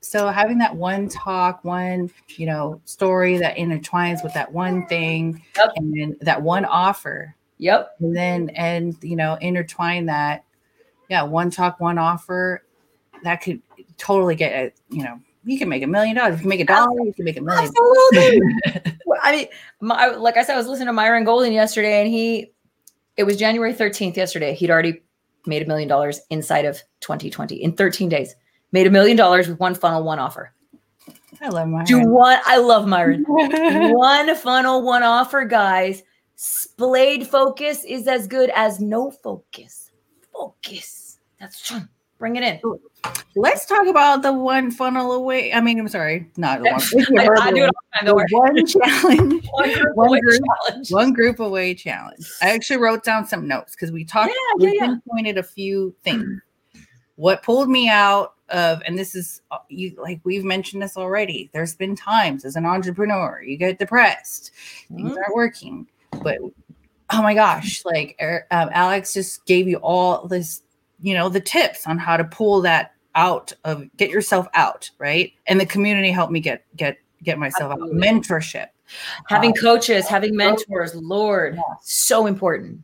so 0.02 0.28
having 0.28 0.58
that 0.58 0.76
one 0.76 1.08
talk 1.08 1.64
one 1.64 2.12
you 2.36 2.46
know 2.46 2.82
story 2.84 3.38
that 3.38 3.56
intertwines 3.56 4.22
with 4.22 4.34
that 4.34 4.52
one 4.52 4.86
thing 4.88 5.42
yep. 5.56 5.70
and 5.78 5.94
then 5.98 6.18
that 6.20 6.42
one 6.42 6.66
offer 6.66 7.34
yep 7.58 7.96
and 8.02 8.14
then 8.14 8.50
and 8.50 8.98
you 9.02 9.16
know 9.16 9.38
intertwine 9.40 10.06
that 10.06 10.44
yeah 11.10 11.24
one 11.24 11.50
talk 11.50 11.80
one 11.80 11.98
offer 11.98 12.66
that 13.24 13.38
could 13.38 13.62
totally 13.98 14.36
get 14.36 14.52
a 14.52 14.74
you 14.94 15.06
know 15.06 15.18
you 15.46 15.58
can 15.60 15.70
make 15.70 15.84
a 15.84 15.88
million 15.88 16.16
dollars. 16.16 16.36
You 16.36 16.42
can 16.42 16.50
make 16.50 16.60
a 16.60 16.66
dollar. 16.66 17.00
You 17.04 17.14
can 17.14 17.26
make 17.26 17.38
a 17.38 17.42
million. 17.42 17.66
Absolutely. 17.66 18.98
I 19.24 19.32
mean, 19.32 19.48
my, 19.80 20.08
like 20.08 20.38
I 20.38 20.44
said, 20.44 20.56
I 20.56 20.58
was 20.58 20.68
listening 20.68 20.88
to 20.88 20.94
Myron 20.94 21.24
Golden 21.24 21.54
yesterday, 21.54 22.02
and 22.02 22.10
he, 22.10 22.52
it 23.16 23.24
was 23.24 23.38
January 23.38 23.74
13th 23.74 24.16
yesterday. 24.16 24.54
He'd 24.54 24.72
already 24.72 25.02
made 25.46 25.62
a 25.62 25.66
million 25.66 25.88
dollars 25.88 26.22
inside 26.30 26.66
of 26.66 26.82
2020 27.02 27.56
in 27.56 27.74
13 27.74 28.10
days. 28.10 28.36
Made 28.72 28.88
a 28.88 28.90
million 28.90 29.16
dollars 29.16 29.48
with 29.48 29.60
one 29.60 29.76
funnel, 29.76 30.04
one 30.04 30.20
offer. 30.20 30.54
I 31.42 31.50
love 31.50 31.68
Myron. 31.68 31.86
Do 31.86 32.00
one. 32.10 32.40
I 32.46 32.58
love 32.58 32.88
Myron. 32.88 33.24
one 33.28 34.36
funnel, 34.36 34.82
one 34.84 35.04
offer, 35.04 35.46
guys. 35.46 36.04
Splayed 36.36 37.28
focus 37.28 37.84
is 37.86 38.08
as 38.08 38.28
good 38.28 38.50
as 38.56 38.80
no 38.80 39.12
focus. 39.12 39.92
Focus. 40.34 41.20
That's 41.40 41.60
fun. 41.60 41.90
Bring 42.26 42.38
it 42.38 42.44
in. 42.44 42.60
Let's 43.36 43.68
talk 43.68 43.86
about 43.86 44.24
the 44.24 44.34
one 44.34 44.72
funnel 44.72 45.12
away. 45.12 45.54
I 45.54 45.62
mean, 45.62 45.80
I'm 45.80 45.88
sorry, 45.88 46.28
not 46.38 46.64
the 46.64 46.72
one. 46.72 47.20
I, 47.40 47.50
I 47.50 47.52
do 47.52 47.66
it 47.66 47.72
all 48.08 48.16
the 48.16 48.24
time. 48.24 48.32
One 48.32 48.66
challenge. 48.66 49.48
one 49.52 49.74
group, 49.74 49.96
one, 49.96 50.20
group 50.22 50.42
challenge. 50.66 50.90
one 50.90 51.14
group 51.14 51.40
away 51.40 51.76
challenge. 51.76 52.28
I 52.42 52.50
actually 52.50 52.78
wrote 52.78 53.04
down 53.04 53.28
some 53.28 53.48
notes 53.48 53.76
because 53.76 53.92
we 53.92 54.06
talked. 54.06 54.34
Yeah, 54.34 54.66
yeah, 54.66 54.72
we 54.72 54.78
yeah. 54.80 54.96
pointed 55.08 55.38
a 55.38 55.44
few 55.44 55.96
things. 56.04 56.42
what 57.16 57.44
pulled 57.44 57.70
me 57.70 57.90
out 57.90 58.34
of, 58.50 58.82
and 58.88 58.98
this 58.98 59.14
is 59.14 59.44
uh, 59.52 59.60
you 59.70 59.96
like 60.02 60.20
we've 60.24 60.44
mentioned 60.44 60.82
this 60.82 60.98
already. 60.98 61.52
There's 61.54 61.76
been 61.76 61.96
times 61.96 62.44
as 62.44 62.56
an 62.56 62.66
entrepreneur 62.66 63.40
you 63.46 63.56
get 63.56 63.78
depressed, 63.78 64.50
mm-hmm. 64.86 64.96
things 64.96 65.16
aren't 65.16 65.36
working, 65.36 65.86
but 66.24 66.40
oh 67.12 67.22
my 67.22 67.36
gosh, 67.36 67.86
like 67.86 68.16
er, 68.20 68.48
um, 68.50 68.70
Alex 68.72 69.14
just 69.14 69.46
gave 69.46 69.68
you 69.68 69.78
all 69.78 70.28
this 70.28 70.64
you 71.06 71.14
know 71.14 71.30
the 71.30 71.40
tips 71.40 71.86
on 71.86 72.00
how 72.00 72.18
to 72.18 72.24
pull 72.24 72.62
that 72.62 72.94
out 73.14 73.54
of 73.64 73.86
get 73.96 74.10
yourself 74.10 74.48
out 74.56 74.90
right 74.98 75.34
and 75.46 75.60
the 75.60 75.66
community 75.66 76.10
helped 76.10 76.34
me 76.34 76.40
get 76.40 76.66
get 76.76 76.98
get 77.24 77.38
myself 77.38 77.72
Absolutely. 77.72 78.08
out 78.08 78.16
mentorship 78.16 78.68
having 79.30 79.52
um, 79.52 79.56
coaches 79.56 80.08
having 80.08 80.36
mentors 80.36 80.96
lord 80.96 81.56
yeah. 81.56 81.62
so 81.82 82.26
important 82.26 82.82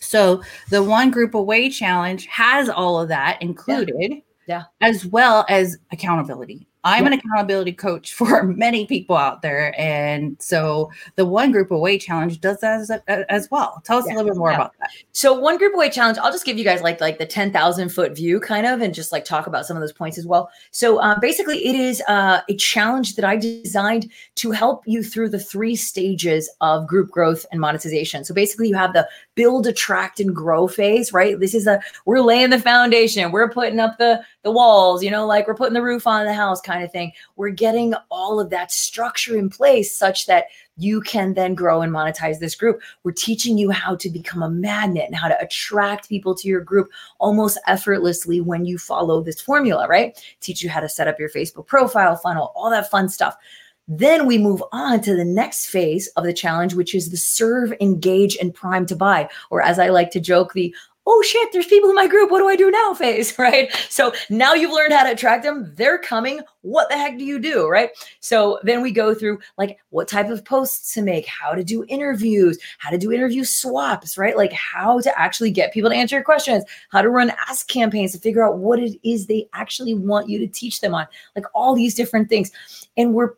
so 0.00 0.42
the 0.70 0.82
one 0.82 1.10
group 1.10 1.34
away 1.34 1.70
challenge 1.70 2.26
has 2.26 2.68
all 2.68 3.00
of 3.00 3.08
that 3.08 3.40
included 3.40 3.94
yeah, 4.10 4.18
yeah. 4.46 4.62
as 4.80 5.06
well 5.06 5.46
as 5.48 5.78
accountability 5.92 6.66
I'm 6.84 7.06
an 7.06 7.12
accountability 7.12 7.72
coach 7.72 8.12
for 8.14 8.42
many 8.42 8.86
people 8.86 9.16
out 9.16 9.42
there. 9.42 9.78
And 9.78 10.36
so 10.40 10.90
the 11.16 11.24
One 11.24 11.52
Group 11.52 11.70
Away 11.70 11.98
Challenge 11.98 12.40
does 12.40 12.58
that 12.60 12.80
as, 12.80 13.24
as 13.28 13.50
well. 13.50 13.80
Tell 13.84 13.98
us 13.98 14.04
yeah. 14.06 14.14
a 14.14 14.16
little 14.16 14.30
bit 14.30 14.38
more 14.38 14.50
yeah. 14.50 14.56
about 14.56 14.74
that. 14.80 14.90
So 15.12 15.32
One 15.38 15.58
Group 15.58 15.74
Away 15.74 15.90
Challenge, 15.90 16.18
I'll 16.18 16.32
just 16.32 16.44
give 16.44 16.58
you 16.58 16.64
guys 16.64 16.82
like, 16.82 17.00
like 17.00 17.18
the 17.18 17.26
10,000 17.26 17.88
foot 17.88 18.16
view 18.16 18.40
kind 18.40 18.66
of, 18.66 18.80
and 18.80 18.94
just 18.94 19.12
like 19.12 19.24
talk 19.24 19.46
about 19.46 19.66
some 19.66 19.76
of 19.76 19.80
those 19.80 19.92
points 19.92 20.18
as 20.18 20.26
well. 20.26 20.50
So 20.70 21.00
um, 21.00 21.20
basically 21.20 21.64
it 21.66 21.76
is 21.76 22.02
uh, 22.08 22.40
a 22.48 22.56
challenge 22.56 23.14
that 23.16 23.24
I 23.24 23.36
designed 23.36 24.10
to 24.36 24.50
help 24.50 24.82
you 24.86 25.02
through 25.02 25.28
the 25.28 25.38
three 25.38 25.76
stages 25.76 26.50
of 26.60 26.86
group 26.86 27.10
growth 27.10 27.46
and 27.52 27.60
monetization. 27.60 28.24
So 28.24 28.34
basically 28.34 28.68
you 28.68 28.74
have 28.74 28.92
the 28.92 29.08
build, 29.34 29.66
attract, 29.66 30.20
and 30.20 30.34
grow 30.34 30.66
phase, 30.68 31.12
right? 31.12 31.38
This 31.38 31.54
is 31.54 31.66
a 31.66 31.80
we're 32.04 32.20
laying 32.20 32.50
the 32.50 32.58
foundation, 32.58 33.32
we're 33.32 33.50
putting 33.50 33.80
up 33.80 33.98
the 33.98 34.22
the 34.42 34.50
walls, 34.50 35.02
you 35.02 35.10
know, 35.10 35.26
like 35.26 35.46
we're 35.46 35.54
putting 35.54 35.74
the 35.74 35.82
roof 35.82 36.06
on 36.06 36.26
the 36.26 36.34
house 36.34 36.60
kind 36.60 36.82
of 36.82 36.90
thing. 36.90 37.12
We're 37.36 37.50
getting 37.50 37.94
all 38.10 38.40
of 38.40 38.50
that 38.50 38.72
structure 38.72 39.36
in 39.36 39.50
place 39.50 39.96
such 39.96 40.26
that 40.26 40.46
you 40.76 41.00
can 41.02 41.34
then 41.34 41.54
grow 41.54 41.82
and 41.82 41.92
monetize 41.92 42.38
this 42.38 42.54
group. 42.54 42.80
We're 43.02 43.12
teaching 43.12 43.58
you 43.58 43.70
how 43.70 43.96
to 43.96 44.10
become 44.10 44.42
a 44.42 44.50
magnet 44.50 45.04
and 45.06 45.14
how 45.14 45.28
to 45.28 45.40
attract 45.40 46.08
people 46.08 46.34
to 46.36 46.48
your 46.48 46.60
group 46.60 46.90
almost 47.18 47.58
effortlessly 47.66 48.40
when 48.40 48.64
you 48.64 48.78
follow 48.78 49.22
this 49.22 49.40
formula, 49.40 49.86
right? 49.86 50.18
Teach 50.40 50.62
you 50.62 50.70
how 50.70 50.80
to 50.80 50.88
set 50.88 51.08
up 51.08 51.18
your 51.18 51.28
Facebook 51.28 51.66
profile 51.66 52.16
funnel, 52.16 52.52
all 52.56 52.70
that 52.70 52.90
fun 52.90 53.08
stuff. 53.08 53.36
Then 53.98 54.26
we 54.26 54.38
move 54.38 54.62
on 54.72 55.02
to 55.02 55.14
the 55.14 55.24
next 55.24 55.66
phase 55.66 56.08
of 56.16 56.24
the 56.24 56.32
challenge, 56.32 56.74
which 56.74 56.94
is 56.94 57.10
the 57.10 57.16
serve, 57.18 57.74
engage, 57.78 58.36
and 58.36 58.54
prime 58.54 58.86
to 58.86 58.96
buy, 58.96 59.28
or 59.50 59.60
as 59.60 59.78
I 59.78 59.88
like 59.88 60.10
to 60.12 60.20
joke, 60.20 60.54
the 60.54 60.74
oh 61.04 61.22
shit, 61.22 61.52
there's 61.52 61.66
people 61.66 61.90
in 61.90 61.96
my 61.96 62.06
group. 62.06 62.30
What 62.30 62.38
do 62.38 62.48
I 62.48 62.56
do 62.56 62.70
now 62.70 62.94
phase? 62.98 63.38
Right. 63.38 63.70
So 63.90 64.14
now 64.30 64.54
you've 64.54 64.72
learned 64.72 64.92
how 64.92 65.02
to 65.02 65.12
attract 65.12 65.42
them. 65.42 65.72
They're 65.74 65.98
coming. 65.98 66.40
What 66.62 66.88
the 66.88 66.96
heck 66.96 67.18
do 67.18 67.24
you 67.24 67.38
do? 67.38 67.68
Right. 67.68 67.90
So 68.20 68.60
then 68.62 68.80
we 68.80 68.92
go 68.92 69.14
through 69.14 69.40
like 69.58 69.78
what 69.90 70.08
type 70.08 70.30
of 70.30 70.44
posts 70.44 70.94
to 70.94 71.02
make, 71.02 71.26
how 71.26 71.54
to 71.54 71.64
do 71.64 71.84
interviews, 71.88 72.58
how 72.78 72.90
to 72.90 72.98
do 72.98 73.12
interview 73.12 73.44
swaps, 73.44 74.16
right? 74.16 74.36
Like 74.36 74.52
how 74.52 75.00
to 75.00 75.20
actually 75.20 75.50
get 75.50 75.74
people 75.74 75.90
to 75.90 75.96
answer 75.96 76.16
your 76.16 76.24
questions, 76.24 76.64
how 76.90 77.02
to 77.02 77.10
run 77.10 77.32
ask 77.48 77.68
campaigns 77.68 78.12
to 78.12 78.18
figure 78.18 78.44
out 78.44 78.58
what 78.58 78.78
it 78.78 78.98
is 79.06 79.26
they 79.26 79.48
actually 79.52 79.94
want 79.94 80.28
you 80.28 80.38
to 80.38 80.46
teach 80.46 80.80
them 80.80 80.94
on, 80.94 81.06
like 81.36 81.44
all 81.54 81.74
these 81.74 81.94
different 81.94 82.28
things. 82.28 82.52
And 82.96 83.12
we're 83.12 83.34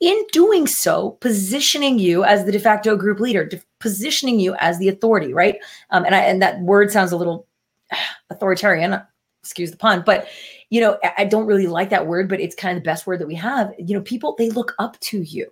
in 0.00 0.24
doing 0.32 0.66
so, 0.66 1.12
positioning 1.20 1.98
you 1.98 2.24
as 2.24 2.44
the 2.44 2.52
de 2.52 2.60
facto 2.60 2.96
group 2.96 3.20
leader, 3.20 3.44
de- 3.44 3.62
positioning 3.80 4.38
you 4.38 4.54
as 4.58 4.78
the 4.78 4.88
authority, 4.88 5.32
right? 5.32 5.56
Um, 5.90 6.04
and 6.04 6.14
I, 6.14 6.20
and 6.20 6.40
that 6.42 6.60
word 6.60 6.90
sounds 6.90 7.12
a 7.12 7.16
little 7.16 7.46
authoritarian, 8.30 9.00
excuse 9.42 9.70
the 9.70 9.76
pun, 9.76 10.02
but 10.04 10.28
you 10.70 10.82
know, 10.82 10.98
I 11.16 11.24
don't 11.24 11.46
really 11.46 11.66
like 11.66 11.88
that 11.90 12.06
word, 12.06 12.28
but 12.28 12.40
it's 12.40 12.54
kind 12.54 12.76
of 12.76 12.82
the 12.82 12.86
best 12.86 13.06
word 13.06 13.20
that 13.20 13.26
we 13.26 13.34
have. 13.36 13.72
You 13.78 13.96
know, 13.96 14.02
people 14.02 14.34
they 14.36 14.50
look 14.50 14.74
up 14.78 15.00
to 15.00 15.22
you. 15.22 15.46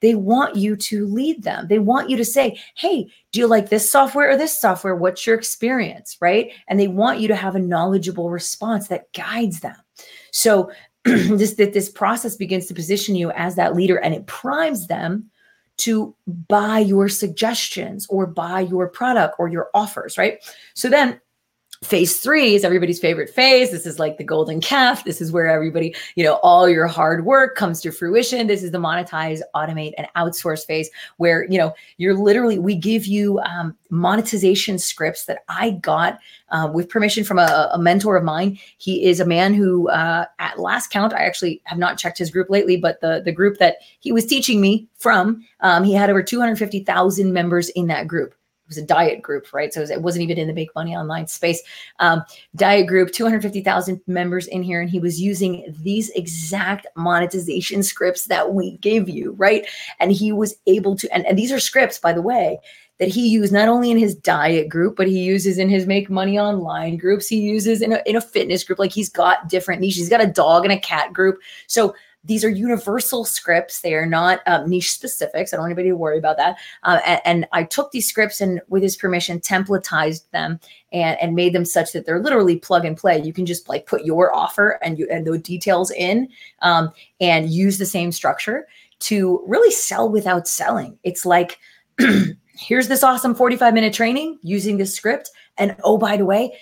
They 0.00 0.14
want 0.14 0.56
you 0.56 0.76
to 0.76 1.06
lead 1.06 1.42
them. 1.42 1.68
They 1.68 1.78
want 1.78 2.08
you 2.08 2.16
to 2.16 2.24
say, 2.24 2.58
"Hey, 2.74 3.06
do 3.32 3.40
you 3.40 3.46
like 3.46 3.68
this 3.68 3.90
software 3.90 4.30
or 4.30 4.36
this 4.36 4.58
software? 4.58 4.96
What's 4.96 5.26
your 5.26 5.36
experience?" 5.36 6.16
Right? 6.22 6.52
And 6.68 6.80
they 6.80 6.88
want 6.88 7.20
you 7.20 7.28
to 7.28 7.36
have 7.36 7.54
a 7.54 7.60
knowledgeable 7.60 8.30
response 8.30 8.88
that 8.88 9.12
guides 9.12 9.60
them. 9.60 9.76
So 10.30 10.70
this 11.04 11.54
that 11.54 11.72
this 11.72 11.88
process 11.88 12.36
begins 12.36 12.66
to 12.66 12.74
position 12.74 13.14
you 13.14 13.30
as 13.32 13.56
that 13.56 13.74
leader 13.74 13.96
and 13.96 14.14
it 14.14 14.26
primes 14.26 14.86
them 14.86 15.28
to 15.78 16.14
buy 16.48 16.78
your 16.78 17.08
suggestions 17.08 18.06
or 18.08 18.26
buy 18.26 18.60
your 18.60 18.88
product 18.88 19.34
or 19.38 19.48
your 19.48 19.68
offers 19.74 20.16
right? 20.16 20.38
So 20.74 20.88
then 20.88 21.20
phase 21.82 22.20
three 22.20 22.54
is 22.54 22.64
everybody's 22.64 23.00
favorite 23.00 23.28
phase. 23.30 23.70
This 23.70 23.86
is 23.86 23.98
like 23.98 24.16
the 24.16 24.24
golden 24.24 24.60
calf. 24.60 25.04
This 25.04 25.20
is 25.20 25.32
where 25.32 25.46
everybody 25.46 25.94
you 26.14 26.24
know 26.24 26.34
all 26.36 26.68
your 26.68 26.86
hard 26.86 27.24
work 27.24 27.56
comes 27.56 27.80
to 27.82 27.92
fruition. 27.92 28.46
This 28.46 28.62
is 28.62 28.70
the 28.70 28.78
monetize 28.78 29.40
automate 29.54 29.92
and 29.98 30.06
outsource 30.16 30.64
phase 30.64 30.88
where 31.16 31.44
you 31.50 31.58
know 31.58 31.74
you're 31.98 32.16
literally 32.16 32.58
we 32.58 32.74
give 32.74 33.06
you 33.06 33.38
um, 33.40 33.76
monetization 33.90 34.78
scripts 34.78 35.26
that 35.26 35.40
i 35.48 35.70
got 35.70 36.18
uh, 36.48 36.70
with 36.72 36.88
permission 36.88 37.24
from 37.24 37.38
a, 37.38 37.70
a, 37.72 37.78
mentor 37.78 38.16
of 38.16 38.24
mine. 38.24 38.58
He 38.78 39.04
is 39.04 39.20
a 39.20 39.26
man 39.26 39.52
who 39.54 39.88
uh, 39.90 40.24
at 40.38 40.58
last 40.58 40.88
count 40.90 41.12
i 41.12 41.24
actually 41.24 41.60
have 41.64 41.78
not 41.78 41.98
checked 41.98 42.18
his 42.18 42.30
group 42.30 42.48
lately 42.48 42.76
but 42.76 43.00
the 43.00 43.20
the 43.24 43.32
group 43.32 43.58
that 43.58 43.76
he 44.00 44.12
was 44.12 44.24
teaching 44.24 44.60
me 44.60 44.88
from 44.96 45.44
um, 45.60 45.84
he 45.84 45.92
had 45.92 46.10
over 46.10 46.22
250000 46.22 47.32
members 47.32 47.68
in 47.70 47.86
that 47.88 48.06
group 48.06 48.34
was 48.68 48.78
a 48.78 48.82
diet 48.82 49.22
group, 49.22 49.52
right? 49.52 49.72
So 49.72 49.82
it, 49.82 50.02
was, 50.02 50.16
not 50.16 50.22
even 50.22 50.38
in 50.38 50.48
the 50.48 50.54
Make 50.54 50.74
Money 50.74 50.96
Online 50.96 51.26
space. 51.26 51.62
Um, 51.98 52.22
diet 52.56 52.86
group, 52.86 53.12
250,000 53.12 54.00
members 54.06 54.46
in 54.46 54.62
here, 54.62 54.80
and 54.80 54.90
he 54.90 54.98
was 54.98 55.20
using 55.20 55.74
these 55.80 56.10
exact 56.10 56.86
monetization 56.96 57.82
scripts 57.82 58.26
that 58.26 58.54
we 58.54 58.78
gave 58.78 59.08
you, 59.08 59.32
right? 59.32 59.66
And 60.00 60.12
he 60.12 60.32
was 60.32 60.54
able 60.66 60.96
to, 60.96 61.12
and, 61.12 61.26
and 61.26 61.38
these 61.38 61.52
are 61.52 61.60
scripts, 61.60 61.98
by 61.98 62.12
the 62.12 62.22
way, 62.22 62.58
that 62.98 63.08
he 63.08 63.28
used 63.28 63.52
not 63.52 63.68
only 63.68 63.90
in 63.90 63.98
his 63.98 64.14
diet 64.14 64.68
group, 64.68 64.96
but 64.96 65.08
he 65.08 65.24
uses 65.24 65.58
in 65.58 65.68
his 65.68 65.86
make 65.86 66.08
money 66.08 66.38
online 66.38 66.96
groups. 66.96 67.26
He 67.26 67.40
uses 67.40 67.82
in 67.82 67.92
a, 67.92 68.00
in 68.06 68.14
a 68.14 68.20
fitness 68.20 68.62
group. 68.62 68.78
Like 68.78 68.92
he's 68.92 69.08
got 69.08 69.48
different 69.48 69.80
niches. 69.80 69.98
He's 69.98 70.08
got 70.08 70.22
a 70.22 70.26
dog 70.26 70.64
and 70.64 70.72
a 70.72 70.78
cat 70.78 71.12
group. 71.12 71.38
So 71.66 71.94
these 72.24 72.44
are 72.44 72.48
universal 72.48 73.24
scripts. 73.24 73.80
They 73.80 73.94
are 73.94 74.06
not 74.06 74.40
um, 74.46 74.68
niche 74.68 74.92
specifics. 74.92 75.52
I 75.52 75.56
don't 75.56 75.64
want 75.64 75.70
anybody 75.70 75.88
to 75.88 75.96
worry 75.96 76.18
about 76.18 76.36
that. 76.36 76.56
Uh, 76.84 77.00
and, 77.04 77.20
and, 77.24 77.48
I 77.52 77.64
took 77.64 77.90
these 77.90 78.08
scripts 78.08 78.40
and, 78.40 78.60
with 78.68 78.82
his 78.82 78.96
permission, 78.96 79.40
templatized 79.40 80.30
them 80.30 80.60
and, 80.92 81.18
and 81.20 81.34
made 81.34 81.52
them 81.52 81.64
such 81.64 81.92
that 81.92 82.06
they're 82.06 82.20
literally 82.20 82.56
plug 82.56 82.84
and 82.84 82.96
play. 82.96 83.20
You 83.20 83.32
can 83.32 83.44
just 83.44 83.68
like 83.68 83.86
put 83.86 84.04
your 84.04 84.34
offer 84.34 84.78
and 84.82 84.98
you 84.98 85.08
and 85.10 85.26
the 85.26 85.36
details 85.36 85.90
in 85.90 86.28
um, 86.60 86.92
and 87.20 87.50
use 87.50 87.78
the 87.78 87.86
same 87.86 88.12
structure 88.12 88.66
to 89.00 89.42
really 89.46 89.72
sell 89.72 90.08
without 90.08 90.46
selling. 90.46 90.96
It's 91.02 91.26
like 91.26 91.58
here's 92.56 92.88
this 92.88 93.02
awesome 93.02 93.34
45 93.34 93.74
minute 93.74 93.92
training 93.92 94.38
using 94.42 94.76
this 94.76 94.94
script. 94.94 95.30
And 95.58 95.76
oh, 95.82 95.98
by 95.98 96.16
the 96.16 96.24
way, 96.24 96.56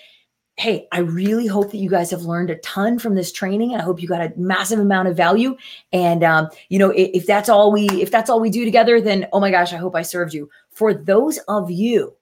hey, 0.61 0.87
I 0.91 0.99
really 0.99 1.47
hope 1.47 1.71
that 1.71 1.77
you 1.77 1.89
guys 1.89 2.11
have 2.11 2.21
learned 2.21 2.51
a 2.51 2.57
ton 2.57 2.99
from 2.99 3.15
this 3.15 3.31
training. 3.31 3.73
I 3.73 3.81
hope 3.81 3.99
you 3.99 4.07
got 4.07 4.21
a 4.21 4.31
massive 4.37 4.77
amount 4.77 5.07
of 5.07 5.17
value. 5.17 5.57
And 5.91 6.23
um, 6.23 6.49
you 6.69 6.77
know, 6.77 6.91
if, 6.91 7.09
if 7.15 7.25
that's 7.25 7.49
all 7.49 7.71
we 7.71 7.89
if 7.89 8.11
that's 8.11 8.29
all 8.29 8.39
we 8.39 8.51
do 8.51 8.63
together, 8.63 9.01
then 9.01 9.27
oh 9.33 9.39
my 9.39 9.49
gosh, 9.49 9.73
I 9.73 9.77
hope 9.77 9.95
I 9.95 10.03
served 10.03 10.35
you. 10.35 10.51
For 10.69 10.93
those 10.93 11.39
of 11.47 11.71
you 11.71 12.15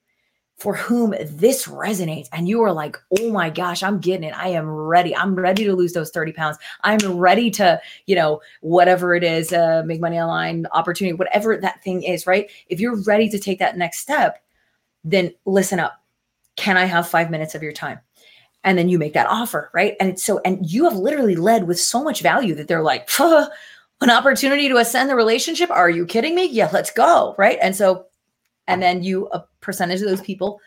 for 0.56 0.74
whom 0.74 1.14
this 1.20 1.68
resonates 1.68 2.30
and 2.32 2.48
you 2.48 2.62
are 2.62 2.72
like, 2.72 2.96
oh 3.20 3.30
my 3.30 3.50
gosh, 3.50 3.84
I'm 3.84 4.00
getting 4.00 4.30
it. 4.30 4.38
I 4.38 4.48
am 4.50 4.70
ready. 4.70 5.14
I'm 5.14 5.36
ready 5.36 5.66
to 5.66 5.76
lose 5.76 5.92
those 5.92 6.10
30 6.10 6.32
pounds. 6.32 6.58
I'm 6.84 7.18
ready 7.18 7.52
to, 7.52 7.82
you 8.06 8.16
know, 8.16 8.40
whatever 8.62 9.16
it 9.16 9.24
is, 9.26 9.52
uh, 9.52 9.84
make 9.86 10.00
money 10.00 10.18
online, 10.18 10.66
opportunity, 10.72 11.14
whatever 11.14 11.58
that 11.58 11.84
thing 11.84 12.04
is, 12.04 12.26
right? 12.26 12.50
If 12.68 12.80
you're 12.80 13.02
ready 13.04 13.28
to 13.30 13.40
take 13.40 13.60
that 13.60 13.78
next 13.78 14.00
step, 14.00 14.42
then 15.04 15.34
listen 15.46 15.80
up. 15.80 16.02
Can 16.56 16.78
I 16.78 16.86
have 16.86 17.08
five 17.08 17.32
minutes 17.32 17.56
of 17.56 17.64
your 17.64 17.74
time? 17.74 18.00
And 18.64 18.78
then 18.78 18.90
you 18.90 18.98
make 18.98 19.14
that 19.14 19.28
offer 19.28 19.70
right? 19.74 19.96
And 20.00 20.10
it's 20.10 20.24
so 20.24 20.40
and 20.46 20.70
you 20.70 20.84
have 20.86 20.96
literally 20.96 21.36
led 21.36 21.68
with 21.68 21.80
so 21.80 22.04
much 22.04 22.22
value 22.22 22.56
that 22.56 22.68
they're 22.68 22.84
like 22.84 23.10
an 23.20 24.10
opportunity 24.10 24.70
to 24.70 24.78
ascend 24.78 25.10
the 25.10 25.16
relationship? 25.16 25.70
Are 25.70 25.90
you 25.90 26.06
kidding 26.06 26.36
me? 26.36 26.46
Yeah 26.46 26.70
let's 26.72 26.92
go 26.92 27.36
right? 27.38 27.58
And 27.62 27.76
so 27.76 28.06
and 28.68 28.82
then 28.82 29.04
you 29.04 29.28
a 29.32 29.44
percentage 29.62 30.02
of 30.02 30.10
those 30.10 30.22
people 30.22 30.60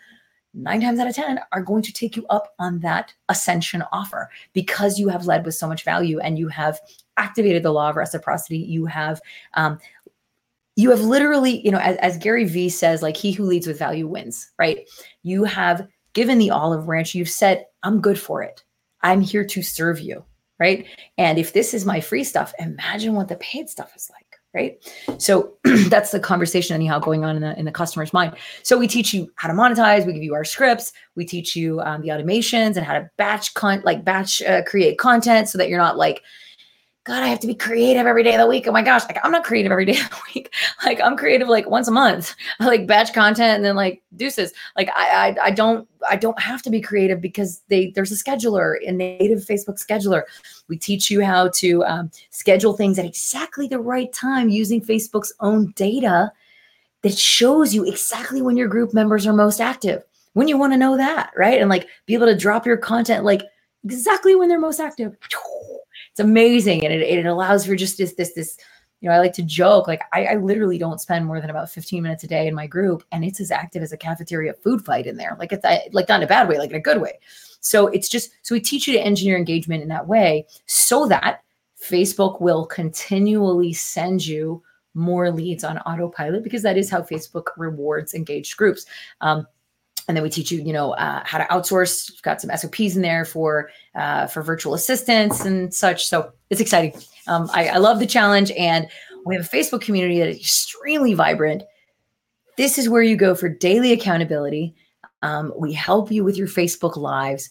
nine 0.55 0.81
times 0.81 0.99
out 0.99 1.09
of 1.09 1.15
ten 1.15 1.41
are 1.53 1.63
going 1.63 1.83
to 1.83 1.93
take 1.93 2.17
you 2.17 2.27
up 2.29 2.55
on 2.59 2.79
that 2.81 3.13
ascension 3.29 3.83
offer 3.93 4.31
because 4.53 4.99
you 4.99 5.09
have 5.09 5.27
led 5.27 5.45
with 5.45 5.55
so 5.55 5.67
much 5.67 5.85
value 5.85 6.19
and 6.21 6.39
you 6.39 6.49
have 6.49 6.79
activated 7.17 7.63
the 7.63 7.73
law 7.73 7.91
of 7.91 7.97
reciprocity. 7.97 8.59
You 8.59 8.87
have 8.87 9.21
um, 9.55 9.79
you 10.77 10.91
have 10.91 11.01
literally 11.03 11.65
you 11.65 11.71
know 11.71 11.79
as, 11.79 11.97
as 11.99 12.17
gary 12.19 12.45
vee 12.45 12.69
says 12.69 13.03
like 13.03 13.17
he 13.17 13.33
who 13.33 13.45
leads 13.45 13.67
with 13.67 13.79
value 13.79 14.07
wins 14.07 14.51
right? 14.59 14.89
You 15.23 15.45
have 15.45 15.87
given 16.13 16.39
the 16.39 16.51
olive 16.51 16.87
branch, 16.87 17.15
you've 17.15 17.29
said, 17.29 17.67
I'm 17.83 18.01
good 18.01 18.19
for 18.19 18.43
it. 18.43 18.63
I'm 19.03 19.21
here 19.21 19.45
to 19.45 19.63
serve 19.63 20.01
you. 20.01 20.25
Right. 20.59 20.87
And 21.19 21.39
if 21.39 21.53
this 21.53 21.75
is 21.75 21.85
my 21.85 22.01
free 22.01 22.23
stuff, 22.23 22.53
imagine 22.59 23.15
what 23.15 23.29
the 23.29 23.37
paid 23.37 23.69
stuff 23.69 23.97
is 23.97 24.09
like. 24.11 24.27
Right. 24.55 24.79
So 25.19 25.55
that's 25.89 26.11
the 26.11 26.21
conversation, 26.21 26.75
anyhow, 26.75 26.99
going 26.99 27.25
on 27.25 27.37
in 27.37 27.43
the, 27.43 27.59
in 27.59 27.65
the 27.65 27.73
customer's 27.73 28.13
mind. 28.13 28.37
So 28.63 28.77
we 28.79 28.87
teach 28.87 29.15
you 29.15 29.33
how 29.37 29.49
to 29.49 29.55
monetize. 29.55 30.07
We 30.07 30.13
give 30.13 30.23
you 30.23 30.35
our 30.35 30.45
scripts. 30.45 30.93
We 31.17 31.25
teach 31.25 31.57
you 31.57 31.81
um, 31.81 32.03
the 32.03 32.09
automations 32.09 32.77
and 32.77 32.85
how 32.85 32.93
to 32.93 33.11
batch 33.17 33.55
con 33.55 33.81
like 33.85 34.05
batch 34.05 34.43
uh, 34.43 34.63
create 34.65 34.99
content 34.99 35.49
so 35.49 35.57
that 35.59 35.69
you're 35.69 35.79
not 35.79 35.97
like, 35.97 36.23
God, 37.05 37.25
I 37.25 37.27
have 37.27 37.41
to 37.41 37.49
be 37.49 37.55
creative 37.55 38.07
every 38.07 38.23
day 38.23 38.35
of 38.35 38.41
the 38.41 38.47
week. 38.47 38.69
Oh 38.69 38.73
my 38.73 38.83
gosh, 38.83 39.03
like 39.09 39.19
I'm 39.25 39.33
not 39.33 39.43
creative 39.43 39.73
every 39.73 39.85
day 39.85 39.99
of 39.99 40.09
the 40.11 40.21
week. 40.35 40.55
Like 40.85 41.01
I'm 41.01 41.17
creative 41.17 41.49
like 41.49 41.71
once 41.71 41.87
a 41.87 41.93
month. 41.93 42.35
I 42.61 42.67
like 42.67 42.87
batch 42.89 43.13
content 43.13 43.57
and 43.57 43.65
then 43.65 43.77
like 43.77 44.03
deuces. 44.17 44.53
Like 44.77 44.89
I, 44.97 45.29
I 45.29 45.47
I 45.47 45.51
don't 45.51 45.89
I 46.09 46.17
don't 46.17 46.39
have 46.41 46.63
to 46.63 46.71
be 46.71 46.81
creative 46.81 47.21
because 47.21 47.63
they 47.69 47.91
there's 47.91 48.11
a 48.11 48.17
scheduler 48.17 48.81
in 48.81 48.97
native 48.97 49.41
Facebook 49.41 49.85
scheduler. 49.85 50.23
We 50.69 50.77
teach 50.77 51.11
you 51.11 51.25
how 51.25 51.49
to 51.49 51.85
um, 51.85 52.11
schedule 52.31 52.73
things 52.73 52.99
at 52.99 53.05
exactly 53.05 53.69
the 53.69 53.79
right 53.79 54.13
time 54.13 54.49
using 54.49 54.81
Facebook's 54.81 55.33
own 55.41 55.73
data 55.77 56.33
that 57.03 57.17
shows 57.17 57.75
you 57.75 57.85
exactly 57.85 58.43
when 58.43 58.57
your 58.57 58.69
group 58.69 58.93
members 58.93 59.27
are 59.27 59.33
most 59.33 59.61
active. 59.61 60.03
When 60.35 60.49
you 60.49 60.59
want 60.59 60.73
to 60.73 60.79
know 60.79 60.97
that, 60.97 61.33
right? 61.37 61.61
And 61.61 61.71
like 61.71 61.89
be 62.07 62.15
able 62.15 62.27
to 62.27 62.37
drop 62.37 62.67
your 62.67 62.77
content 62.77 63.25
like 63.25 63.43
exactly 63.85 64.35
when 64.35 64.49
they're 64.49 64.61
most 64.61 64.81
active 64.81 65.17
it's 66.13 66.21
amazing 66.21 66.85
and 66.85 66.93
it, 66.93 67.01
it 67.01 67.27
allows 67.27 67.67
for 67.67 67.75
just 67.75 67.99
this 67.99 68.15
this 68.15 68.35
this 68.35 68.57
you 69.01 69.09
know 69.09 69.15
i 69.15 69.19
like 69.19 69.33
to 69.33 69.43
joke 69.43 69.89
like 69.89 70.03
I, 70.13 70.27
I 70.27 70.35
literally 70.37 70.79
don't 70.79 71.01
spend 71.01 71.27
more 71.27 71.41
than 71.41 71.51
about 71.51 71.71
15 71.71 72.03
minutes 72.03 72.25
a 72.25 72.29
day 72.29 72.47
in 72.47 72.55
my 72.55 72.67
group 72.67 73.03
and 73.13 73.25
it's 73.25 73.41
as 73.41 73.51
active 73.51 73.83
as 73.83 73.93
a 73.93 73.97
cafeteria 73.97 74.55
food 74.55 74.85
fight 74.85 75.07
in 75.07 75.17
there 75.17 75.37
like 75.39 75.53
it's 75.53 75.65
like 75.93 76.09
not 76.09 76.21
in 76.21 76.25
a 76.25 76.29
bad 76.29 76.49
way 76.49 76.59
like 76.59 76.71
in 76.71 76.77
a 76.77 76.81
good 76.81 77.01
way. 77.01 77.19
So 77.61 77.87
it's 77.89 78.09
just 78.09 78.33
so 78.43 78.55
we 78.55 78.61
teach 78.61 78.87
you 78.87 78.95
to 78.95 79.01
engineer 79.01 79.37
engagement 79.37 79.83
in 79.83 79.89
that 79.89 80.07
way 80.07 80.47
so 80.67 81.07
that 81.09 81.43
facebook 81.83 82.41
will 82.41 82.65
continually 82.67 83.73
send 83.73 84.25
you 84.25 84.63
more 84.95 85.31
leads 85.31 85.65
on 85.65 85.79
autopilot 85.79 86.45
because 86.45 86.63
that 86.63 86.77
is 86.77 86.91
how 86.91 87.01
facebook 87.01 87.47
rewards 87.57 88.15
engaged 88.15 88.57
groups. 88.57 88.85
Um, 89.21 89.47
and 90.09 90.17
then 90.17 90.23
we 90.23 90.31
teach 90.31 90.51
you, 90.51 90.61
you 90.61 90.73
know, 90.73 90.93
uh, 90.93 91.23
how 91.25 91.39
to 91.39 91.45
outsource. 91.45 92.11
We've 92.11 92.23
got 92.23 92.41
some 92.41 92.51
SOPs 92.57 92.97
in 92.97 93.03
there 93.03 93.25
for 93.25 93.71
uh, 93.95 94.27
for 94.27 94.43
virtual 94.43 94.75
assistants 94.75 95.45
and 95.45 95.73
such. 95.73 96.07
So 96.07 96.33
it's 96.51 96.61
exciting. 96.61 97.01
Um, 97.29 97.49
I, 97.53 97.69
I 97.69 97.77
love 97.79 97.99
the 97.99 98.07
challenge, 98.07 98.51
and 98.53 98.89
we 99.25 99.37
have 99.37 99.45
a 99.45 99.49
Facebook 99.49 99.83
community 99.83 100.19
that 100.19 100.29
is 100.29 100.39
extremely 100.39 101.15
vibrant. 101.15 101.63
This 102.57 102.79
is 102.79 102.89
where 102.89 103.03
you 103.03 103.17
go 103.17 103.35
for 103.35 103.49
daily 103.49 103.93
accountability. 103.93 104.75
Um, 105.23 105.53
we 105.57 105.73
help 105.73 106.11
you 106.11 106.25
with 106.25 106.37
your 106.37 106.49
Facebook 106.49 106.97
lives. 106.97 107.49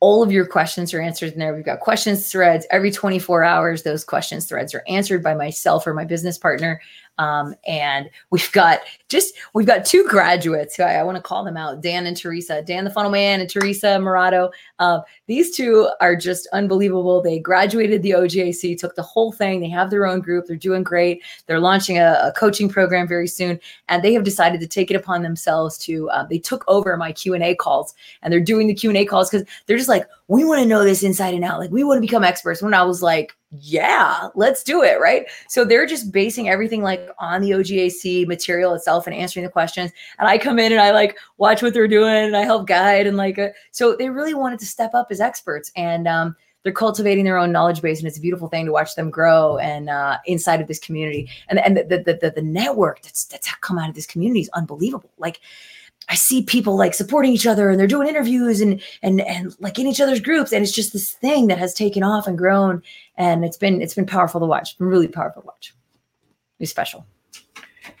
All 0.00 0.22
of 0.22 0.32
your 0.32 0.46
questions 0.46 0.92
are 0.92 1.00
answered 1.00 1.32
in 1.32 1.38
there. 1.38 1.54
We've 1.54 1.64
got 1.64 1.80
questions 1.80 2.30
threads 2.30 2.66
every 2.70 2.90
24 2.90 3.44
hours. 3.44 3.82
Those 3.84 4.04
questions 4.04 4.46
threads 4.46 4.74
are 4.74 4.82
answered 4.86 5.22
by 5.22 5.34
myself 5.34 5.86
or 5.86 5.94
my 5.94 6.04
business 6.04 6.36
partner. 6.36 6.80
Um, 7.18 7.54
and 7.66 8.10
we've 8.30 8.50
got 8.52 8.80
just 9.08 9.34
we've 9.54 9.66
got 9.66 9.84
two 9.84 10.04
graduates. 10.08 10.78
I, 10.80 10.96
I 10.96 11.02
want 11.02 11.16
to 11.16 11.22
call 11.22 11.44
them 11.44 11.56
out: 11.56 11.80
Dan 11.80 12.06
and 12.06 12.16
Teresa. 12.16 12.62
Dan, 12.62 12.84
the 12.84 12.90
funnel 12.90 13.10
man, 13.10 13.40
and 13.40 13.48
Teresa 13.48 13.98
Murado. 13.98 14.50
Uh, 14.78 15.00
these 15.26 15.54
two 15.54 15.88
are 16.00 16.16
just 16.16 16.48
unbelievable. 16.52 17.22
They 17.22 17.38
graduated 17.38 18.02
the 18.02 18.10
OGAC, 18.10 18.78
took 18.78 18.96
the 18.96 19.02
whole 19.02 19.32
thing. 19.32 19.60
They 19.60 19.68
have 19.68 19.90
their 19.90 20.06
own 20.06 20.20
group. 20.20 20.46
They're 20.46 20.56
doing 20.56 20.82
great. 20.82 21.22
They're 21.46 21.60
launching 21.60 21.98
a, 21.98 22.20
a 22.22 22.32
coaching 22.32 22.68
program 22.68 23.06
very 23.06 23.28
soon, 23.28 23.60
and 23.88 24.02
they 24.02 24.12
have 24.14 24.24
decided 24.24 24.60
to 24.60 24.66
take 24.66 24.90
it 24.90 24.96
upon 24.96 25.22
themselves 25.22 25.78
to. 25.78 26.10
Uh, 26.10 26.26
they 26.26 26.38
took 26.38 26.64
over 26.66 26.96
my 26.96 27.12
Q 27.12 27.34
and 27.34 27.44
A 27.44 27.54
calls, 27.54 27.94
and 28.22 28.32
they're 28.32 28.40
doing 28.40 28.66
the 28.66 28.74
Q 28.74 28.90
and 28.90 28.96
A 28.96 29.04
calls 29.04 29.30
because 29.30 29.46
they're 29.66 29.76
just 29.76 29.88
like, 29.88 30.06
we 30.28 30.44
want 30.44 30.62
to 30.62 30.66
know 30.66 30.84
this 30.84 31.02
inside 31.02 31.34
and 31.34 31.44
out. 31.44 31.58
Like 31.58 31.70
we 31.70 31.84
want 31.84 31.98
to 31.98 32.00
become 32.00 32.24
experts. 32.24 32.62
When 32.62 32.72
I 32.72 32.82
was 32.82 33.02
like, 33.02 33.36
yeah, 33.50 34.28
let's 34.34 34.62
do 34.62 34.82
it. 34.82 34.98
Right. 35.00 35.26
So 35.48 35.64
they're 35.64 35.86
just 35.86 36.12
basing 36.12 36.48
everything 36.48 36.82
like 36.82 37.08
on 37.18 37.42
the 37.42 37.50
OGAC 37.50 38.26
material 38.26 38.74
itself 38.74 39.06
and 39.06 39.14
answering 39.14 39.44
the 39.44 39.52
questions. 39.52 39.92
And 40.18 40.28
I 40.28 40.38
come 40.38 40.58
in 40.58 40.72
and 40.72 40.80
I 40.80 40.92
like 40.92 41.18
watch 41.36 41.62
what 41.62 41.74
they're 41.74 41.88
doing 41.88 42.14
and 42.14 42.36
I 42.36 42.42
help 42.42 42.66
guide 42.66 43.06
and 43.06 43.16
like, 43.16 43.38
uh, 43.38 43.50
so 43.70 43.96
they 43.96 44.08
really 44.08 44.34
wanted 44.34 44.60
to 44.60 44.66
step 44.66 44.94
up 44.94 45.08
as 45.10 45.20
experts 45.20 45.70
and, 45.76 46.08
um, 46.08 46.36
they're 46.62 46.72
cultivating 46.72 47.24
their 47.24 47.36
own 47.36 47.52
knowledge 47.52 47.82
base 47.82 47.98
and 47.98 48.08
it's 48.08 48.16
a 48.16 48.22
beautiful 48.22 48.48
thing 48.48 48.64
to 48.64 48.72
watch 48.72 48.94
them 48.94 49.10
grow 49.10 49.58
and 49.58 49.90
uh, 49.90 50.16
inside 50.24 50.62
of 50.62 50.66
this 50.66 50.78
community 50.78 51.28
and 51.48 51.58
and 51.58 51.76
the 51.76 51.84
the, 51.84 52.18
the, 52.20 52.32
the 52.34 52.42
network 52.42 53.02
that's 53.02 53.26
that's 53.26 53.54
come 53.56 53.78
out 53.78 53.90
of 53.90 53.94
this 53.94 54.06
community 54.06 54.40
is 54.40 54.48
unbelievable 54.54 55.10
like 55.18 55.40
I 56.08 56.14
see 56.16 56.42
people 56.42 56.76
like 56.76 56.94
supporting 56.94 57.32
each 57.32 57.46
other 57.46 57.70
and 57.70 57.80
they're 57.80 57.86
doing 57.86 58.08
interviews 58.08 58.60
and 58.60 58.82
and 59.02 59.20
and 59.22 59.54
like 59.60 59.78
in 59.78 59.86
each 59.86 60.00
other's 60.00 60.20
groups 60.20 60.52
and 60.52 60.62
it's 60.62 60.72
just 60.72 60.92
this 60.92 61.12
thing 61.12 61.46
that 61.46 61.58
has 61.58 61.74
taken 61.74 62.02
off 62.02 62.26
and 62.26 62.36
grown 62.36 62.82
and 63.16 63.44
it's 63.44 63.56
been 63.56 63.80
it's 63.80 63.94
been 63.94 64.06
powerful 64.06 64.40
to 64.40 64.46
watch. 64.46 64.76
Really 64.78 65.08
powerful 65.08 65.42
to 65.42 65.46
watch. 65.46 65.74
It's 66.58 66.70
special. 66.70 67.06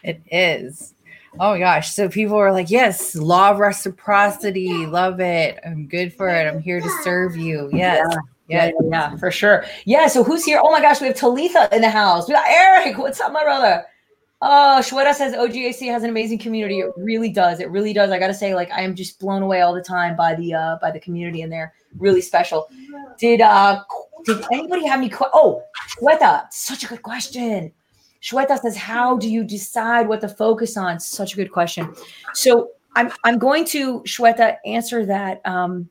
It 0.02 0.20
is. 0.30 0.94
Oh 1.40 1.52
my 1.52 1.58
gosh. 1.58 1.92
So 1.92 2.08
people 2.08 2.36
are 2.36 2.52
like, 2.52 2.70
yes, 2.70 3.16
law 3.16 3.50
of 3.50 3.58
reciprocity. 3.58 4.86
Love 4.86 5.18
it. 5.20 5.58
I'm 5.66 5.86
good 5.88 6.12
for 6.14 6.28
it. 6.28 6.46
I'm 6.46 6.60
here 6.60 6.80
to 6.80 6.90
serve 7.02 7.36
you. 7.36 7.70
Yes. 7.72 8.06
Yeah. 8.10 8.18
Yeah, 8.46 8.66
yeah, 8.66 8.88
yeah, 8.90 9.16
for 9.16 9.30
sure. 9.30 9.64
Yeah. 9.86 10.06
So 10.06 10.22
who's 10.22 10.44
here? 10.44 10.60
Oh 10.62 10.70
my 10.70 10.82
gosh, 10.82 11.00
we 11.00 11.06
have 11.06 11.16
Talitha 11.16 11.66
in 11.72 11.80
the 11.80 11.88
house. 11.88 12.28
We 12.28 12.34
got 12.34 12.46
Eric. 12.46 12.98
What's 12.98 13.18
up, 13.18 13.32
my 13.32 13.42
brother? 13.42 13.86
Oh, 14.46 14.78
Shweta 14.82 15.14
says 15.14 15.32
OGAC 15.32 15.90
has 15.90 16.02
an 16.02 16.10
amazing 16.10 16.38
community. 16.38 16.80
It 16.80 16.90
really 16.98 17.30
does. 17.30 17.60
It 17.60 17.70
really 17.70 17.94
does. 17.94 18.10
I 18.10 18.18
gotta 18.18 18.34
say, 18.34 18.54
like, 18.54 18.70
I 18.70 18.82
am 18.82 18.94
just 18.94 19.18
blown 19.18 19.42
away 19.42 19.62
all 19.62 19.72
the 19.72 19.80
time 19.80 20.16
by 20.16 20.34
the 20.34 20.52
uh 20.52 20.76
by 20.82 20.90
the 20.90 21.00
community 21.00 21.40
in 21.40 21.48
there. 21.48 21.72
Really 21.96 22.20
special. 22.20 22.68
Did 23.18 23.40
uh 23.40 23.82
did 24.26 24.44
anybody 24.52 24.86
have 24.86 24.98
any 24.98 25.08
que- 25.08 25.30
oh 25.32 25.62
Shweta, 25.96 26.46
such 26.52 26.84
a 26.84 26.86
good 26.88 27.02
question. 27.02 27.72
Shweta 28.20 28.58
says, 28.58 28.76
How 28.76 29.16
do 29.16 29.30
you 29.30 29.44
decide 29.44 30.08
what 30.08 30.20
to 30.20 30.28
focus 30.28 30.76
on? 30.76 31.00
Such 31.00 31.32
a 31.32 31.36
good 31.36 31.50
question. 31.50 31.94
So 32.34 32.72
I'm 32.96 33.10
I'm 33.24 33.38
going 33.38 33.64
to 33.66 34.00
Shweta 34.00 34.58
answer 34.66 35.06
that 35.06 35.40
um 35.46 35.88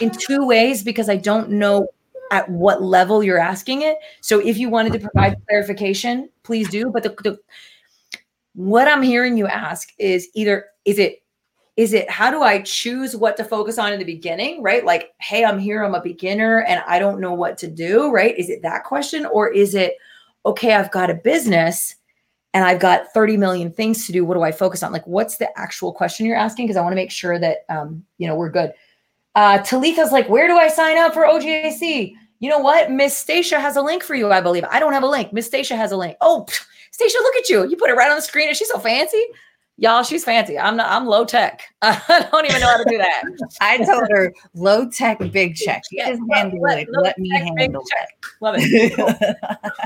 in 0.00 0.12
two 0.12 0.46
ways 0.46 0.84
because 0.84 1.08
I 1.08 1.16
don't 1.16 1.50
know 1.50 1.88
at 2.30 2.48
what 2.48 2.80
level 2.80 3.24
you're 3.24 3.40
asking 3.40 3.82
it. 3.82 3.96
So 4.20 4.38
if 4.38 4.56
you 4.56 4.68
wanted 4.68 4.92
to 4.92 5.00
provide 5.00 5.36
clarification, 5.48 6.28
please 6.44 6.68
do. 6.68 6.90
But 6.90 7.02
the, 7.02 7.08
the 7.24 7.38
what 8.54 8.88
I'm 8.88 9.02
hearing 9.02 9.36
you 9.36 9.46
ask 9.46 9.92
is 9.98 10.28
either 10.34 10.66
is 10.84 10.98
it 10.98 11.22
is 11.76 11.92
it 11.92 12.10
how 12.10 12.28
do 12.30 12.42
I 12.42 12.60
choose 12.62 13.14
what 13.14 13.36
to 13.36 13.44
focus 13.44 13.78
on 13.78 13.92
in 13.92 14.00
the 14.00 14.04
beginning, 14.04 14.62
right? 14.64 14.84
Like, 14.84 15.10
hey, 15.20 15.44
I'm 15.44 15.60
here, 15.60 15.84
I'm 15.84 15.94
a 15.94 16.02
beginner 16.02 16.62
and 16.62 16.82
I 16.88 16.98
don't 16.98 17.20
know 17.20 17.32
what 17.32 17.56
to 17.58 17.68
do, 17.68 18.10
right? 18.10 18.36
Is 18.36 18.50
it 18.50 18.62
that 18.62 18.82
question 18.82 19.26
or 19.26 19.48
is 19.48 19.76
it 19.76 19.94
okay, 20.44 20.74
I've 20.74 20.90
got 20.90 21.08
a 21.08 21.14
business 21.14 21.94
and 22.52 22.64
I've 22.64 22.80
got 22.80 23.12
30 23.12 23.36
million 23.36 23.70
things 23.70 24.06
to 24.06 24.12
do. 24.12 24.24
What 24.24 24.34
do 24.34 24.42
I 24.42 24.50
focus 24.50 24.82
on? 24.82 24.90
Like, 24.90 25.06
what's 25.06 25.36
the 25.36 25.56
actual 25.58 25.92
question 25.92 26.26
you're 26.26 26.36
asking? 26.36 26.66
Because 26.66 26.76
I 26.76 26.80
want 26.80 26.92
to 26.92 26.96
make 26.96 27.10
sure 27.12 27.38
that 27.38 27.58
um, 27.68 28.04
you 28.18 28.26
know, 28.26 28.34
we're 28.34 28.50
good. 28.50 28.72
Uh 29.36 29.58
Talitha's 29.58 30.10
like, 30.10 30.28
where 30.28 30.48
do 30.48 30.56
I 30.56 30.66
sign 30.68 30.98
up 30.98 31.14
for 31.14 31.22
OGAC? 31.22 32.14
You 32.40 32.50
know 32.50 32.58
what? 32.58 32.90
Miss 32.90 33.16
Stacia 33.16 33.60
has 33.60 33.76
a 33.76 33.82
link 33.82 34.02
for 34.02 34.14
you, 34.14 34.32
I 34.32 34.40
believe. 34.40 34.64
I 34.70 34.80
don't 34.80 34.92
have 34.92 35.02
a 35.02 35.08
link. 35.08 35.32
Miss 35.32 35.46
Stacia 35.46 35.76
has 35.76 35.92
a 35.92 35.96
link. 35.96 36.16
Oh, 36.20 36.46
Stacia, 36.90 37.18
look 37.18 37.36
at 37.36 37.48
you. 37.48 37.68
You 37.68 37.76
put 37.76 37.90
it 37.90 37.94
right 37.94 38.10
on 38.10 38.16
the 38.16 38.22
screen. 38.22 38.48
Is 38.48 38.56
she 38.56 38.64
so 38.64 38.78
fancy? 38.78 39.24
Y'all, 39.80 40.02
she's 40.02 40.24
fancy. 40.24 40.58
I'm 40.58 40.76
not, 40.76 40.90
I'm 40.90 41.06
low 41.06 41.24
tech. 41.24 41.62
I 41.82 42.28
don't 42.32 42.44
even 42.46 42.60
know 42.60 42.66
how 42.66 42.82
to 42.82 42.90
do 42.90 42.98
that. 42.98 43.22
I 43.60 43.78
told 43.78 44.08
her 44.10 44.34
low 44.54 44.90
tech, 44.90 45.18
big 45.30 45.54
check. 45.54 45.82
You 45.92 46.04
just 46.04 46.20
handle 46.32 46.60
let, 46.60 46.80
it. 46.80 46.88
Let 46.90 47.16
me 47.16 47.30
handle 47.30 47.82
it. 47.82 47.88
Check. 47.96 48.08
Love 48.40 48.56
it. 48.58 48.96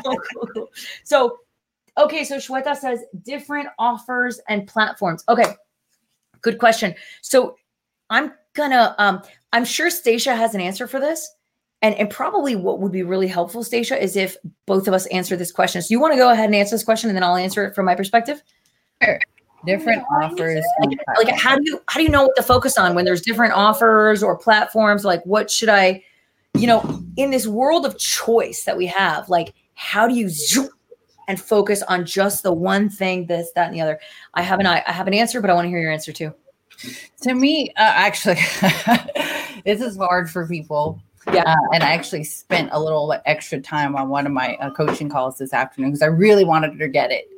cool, 0.02 0.16
cool, 0.32 0.46
cool. 0.54 0.70
So, 1.04 1.40
okay. 1.98 2.24
So 2.24 2.38
Shweta 2.38 2.74
says 2.74 3.04
different 3.22 3.68
offers 3.78 4.40
and 4.48 4.66
platforms. 4.66 5.24
Okay. 5.28 5.54
Good 6.40 6.58
question. 6.58 6.94
So 7.20 7.56
I'm 8.08 8.32
gonna, 8.54 8.94
um, 8.96 9.20
I'm 9.52 9.66
sure 9.66 9.90
Stacia 9.90 10.34
has 10.34 10.54
an 10.54 10.62
answer 10.62 10.86
for 10.86 11.00
this. 11.00 11.30
And, 11.82 11.96
and 11.96 12.08
probably 12.08 12.54
what 12.54 12.78
would 12.78 12.92
be 12.92 13.02
really 13.02 13.26
helpful, 13.26 13.64
Stacia, 13.64 14.00
is 14.00 14.16
if 14.16 14.36
both 14.66 14.86
of 14.86 14.94
us 14.94 15.06
answer 15.06 15.36
this 15.36 15.50
question. 15.50 15.82
So 15.82 15.88
you 15.90 16.00
want 16.00 16.12
to 16.12 16.16
go 16.16 16.30
ahead 16.30 16.46
and 16.46 16.54
answer 16.54 16.76
this 16.76 16.84
question, 16.84 17.10
and 17.10 17.16
then 17.16 17.24
I'll 17.24 17.36
answer 17.36 17.64
it 17.64 17.74
from 17.74 17.86
my 17.86 17.96
perspective. 17.96 18.40
Sure. 19.02 19.20
Different 19.66 20.04
offers. 20.22 20.64
Like, 20.80 20.98
like 21.16 21.34
how 21.34 21.56
do 21.56 21.62
you 21.64 21.80
how 21.88 21.98
do 21.98 22.04
you 22.04 22.08
know 22.08 22.22
what 22.22 22.36
to 22.36 22.42
focus 22.42 22.78
on 22.78 22.94
when 22.94 23.04
there's 23.04 23.20
different 23.20 23.54
offers 23.54 24.22
or 24.22 24.36
platforms? 24.36 25.04
Like 25.04 25.24
what 25.24 25.50
should 25.50 25.68
I, 25.68 26.02
you 26.54 26.66
know, 26.66 27.02
in 27.16 27.30
this 27.30 27.46
world 27.46 27.84
of 27.84 27.98
choice 27.98 28.64
that 28.64 28.76
we 28.76 28.86
have, 28.86 29.28
like 29.28 29.54
how 29.74 30.08
do 30.08 30.14
you 30.14 30.28
zoom 30.28 30.70
and 31.28 31.40
focus 31.40 31.82
on 31.84 32.04
just 32.04 32.42
the 32.42 32.52
one 32.52 32.90
thing, 32.90 33.26
this, 33.26 33.50
that, 33.54 33.66
and 33.66 33.74
the 33.74 33.80
other? 33.80 34.00
I 34.34 34.42
have 34.42 34.58
an 34.60 34.66
I 34.66 34.82
have 34.86 35.06
an 35.06 35.14
answer, 35.14 35.40
but 35.40 35.50
I 35.50 35.54
want 35.54 35.64
to 35.64 35.68
hear 35.68 35.80
your 35.80 35.92
answer 35.92 36.12
too. 36.12 36.32
To 37.22 37.34
me, 37.34 37.70
uh, 37.70 37.92
actually, 37.94 38.34
this 39.64 39.80
is 39.80 39.96
hard 39.96 40.28
for 40.28 40.46
people 40.48 41.00
yeah. 41.32 41.42
Uh, 41.46 41.74
and 41.74 41.82
I 41.82 41.92
actually 41.92 42.24
spent 42.24 42.70
a 42.72 42.80
little 42.80 43.14
extra 43.26 43.60
time 43.60 43.94
on 43.96 44.08
one 44.08 44.26
of 44.26 44.32
my 44.32 44.56
uh, 44.56 44.70
coaching 44.70 45.08
calls 45.08 45.38
this 45.38 45.52
afternoon 45.52 45.90
because 45.90 46.02
I 46.02 46.06
really 46.06 46.44
wanted 46.44 46.72
her 46.72 46.78
to 46.78 46.88
get 46.88 47.10
it. 47.10 47.28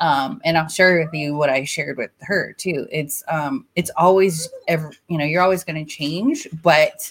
Um, 0.00 0.40
and 0.44 0.56
I'll 0.56 0.68
share 0.68 1.00
with 1.00 1.12
you 1.12 1.34
what 1.36 1.50
I 1.50 1.64
shared 1.64 1.98
with 1.98 2.10
her 2.22 2.54
too. 2.56 2.86
It's 2.90 3.22
um, 3.28 3.66
it's 3.74 3.90
always 3.96 4.48
ever, 4.68 4.92
you 5.08 5.18
know, 5.18 5.24
you're 5.24 5.42
always 5.42 5.64
going 5.64 5.84
to 5.84 5.90
change, 5.90 6.46
but 6.62 7.10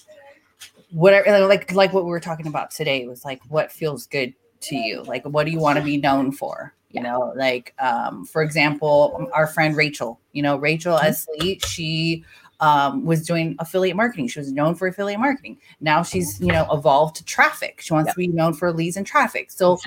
whatever, 0.92 1.48
like 1.48 1.72
like 1.74 1.94
what 1.94 2.04
we 2.04 2.10
were 2.10 2.20
talking 2.20 2.48
about 2.48 2.72
today 2.72 3.08
was 3.08 3.26
like 3.26 3.42
what 3.50 3.72
feels 3.72 4.08
good 4.08 4.34
to 4.62 4.76
you, 4.76 5.04
like 5.04 5.24
what 5.26 5.46
do 5.46 5.52
you 5.52 5.60
want 5.60 5.80
to 5.80 5.86
be 5.86 5.98
known 5.98 6.32
for? 6.32 6.74
You 6.90 7.02
know, 7.02 7.34
like 7.36 7.74
um, 7.80 8.26
for 8.26 8.42
example, 8.42 9.30
our 9.34 9.48
friend 9.48 9.76
Rachel. 9.76 10.20
You 10.34 10.44
know, 10.44 10.58
Rachel 10.58 10.98
mm-hmm. 10.98 11.08
Esley, 11.08 11.66
she 11.66 12.24
um, 12.62 13.03
was 13.05 13.26
doing 13.26 13.55
affiliate 13.59 13.95
marketing. 13.95 14.28
She 14.28 14.39
was 14.39 14.51
known 14.51 14.76
for 14.76 14.88
affiliate 14.88 15.20
marketing. 15.20 15.57
Now 15.82 16.03
she's, 16.03 16.39
you 16.39 16.51
know, 16.51 16.68
evolved 16.72 17.16
to 17.18 17.26
traffic. 17.26 17.82
She 17.82 17.91
wants 17.91 18.09
yep. 18.09 18.14
to 18.14 18.18
be 18.20 18.28
known 18.28 18.53
for 18.53 18.72
leads 18.72 18.97
and 18.97 19.05
traffic. 19.05 19.51
So 19.51 19.80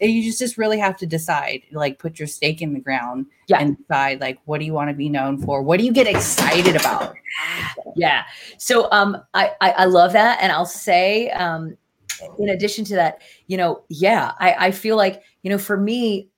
you 0.00 0.22
just, 0.22 0.38
just 0.38 0.56
really 0.56 0.78
have 0.78 0.96
to 0.96 1.06
decide, 1.06 1.62
like 1.72 1.98
put 1.98 2.18
your 2.18 2.26
stake 2.26 2.62
in 2.62 2.72
the 2.72 2.80
ground 2.80 3.26
yeah. 3.48 3.58
and 3.58 3.76
decide 3.76 4.20
like, 4.22 4.38
what 4.46 4.58
do 4.58 4.64
you 4.64 4.72
want 4.72 4.88
to 4.88 4.94
be 4.94 5.10
known 5.10 5.36
for? 5.38 5.62
What 5.62 5.78
do 5.78 5.84
you 5.84 5.92
get 5.92 6.06
excited 6.06 6.74
about? 6.76 7.14
Yeah. 7.94 8.24
So 8.56 8.90
um, 8.90 9.22
I, 9.34 9.52
I, 9.60 9.70
I 9.72 9.84
love 9.84 10.12
that. 10.14 10.38
And 10.40 10.50
I'll 10.50 10.64
say, 10.64 11.28
um, 11.30 11.76
in 12.38 12.48
addition 12.48 12.84
to 12.86 12.94
that, 12.94 13.20
you 13.48 13.56
know, 13.56 13.82
yeah, 13.88 14.32
I, 14.38 14.54
I 14.66 14.70
feel 14.70 14.96
like, 14.96 15.22
you 15.42 15.50
know, 15.50 15.58
for 15.58 15.76
me, 15.76 16.28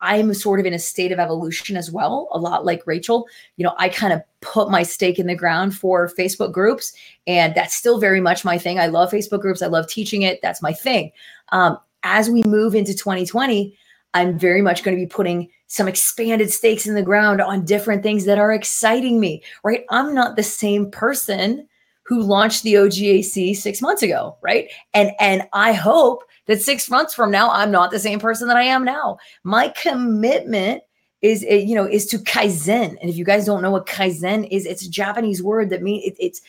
I'm 0.00 0.32
sort 0.34 0.60
of 0.60 0.66
in 0.66 0.74
a 0.74 0.78
state 0.78 1.12
of 1.12 1.18
evolution 1.18 1.76
as 1.76 1.90
well, 1.90 2.28
a 2.32 2.38
lot 2.38 2.64
like 2.64 2.86
Rachel. 2.86 3.26
You 3.56 3.64
know, 3.64 3.74
I 3.78 3.88
kind 3.88 4.12
of 4.12 4.22
put 4.40 4.70
my 4.70 4.82
stake 4.82 5.18
in 5.18 5.26
the 5.26 5.34
ground 5.34 5.76
for 5.76 6.08
Facebook 6.08 6.52
groups, 6.52 6.92
and 7.26 7.54
that's 7.54 7.74
still 7.74 7.98
very 7.98 8.20
much 8.20 8.44
my 8.44 8.58
thing. 8.58 8.78
I 8.78 8.86
love 8.86 9.10
Facebook 9.10 9.40
groups, 9.40 9.62
I 9.62 9.66
love 9.66 9.88
teaching 9.88 10.22
it. 10.22 10.40
That's 10.42 10.62
my 10.62 10.72
thing. 10.72 11.12
Um, 11.50 11.78
as 12.02 12.30
we 12.30 12.42
move 12.44 12.74
into 12.74 12.94
2020, 12.94 13.76
I'm 14.14 14.38
very 14.38 14.62
much 14.62 14.82
going 14.82 14.96
to 14.96 15.02
be 15.02 15.08
putting 15.08 15.50
some 15.66 15.88
expanded 15.88 16.50
stakes 16.50 16.86
in 16.86 16.94
the 16.94 17.02
ground 17.02 17.40
on 17.40 17.64
different 17.64 18.02
things 18.02 18.24
that 18.24 18.38
are 18.38 18.52
exciting 18.52 19.20
me, 19.20 19.42
right? 19.62 19.84
I'm 19.90 20.14
not 20.14 20.36
the 20.36 20.42
same 20.42 20.90
person 20.90 21.68
who 22.04 22.22
launched 22.22 22.62
the 22.62 22.74
OGAC 22.74 23.54
six 23.54 23.82
months 23.82 24.02
ago, 24.02 24.38
right? 24.40 24.70
And 24.94 25.12
and 25.20 25.42
I 25.52 25.74
hope 25.74 26.24
that 26.48 26.60
six 26.60 26.90
months 26.90 27.14
from 27.14 27.30
now, 27.30 27.50
I'm 27.50 27.70
not 27.70 27.92
the 27.92 28.00
same 28.00 28.18
person 28.18 28.48
that 28.48 28.56
I 28.56 28.64
am 28.64 28.84
now. 28.84 29.18
My 29.44 29.68
commitment 29.68 30.82
is 31.22 31.42
it, 31.44 31.64
you 31.64 31.74
know 31.74 31.84
is 31.84 32.06
to 32.06 32.18
kaizen. 32.18 32.96
And 33.00 33.10
if 33.10 33.16
you 33.16 33.24
guys 33.24 33.44
don't 33.44 33.62
know 33.62 33.70
what 33.70 33.86
kaizen 33.86 34.48
is 34.50 34.66
it's 34.66 34.86
a 34.86 34.90
japanese 34.90 35.42
word 35.42 35.70
that 35.70 35.82
means 35.82 36.04
it, 36.04 36.16
it's 36.18 36.40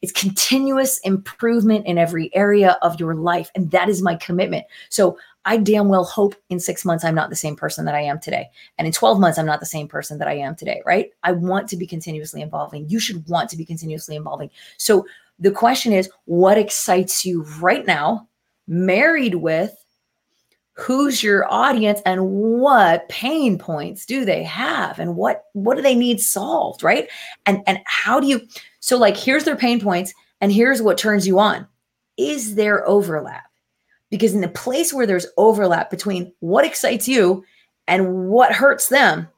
it's 0.00 0.12
continuous 0.12 0.98
improvement 0.98 1.84
in 1.86 1.98
every 1.98 2.32
area 2.34 2.78
of 2.82 3.00
your 3.00 3.16
life. 3.16 3.50
And 3.56 3.70
that 3.72 3.88
is 3.88 4.02
my 4.02 4.16
commitment. 4.16 4.66
So 4.90 5.18
i 5.44 5.56
damn 5.56 5.88
well 5.88 6.04
hope 6.04 6.34
in 6.50 6.58
six 6.58 6.84
months 6.84 7.04
i'm 7.04 7.14
not 7.14 7.30
the 7.30 7.36
same 7.36 7.54
person 7.54 7.84
that 7.84 7.94
i 7.94 8.00
am 8.00 8.18
today. 8.18 8.50
And 8.76 8.86
in 8.86 8.92
12 8.92 9.20
months 9.20 9.38
i'm 9.38 9.46
not 9.46 9.60
the 9.60 9.66
same 9.66 9.86
person 9.86 10.18
that 10.18 10.28
i 10.28 10.34
am 10.34 10.56
today 10.56 10.82
right? 10.84 11.10
I 11.22 11.32
want 11.32 11.68
to 11.68 11.76
be 11.76 11.86
continuously 11.86 12.42
evolving. 12.42 12.88
You 12.88 12.98
should 12.98 13.26
want 13.28 13.48
to 13.50 13.56
be 13.56 13.64
continuously 13.64 14.16
evolving. 14.16 14.50
So 14.78 15.06
the 15.38 15.52
question 15.52 15.92
is 15.92 16.10
what 16.24 16.58
excites 16.58 17.24
you 17.24 17.44
right 17.60 17.86
now 17.86 18.27
married 18.68 19.36
with 19.36 19.74
who's 20.78 21.24
your 21.24 21.52
audience 21.52 22.00
and 22.06 22.30
what 22.30 23.08
pain 23.08 23.58
points 23.58 24.06
do 24.06 24.24
they 24.24 24.44
have 24.44 25.00
and 25.00 25.16
what 25.16 25.44
what 25.52 25.74
do 25.74 25.82
they 25.82 25.94
need 25.94 26.20
solved 26.20 26.84
right? 26.84 27.08
And 27.46 27.62
and 27.66 27.80
how 27.86 28.20
do 28.20 28.28
you 28.28 28.46
so 28.78 28.96
like 28.96 29.16
here's 29.16 29.44
their 29.44 29.56
pain 29.56 29.80
points 29.80 30.14
and 30.40 30.52
here's 30.52 30.80
what 30.80 30.96
turns 30.96 31.26
you 31.26 31.38
on. 31.40 31.66
Is 32.16 32.54
there 32.54 32.88
overlap? 32.88 33.44
Because 34.10 34.34
in 34.34 34.40
the 34.40 34.48
place 34.48 34.92
where 34.92 35.06
there's 35.06 35.26
overlap 35.36 35.90
between 35.90 36.32
what 36.40 36.64
excites 36.64 37.08
you 37.08 37.44
and 37.88 38.28
what 38.28 38.52
hurts 38.52 38.88
them 38.88 39.28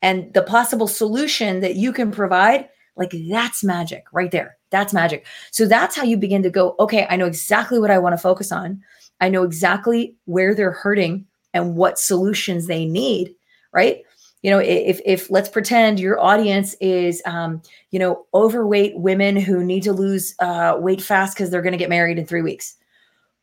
and 0.00 0.32
the 0.32 0.42
possible 0.42 0.88
solution 0.88 1.60
that 1.60 1.76
you 1.76 1.92
can 1.92 2.10
provide 2.10 2.68
like 2.96 3.14
that's 3.28 3.62
magic 3.62 4.04
right 4.12 4.30
there 4.30 4.56
that's 4.70 4.92
magic 4.92 5.26
so 5.50 5.66
that's 5.66 5.94
how 5.94 6.02
you 6.02 6.16
begin 6.16 6.42
to 6.42 6.50
go 6.50 6.74
okay 6.78 7.06
i 7.10 7.16
know 7.16 7.26
exactly 7.26 7.78
what 7.78 7.90
i 7.90 7.98
want 7.98 8.12
to 8.12 8.18
focus 8.18 8.50
on 8.50 8.82
I 9.20 9.28
know 9.28 9.44
exactly 9.44 10.14
where 10.24 10.54
they're 10.54 10.72
hurting 10.72 11.26
and 11.54 11.76
what 11.76 11.98
solutions 11.98 12.66
they 12.66 12.84
need, 12.84 13.34
right? 13.72 14.02
You 14.42 14.50
know, 14.50 14.58
if 14.58 15.00
if 15.04 15.30
let's 15.30 15.48
pretend 15.48 15.98
your 15.98 16.20
audience 16.20 16.74
is, 16.80 17.22
um, 17.24 17.62
you 17.90 17.98
know, 17.98 18.26
overweight 18.34 18.96
women 18.96 19.36
who 19.36 19.64
need 19.64 19.82
to 19.84 19.92
lose 19.92 20.34
uh, 20.38 20.76
weight 20.78 21.02
fast 21.02 21.34
because 21.34 21.50
they're 21.50 21.62
going 21.62 21.72
to 21.72 21.78
get 21.78 21.88
married 21.88 22.18
in 22.18 22.26
three 22.26 22.42
weeks. 22.42 22.76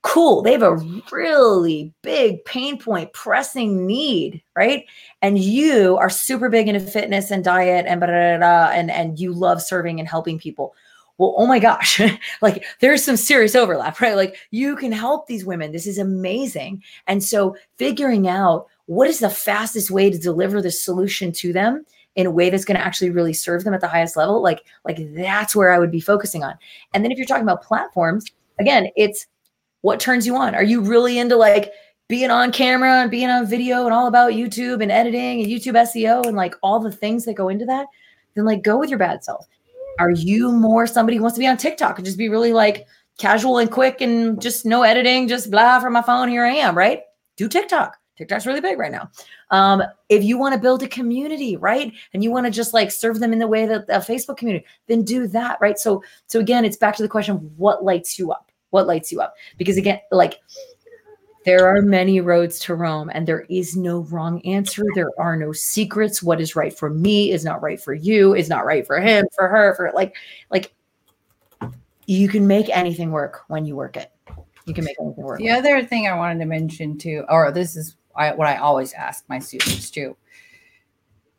Cool. 0.03 0.41
They 0.41 0.51
have 0.51 0.63
a 0.63 0.75
really 1.11 1.93
big 2.01 2.43
pain 2.45 2.77
point, 2.77 3.13
pressing 3.13 3.85
need, 3.85 4.43
right? 4.55 4.85
And 5.21 5.39
you 5.39 5.97
are 5.97 6.09
super 6.09 6.49
big 6.49 6.67
into 6.67 6.81
fitness 6.81 7.31
and 7.31 7.43
diet 7.43 7.85
and 7.87 7.99
blah, 7.99 8.07
blah, 8.07 8.37
blah, 8.37 8.69
and 8.73 8.91
and 8.91 9.17
you 9.17 9.33
love 9.33 9.61
serving 9.61 9.99
and 9.99 10.07
helping 10.07 10.37
people 10.37 10.75
well, 11.17 11.35
oh 11.37 11.45
my 11.45 11.59
gosh, 11.59 12.01
like 12.41 12.65
there's 12.79 13.03
some 13.03 13.17
serious 13.17 13.55
overlap, 13.55 13.99
right? 14.01 14.15
Like 14.15 14.37
you 14.51 14.75
can 14.75 14.91
help 14.91 15.27
these 15.27 15.45
women. 15.45 15.71
This 15.71 15.87
is 15.87 15.97
amazing. 15.97 16.83
And 17.07 17.23
so 17.23 17.55
figuring 17.77 18.27
out 18.27 18.67
what 18.85 19.07
is 19.07 19.19
the 19.19 19.29
fastest 19.29 19.91
way 19.91 20.09
to 20.09 20.17
deliver 20.17 20.61
the 20.61 20.71
solution 20.71 21.31
to 21.33 21.53
them 21.53 21.85
in 22.15 22.27
a 22.27 22.31
way 22.31 22.49
that's 22.49 22.65
going 22.65 22.77
to 22.77 22.85
actually 22.85 23.09
really 23.09 23.33
serve 23.33 23.63
them 23.63 23.73
at 23.73 23.81
the 23.81 23.87
highest 23.87 24.17
level, 24.17 24.41
like 24.41 24.63
like 24.85 24.99
that's 25.15 25.55
where 25.55 25.71
I 25.71 25.79
would 25.79 25.91
be 25.91 25.99
focusing 25.99 26.43
on. 26.43 26.55
And 26.93 27.03
then 27.03 27.11
if 27.11 27.17
you're 27.17 27.27
talking 27.27 27.43
about 27.43 27.63
platforms, 27.63 28.25
again, 28.59 28.89
it's 28.95 29.25
what 29.83 29.99
turns 29.99 30.25
you 30.25 30.35
on. 30.35 30.55
Are 30.55 30.63
you 30.63 30.81
really 30.81 31.19
into 31.19 31.35
like 31.35 31.71
being 32.07 32.31
on 32.31 32.51
camera 32.51 33.01
and 33.01 33.11
being 33.11 33.29
on 33.29 33.45
video 33.45 33.83
and 33.83 33.93
all 33.93 34.07
about 34.07 34.31
YouTube 34.31 34.81
and 34.81 34.91
editing 34.91 35.41
and 35.41 35.51
YouTube 35.51 35.73
SEO 35.73 36.25
and 36.25 36.35
like 36.35 36.55
all 36.63 36.79
the 36.79 36.91
things 36.91 37.25
that 37.25 37.35
go 37.35 37.49
into 37.49 37.65
that? 37.65 37.87
Then 38.33 38.45
like 38.45 38.63
go 38.63 38.77
with 38.77 38.89
your 38.89 38.97
bad 38.97 39.23
self. 39.23 39.45
Are 39.99 40.09
you 40.09 40.51
more 40.51 40.87
somebody 40.87 41.17
who 41.17 41.23
wants 41.23 41.35
to 41.35 41.39
be 41.39 41.47
on 41.47 41.57
TikTok 41.57 41.97
and 41.97 42.05
just 42.05 42.17
be 42.17 42.29
really 42.29 42.53
like 42.53 42.87
casual 43.19 43.57
and 43.57 43.69
quick 43.69 43.99
and 43.99 44.41
just 44.41 44.65
no 44.65 44.83
editing, 44.83 45.27
just 45.27 45.51
blah 45.51 45.81
from 45.81 45.93
my 45.93 46.01
phone? 46.01 46.29
Here 46.29 46.45
I 46.45 46.53
am, 46.53 46.77
right? 46.77 47.01
Do 47.35 47.49
TikTok. 47.49 47.97
TikTok's 48.17 48.47
really 48.47 48.61
big 48.61 48.79
right 48.79 48.91
now. 48.91 49.09
Um, 49.51 49.83
if 50.07 50.23
you 50.23 50.37
want 50.37 50.53
to 50.53 50.61
build 50.61 50.81
a 50.81 50.87
community, 50.87 51.57
right, 51.57 51.91
and 52.13 52.23
you 52.23 52.31
want 52.31 52.45
to 52.45 52.51
just 52.51 52.73
like 52.73 52.89
serve 52.89 53.19
them 53.19 53.33
in 53.33 53.39
the 53.39 53.47
way 53.47 53.65
that 53.65 53.83
a 53.89 53.99
Facebook 53.99 54.37
community, 54.37 54.65
then 54.87 55.03
do 55.03 55.27
that, 55.27 55.57
right? 55.59 55.77
So, 55.77 56.03
so 56.27 56.39
again, 56.39 56.63
it's 56.63 56.77
back 56.77 56.95
to 56.97 57.03
the 57.03 57.09
question: 57.09 57.35
of 57.35 57.41
what 57.57 57.83
lights 57.83 58.17
you 58.17 58.31
up? 58.31 58.51
What 58.73 58.87
lights 58.87 59.11
you 59.11 59.21
up? 59.21 59.35
Because 59.57 59.77
again, 59.77 59.99
like 60.11 60.39
there 61.45 61.67
are 61.67 61.81
many 61.81 62.21
roads 62.21 62.57
to 62.61 62.73
Rome, 62.73 63.11
and 63.13 63.27
there 63.27 63.45
is 63.49 63.77
no 63.77 63.99
wrong 63.99 64.41
answer. 64.45 64.83
There 64.95 65.11
are 65.19 65.37
no 65.37 65.51
secrets. 65.51 66.23
What 66.23 66.41
is 66.41 66.55
right 66.55 66.75
for 66.75 66.89
me 66.89 67.31
is 67.31 67.45
not 67.45 67.61
right 67.61 67.79
for 67.79 67.93
you, 67.93 68.33
is 68.33 68.49
not 68.49 68.65
right 68.65 68.87
for 68.87 68.99
him, 68.99 69.27
for 69.35 69.47
her, 69.47 69.75
for 69.75 69.91
like, 69.93 70.15
like 70.49 70.73
you 72.07 72.27
can 72.27 72.47
make 72.47 72.69
anything 72.75 73.11
work 73.11 73.41
when 73.47 73.65
you 73.65 73.75
work 73.75 73.95
it. 73.95 74.11
You 74.65 74.73
can 74.73 74.85
make 74.85 74.95
anything 74.99 75.23
work. 75.23 75.39
The 75.39 75.51
other 75.51 75.83
thing 75.83 76.07
I 76.07 76.15
wanted 76.15 76.39
to 76.39 76.45
mention 76.45 76.97
too, 76.97 77.25
or 77.29 77.51
this 77.51 77.75
is 77.75 77.95
what 78.13 78.47
I 78.47 78.55
always 78.55 78.93
ask 78.93 79.23
my 79.29 79.37
students 79.39 79.91
too, 79.91 80.15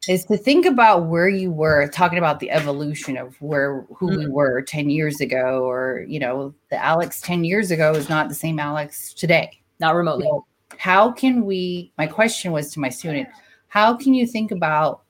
is 0.09 0.25
to 0.27 0.37
think 0.37 0.67
about 0.67 1.07
where 1.07 1.29
you 1.29 1.51
were 1.51 1.89
talking 1.89 2.19
about 2.19 2.41
the 2.41 2.51
evolution 2.51 3.17
of 3.17 3.35
where 3.41 3.83
who 3.97 4.09
mm-hmm. 4.09 4.19
we 4.19 4.27
were 4.29 4.63
10 4.63 4.91
years 4.91 5.21
ago 5.21 5.65
or 5.65 6.05
you 6.09 6.19
know 6.19 6.55
the 6.71 6.83
alex 6.83 7.21
10 7.21 7.45
years 7.45 7.71
ago 7.71 7.93
is 7.95 8.09
not 8.09 8.29
the 8.29 8.35
same 8.35 8.59
alex 8.59 9.13
today 9.15 9.61
not 9.81 9.95
remotely. 9.95 10.27
So 10.27 10.47
how 10.79 11.13
can 11.13 11.45
we? 11.45 11.93
My 11.99 12.07
question 12.07 12.53
was 12.53 12.73
to 12.73 12.81
my 12.81 12.89
student: 12.89 13.29
How 13.69 13.95
can 13.95 14.15
you 14.15 14.27
think 14.27 14.51
about 14.51 15.03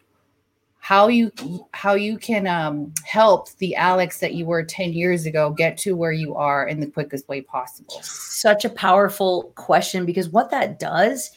how 0.78 1.08
you 1.08 1.32
how 1.72 1.94
you 1.94 2.18
can 2.18 2.46
um, 2.46 2.92
help 3.04 3.50
the 3.56 3.74
Alex 3.76 4.20
that 4.20 4.34
you 4.34 4.46
were 4.46 4.62
10 4.62 4.92
years 4.92 5.26
ago 5.26 5.50
get 5.50 5.78
to 5.78 5.96
where 5.96 6.12
you 6.12 6.34
are 6.34 6.66
in 6.66 6.80
the 6.80 6.86
quickest 6.86 7.28
way 7.28 7.40
possible? 7.40 8.00
Such 8.02 8.64
a 8.64 8.70
powerful 8.70 9.52
question 9.54 10.04
because 10.04 10.28
what 10.28 10.50
that 10.50 10.78
does 10.78 11.30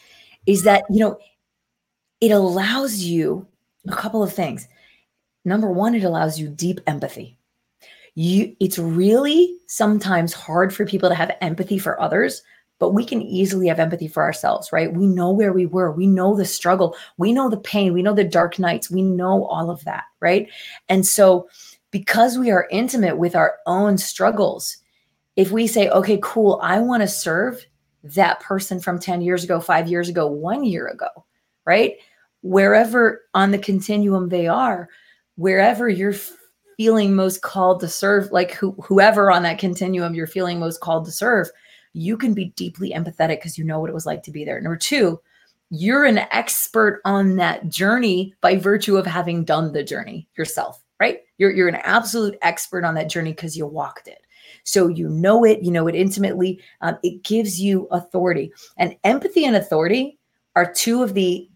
is 0.46 0.64
that 0.64 0.84
you 0.90 1.00
know 1.00 1.18
it 2.20 2.30
allows 2.30 2.98
you 2.98 3.46
a 3.86 3.94
couple 3.94 4.22
of 4.22 4.32
things. 4.32 4.68
Number 5.44 5.70
one, 5.70 5.94
it 5.94 6.04
allows 6.04 6.38
you 6.38 6.48
deep 6.48 6.80
empathy. 6.86 7.38
You, 8.14 8.54
it's 8.60 8.78
really 8.78 9.56
sometimes 9.66 10.32
hard 10.32 10.74
for 10.74 10.84
people 10.84 11.08
to 11.08 11.14
have 11.14 11.36
empathy 11.40 11.78
for 11.78 12.00
others 12.00 12.42
but 12.78 12.90
we 12.90 13.04
can 13.04 13.22
easily 13.22 13.66
have 13.68 13.80
empathy 13.80 14.08
for 14.08 14.22
ourselves, 14.22 14.72
right? 14.72 14.92
We 14.92 15.06
know 15.06 15.30
where 15.30 15.52
we 15.52 15.66
were. 15.66 15.90
We 15.90 16.06
know 16.06 16.36
the 16.36 16.44
struggle. 16.44 16.96
We 17.16 17.32
know 17.32 17.48
the 17.48 17.58
pain. 17.58 17.92
We 17.92 18.02
know 18.02 18.14
the 18.14 18.24
dark 18.24 18.58
nights. 18.58 18.90
We 18.90 19.02
know 19.02 19.44
all 19.46 19.70
of 19.70 19.84
that, 19.84 20.04
right? 20.20 20.48
And 20.88 21.06
so, 21.06 21.48
because 21.90 22.38
we 22.38 22.50
are 22.50 22.68
intimate 22.70 23.16
with 23.16 23.34
our 23.34 23.56
own 23.66 23.98
struggles, 23.98 24.76
if 25.36 25.50
we 25.50 25.66
say, 25.66 25.88
okay, 25.88 26.18
cool, 26.22 26.60
I 26.62 26.80
want 26.80 27.02
to 27.02 27.08
serve 27.08 27.64
that 28.04 28.40
person 28.40 28.78
from 28.78 28.98
10 28.98 29.22
years 29.22 29.42
ago, 29.42 29.58
five 29.58 29.88
years 29.88 30.08
ago, 30.08 30.26
one 30.26 30.64
year 30.64 30.86
ago, 30.86 31.08
right? 31.64 31.96
Wherever 32.42 33.22
on 33.34 33.50
the 33.50 33.58
continuum 33.58 34.28
they 34.28 34.46
are, 34.46 34.88
wherever 35.36 35.88
you're 35.88 36.14
feeling 36.76 37.14
most 37.14 37.42
called 37.42 37.80
to 37.80 37.88
serve, 37.88 38.30
like 38.30 38.52
who, 38.52 38.72
whoever 38.82 39.30
on 39.30 39.42
that 39.42 39.58
continuum 39.58 40.14
you're 40.14 40.26
feeling 40.26 40.60
most 40.60 40.80
called 40.80 41.04
to 41.04 41.12
serve, 41.12 41.48
you 41.92 42.16
can 42.16 42.34
be 42.34 42.46
deeply 42.50 42.92
empathetic 42.92 43.38
because 43.38 43.58
you 43.58 43.64
know 43.64 43.80
what 43.80 43.90
it 43.90 43.94
was 43.94 44.06
like 44.06 44.22
to 44.22 44.30
be 44.30 44.44
there. 44.44 44.60
Number 44.60 44.76
two, 44.76 45.20
you're 45.70 46.04
an 46.04 46.18
expert 46.30 47.00
on 47.04 47.36
that 47.36 47.68
journey 47.68 48.34
by 48.40 48.56
virtue 48.56 48.96
of 48.96 49.06
having 49.06 49.44
done 49.44 49.72
the 49.72 49.82
journey 49.82 50.28
yourself, 50.36 50.82
right? 51.00 51.20
You're, 51.38 51.50
you're 51.50 51.68
an 51.68 51.76
absolute 51.76 52.38
expert 52.42 52.84
on 52.84 52.94
that 52.94 53.10
journey 53.10 53.32
because 53.32 53.56
you 53.56 53.66
walked 53.66 54.08
it. 54.08 54.22
So 54.64 54.88
you 54.88 55.08
know 55.08 55.44
it, 55.44 55.62
you 55.62 55.70
know 55.70 55.86
it 55.88 55.94
intimately. 55.94 56.60
Um, 56.80 56.98
it 57.02 57.22
gives 57.22 57.60
you 57.60 57.86
authority. 57.90 58.52
And 58.76 58.96
empathy 59.04 59.44
and 59.44 59.56
authority 59.56 60.18
are 60.56 60.72
two 60.72 61.02
of 61.02 61.14
the, 61.14 61.48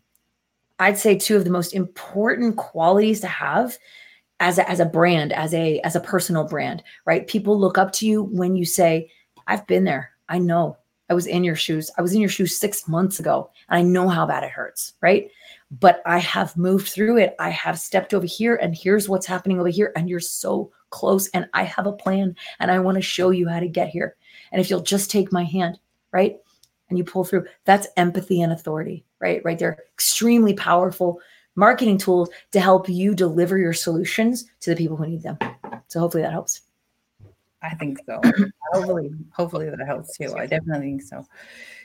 I'd 0.83 0.99
say, 0.99 1.17
two 1.17 1.37
of 1.37 1.45
the 1.45 1.51
most 1.51 1.75
important 1.75 2.57
qualities 2.57 3.21
to 3.21 3.29
have 3.29 3.79
as 4.41 4.59
a, 4.59 4.69
as 4.69 4.81
a 4.81 4.87
brand, 4.87 5.33
as 5.33 5.55
a 5.55 5.81
as 5.81 5.97
a 5.97 6.01
personal 6.01 6.45
brand, 6.45 6.83
right? 7.05 7.27
People 7.27 7.59
look 7.59 7.79
up 7.79 7.93
to 7.93 8.07
you 8.07 8.25
when 8.25 8.57
you 8.57 8.65
say, 8.65 9.11
"I've 9.47 9.67
been 9.67 9.85
there. 9.85 10.11
I 10.29 10.39
know 10.39 10.77
I 11.13 11.15
was 11.15 11.27
in 11.27 11.45
your 11.45 11.57
shoes. 11.57 11.91
I 11.99 12.03
was 12.03 12.15
in 12.15 12.21
your 12.21 12.31
shoes 12.31 12.59
six 12.59 12.89
months 12.89 13.21
ago. 13.21 13.51
And 13.69 13.79
I 13.79 13.83
know 13.83 14.09
how 14.09 14.25
bad 14.25 14.45
it 14.45 14.51
hurts, 14.51 14.95
right? 15.03 15.31
But 15.71 16.01
I 16.07 16.19
have 16.19 16.57
moved 16.57 16.89
through 16.89 17.19
it. 17.19 17.35
I 17.39 17.51
have 17.51 17.79
stepped 17.79 18.15
over 18.15 18.25
here, 18.25 18.57
and 18.57 18.75
here's 18.75 19.11
what's 19.11 19.27
happening 19.27 19.61
over 19.61 19.69
here. 19.69 19.93
And 19.95 20.09
you're 20.09 20.21
so 20.21 20.73
close. 20.89 21.29
And 21.29 21.47
I 21.53 21.65
have 21.65 21.87
a 21.87 21.93
plan, 21.93 22.35
and 22.61 22.71
I 22.71 22.79
want 22.79 22.97
to 22.97 23.03
show 23.03 23.29
you 23.29 23.47
how 23.47 23.61
to 23.61 23.69
get 23.69 23.91
here. 23.91 24.17
And 24.53 24.61
if 24.61 24.71
you'll 24.71 24.81
just 24.81 25.11
take 25.11 25.33
my 25.33 25.45
hand, 25.45 25.79
right? 26.13 26.39
And 26.93 26.99
you 26.99 27.05
pull 27.05 27.25
through, 27.25 27.47
that's 27.65 27.89
empathy 27.97 28.43
and 28.43 28.53
authority, 28.53 29.03
right? 29.19 29.41
Right 29.47 29.59
there. 29.59 29.79
Extremely 29.95 30.53
powerful 30.53 31.23
marketing 31.57 31.97
tools 31.97 32.29
to 32.51 32.61
help 32.61 32.87
you 32.87 33.15
deliver 33.15 33.57
your 33.57 33.73
solutions 33.73 34.45
to 34.61 34.69
the 34.69 34.77
people 34.77 34.95
who 34.95 35.07
need 35.07 35.23
them. 35.23 35.39
So 35.89 36.01
hopefully 36.01 36.23
that 36.23 36.33
helps. 36.33 36.61
I 37.63 37.75
think 37.77 37.99
so. 38.05 38.21
hopefully, 38.75 39.11
hopefully 39.31 39.71
that 39.71 39.87
helps 39.87 40.19
too. 40.19 40.35
I 40.37 40.45
definitely 40.45 40.89
think 40.89 41.01
so. 41.01 41.27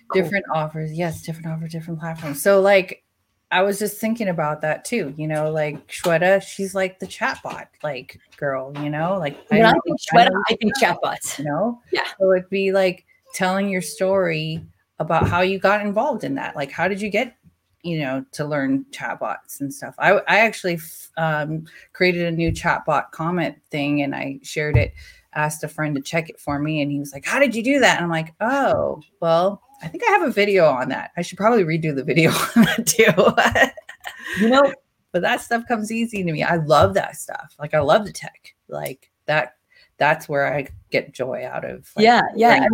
Cool. 0.10 0.24
Different 0.24 0.44
offers, 0.54 0.92
yes, 0.92 1.22
different 1.22 1.48
offers, 1.48 1.72
different 1.72 2.02
platforms. 2.02 2.42
So 2.42 2.60
like 2.60 3.06
I 3.50 3.62
was 3.62 3.80
just 3.80 3.96
thinking 4.02 4.28
about 4.28 4.60
that 4.60 4.84
too, 4.84 5.14
you 5.16 5.26
know, 5.26 5.50
like 5.52 5.88
Shweta, 5.88 6.42
she's 6.42 6.76
like 6.76 7.00
the 7.00 7.08
chatbot 7.08 7.68
like 7.82 8.20
girl, 8.36 8.74
you 8.84 8.90
know, 8.90 9.18
like 9.18 9.38
when 9.48 9.66
I, 9.66 9.70
I 9.70 9.74
think 9.86 10.02
Shweta, 10.02 10.32
I, 10.36 10.54
I 10.54 10.56
think 10.58 10.74
chatbots. 10.78 11.40
You 11.40 11.46
know? 11.46 11.82
Yeah. 11.94 12.08
So 12.20 12.34
it'd 12.34 12.50
be 12.50 12.74
like 12.74 13.06
telling 13.34 13.70
your 13.70 13.82
story 13.82 14.66
about 15.00 15.28
how 15.28 15.42
you 15.42 15.60
got 15.60 15.82
involved 15.82 16.24
in 16.24 16.36
that. 16.36 16.56
Like 16.56 16.72
how 16.72 16.88
did 16.88 17.02
you 17.02 17.10
get 17.10 17.38
you 17.84 18.00
know, 18.00 18.26
to 18.34 18.44
learn 18.44 18.86
chatbots 18.92 19.62
and 19.62 19.74
stuff. 19.74 19.96
I, 19.98 20.14
I 20.28 20.40
actually 20.40 20.80
um, 21.16 21.66
created 21.94 22.26
a 22.26 22.32
new 22.32 22.52
chatbot 22.52 23.12
comment 23.12 23.56
thing 23.72 24.02
and 24.02 24.14
I 24.14 24.40
shared 24.44 24.76
it, 24.76 24.94
asked 25.36 25.64
a 25.64 25.70
friend 25.70 25.96
to 25.96 26.02
check 26.02 26.30
it 26.30 26.40
for 26.40 26.60
me. 26.60 26.82
And 26.82 26.92
he 26.92 27.00
was 27.00 27.14
like, 27.14 27.26
How 27.26 27.40
did 27.40 27.56
you 27.56 27.64
do 27.64 27.80
that? 27.80 27.96
And 27.96 28.04
I'm 28.04 28.12
like, 28.12 28.34
Oh, 28.42 29.02
well, 29.22 29.62
I 29.82 29.88
think 29.88 30.04
I 30.04 30.12
have 30.12 30.24
a 30.24 30.32
video 30.32 30.66
on 30.66 30.90
that. 30.90 31.12
I 31.16 31.22
should 31.22 31.38
probably 31.38 31.64
redo 31.64 31.96
the 31.96 32.04
video 32.04 32.32
on 32.56 32.64
that 32.66 32.86
too. 32.86 34.44
you 34.44 34.50
know, 34.50 34.74
but 35.12 35.22
that 35.22 35.42
stuff 35.42 35.66
comes 35.68 35.92
easy 35.92 36.24
to 36.24 36.32
me. 36.32 36.44
I 36.44 36.58
love 36.58 36.94
that 36.96 37.16
stuff. 37.16 37.56
Like 37.60 37.74
I 37.74 37.80
love 37.80 38.06
the 38.06 38.12
tech. 38.12 38.54
Like 38.68 39.12
that 39.28 39.57
that's 39.98 40.30
where 40.30 40.52
I 40.52 40.68
get 40.92 41.14
joy 41.14 41.46
out 41.46 41.66
of. 41.66 41.90
Like, 41.96 42.04
yeah, 42.04 42.22
yeah. 42.36 42.68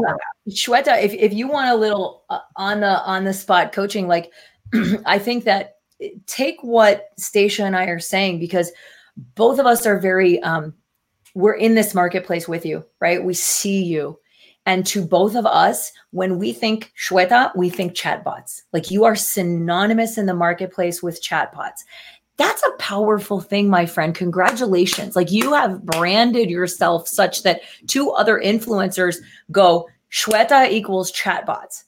Shweta, 0.50 1.02
if 1.02 1.14
if 1.14 1.34
you 1.34 1.48
want 1.48 1.72
a 1.72 1.76
little 1.76 2.24
uh, 2.30 2.40
on 2.56 2.82
the 2.82 3.02
on 3.04 3.24
the 3.24 3.34
spot 3.34 3.72
coaching, 3.72 4.08
like 4.08 4.32
I 5.06 5.20
think 5.20 5.46
that 5.46 5.78
eh, 6.02 6.10
take 6.28 6.58
what 6.62 7.10
Stacia 7.18 7.64
and 7.64 7.76
I 7.76 7.86
are 7.86 8.00
saying 8.00 8.40
because 8.40 8.72
both 9.36 9.60
of 9.60 9.66
us 9.66 9.86
are 9.86 10.00
very 10.00 10.42
um 10.42 10.74
we're 11.36 11.54
in 11.54 11.76
this 11.76 11.94
marketplace 11.94 12.48
with 12.48 12.66
you, 12.66 12.86
right? 13.00 13.24
We 13.24 13.34
see 13.34 13.84
you. 13.84 14.20
And 14.66 14.86
to 14.88 15.06
both 15.06 15.36
of 15.36 15.46
us, 15.46 15.92
when 16.12 16.38
we 16.38 16.54
think 16.54 16.94
Shweta, 16.98 17.54
we 17.56 17.70
think 17.70 17.94
chatbots. 17.94 18.62
Like 18.72 18.92
you 18.92 19.04
are 19.04 19.16
synonymous 19.16 20.18
in 20.18 20.26
the 20.26 20.34
marketplace 20.34 21.04
with 21.04 21.22
chatbots. 21.22 21.82
That's 22.38 22.64
a 22.64 22.72
powerful 22.78 23.42
thing, 23.42 23.70
my 23.70 23.86
friend. 23.86 24.16
Congratulations. 24.16 25.16
Like 25.16 25.32
you 25.32 25.54
have 25.54 25.86
branded 25.86 26.50
yourself 26.50 27.08
such 27.08 27.44
that 27.44 27.62
two 27.88 28.10
other 28.12 28.40
influencers 28.40 29.18
go, 29.52 29.88
Shweta 30.12 30.70
equals 30.72 31.12
chatbots. 31.12 31.84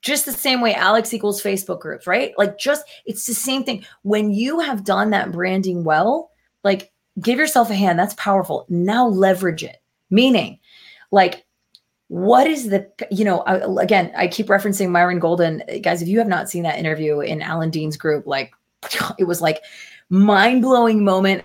Just 0.00 0.24
the 0.24 0.32
same 0.32 0.60
way 0.60 0.74
Alex 0.74 1.12
equals 1.12 1.42
Facebook 1.42 1.80
groups, 1.80 2.06
right? 2.06 2.32
Like 2.38 2.58
just 2.58 2.84
it's 3.04 3.26
the 3.26 3.34
same 3.34 3.64
thing. 3.64 3.84
When 4.02 4.30
you 4.30 4.60
have 4.60 4.84
done 4.84 5.10
that 5.10 5.32
branding 5.32 5.84
well, 5.84 6.30
like 6.64 6.92
give 7.20 7.38
yourself 7.38 7.70
a 7.70 7.74
hand. 7.74 7.98
That's 7.98 8.14
powerful. 8.14 8.66
Now 8.68 9.06
leverage 9.08 9.64
it. 9.64 9.82
Meaning, 10.10 10.60
like 11.10 11.44
what 12.08 12.46
is 12.46 12.68
the 12.68 12.88
you 13.10 13.24
know 13.24 13.42
again 13.80 14.12
i 14.16 14.28
keep 14.28 14.46
referencing 14.46 14.90
myron 14.90 15.18
golden 15.18 15.60
guys 15.82 16.00
if 16.00 16.06
you 16.06 16.18
have 16.18 16.28
not 16.28 16.48
seen 16.48 16.62
that 16.62 16.78
interview 16.78 17.18
in 17.18 17.42
alan 17.42 17.68
dean's 17.68 17.96
group 17.96 18.24
like 18.28 18.52
it 19.18 19.24
was 19.24 19.40
like 19.40 19.62
mind-blowing 20.10 21.04
moment. 21.04 21.44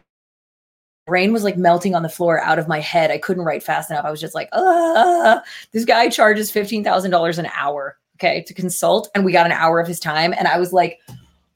Brain 1.07 1.33
was 1.33 1.43
like 1.43 1.57
melting 1.57 1.95
on 1.95 2.03
the 2.03 2.09
floor 2.09 2.39
out 2.41 2.59
of 2.59 2.67
my 2.67 2.79
head. 2.79 3.11
I 3.11 3.17
couldn't 3.17 3.43
write 3.43 3.63
fast 3.63 3.89
enough. 3.89 4.05
I 4.05 4.11
was 4.11 4.21
just 4.21 4.35
like 4.35 4.49
this 5.71 5.85
guy 5.85 6.09
charges 6.09 6.51
$15000 6.51 7.37
an 7.37 7.47
hour 7.55 7.97
okay 8.15 8.43
to 8.43 8.53
consult 8.53 9.09
and 9.15 9.25
we 9.25 9.31
got 9.31 9.47
an 9.47 9.51
hour 9.51 9.79
of 9.79 9.87
his 9.87 9.99
time 9.99 10.31
and 10.37 10.47
i 10.47 10.59
was 10.59 10.71
like 10.71 10.99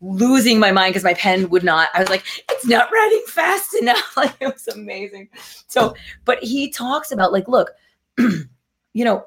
losing 0.01 0.57
my 0.57 0.71
mind 0.71 0.91
because 0.93 1.03
my 1.03 1.13
pen 1.13 1.47
would 1.49 1.63
not 1.63 1.89
i 1.93 1.99
was 1.99 2.09
like 2.09 2.23
it's 2.49 2.65
not 2.65 2.91
writing 2.91 3.23
fast 3.27 3.75
enough. 3.75 4.13
Like 4.17 4.33
it 4.39 4.47
was 4.47 4.67
amazing. 4.69 5.29
So 5.67 5.95
but 6.23 6.41
he 6.41 6.69
talks 6.71 7.11
about 7.11 7.31
like 7.31 7.47
look 7.47 7.71
you 8.17 9.03
know, 9.03 9.25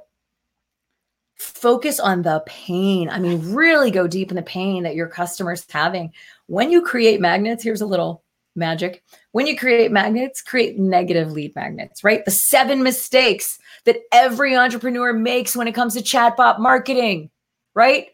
focus 1.38 2.00
on 2.00 2.22
the 2.22 2.42
pain. 2.46 3.08
I 3.08 3.18
mean, 3.18 3.52
really 3.52 3.90
go 3.90 4.06
deep 4.06 4.30
in 4.30 4.36
the 4.36 4.42
pain 4.42 4.82
that 4.82 4.94
your 4.94 5.08
customer's 5.08 5.66
having. 5.70 6.12
When 6.46 6.70
you 6.70 6.82
create 6.82 7.20
magnets, 7.20 7.62
here's 7.62 7.80
a 7.80 7.86
little 7.86 8.22
magic. 8.56 9.04
When 9.32 9.46
you 9.46 9.56
create 9.56 9.92
magnets, 9.92 10.42
create 10.42 10.78
negative 10.78 11.32
lead 11.32 11.54
magnets, 11.54 12.02
right? 12.02 12.24
The 12.24 12.30
seven 12.30 12.82
mistakes 12.82 13.58
that 13.84 13.98
every 14.12 14.56
entrepreneur 14.56 15.12
makes 15.12 15.54
when 15.54 15.68
it 15.68 15.74
comes 15.74 15.94
to 15.94 16.00
chatbot 16.00 16.58
marketing, 16.58 17.30
right? 17.74 18.08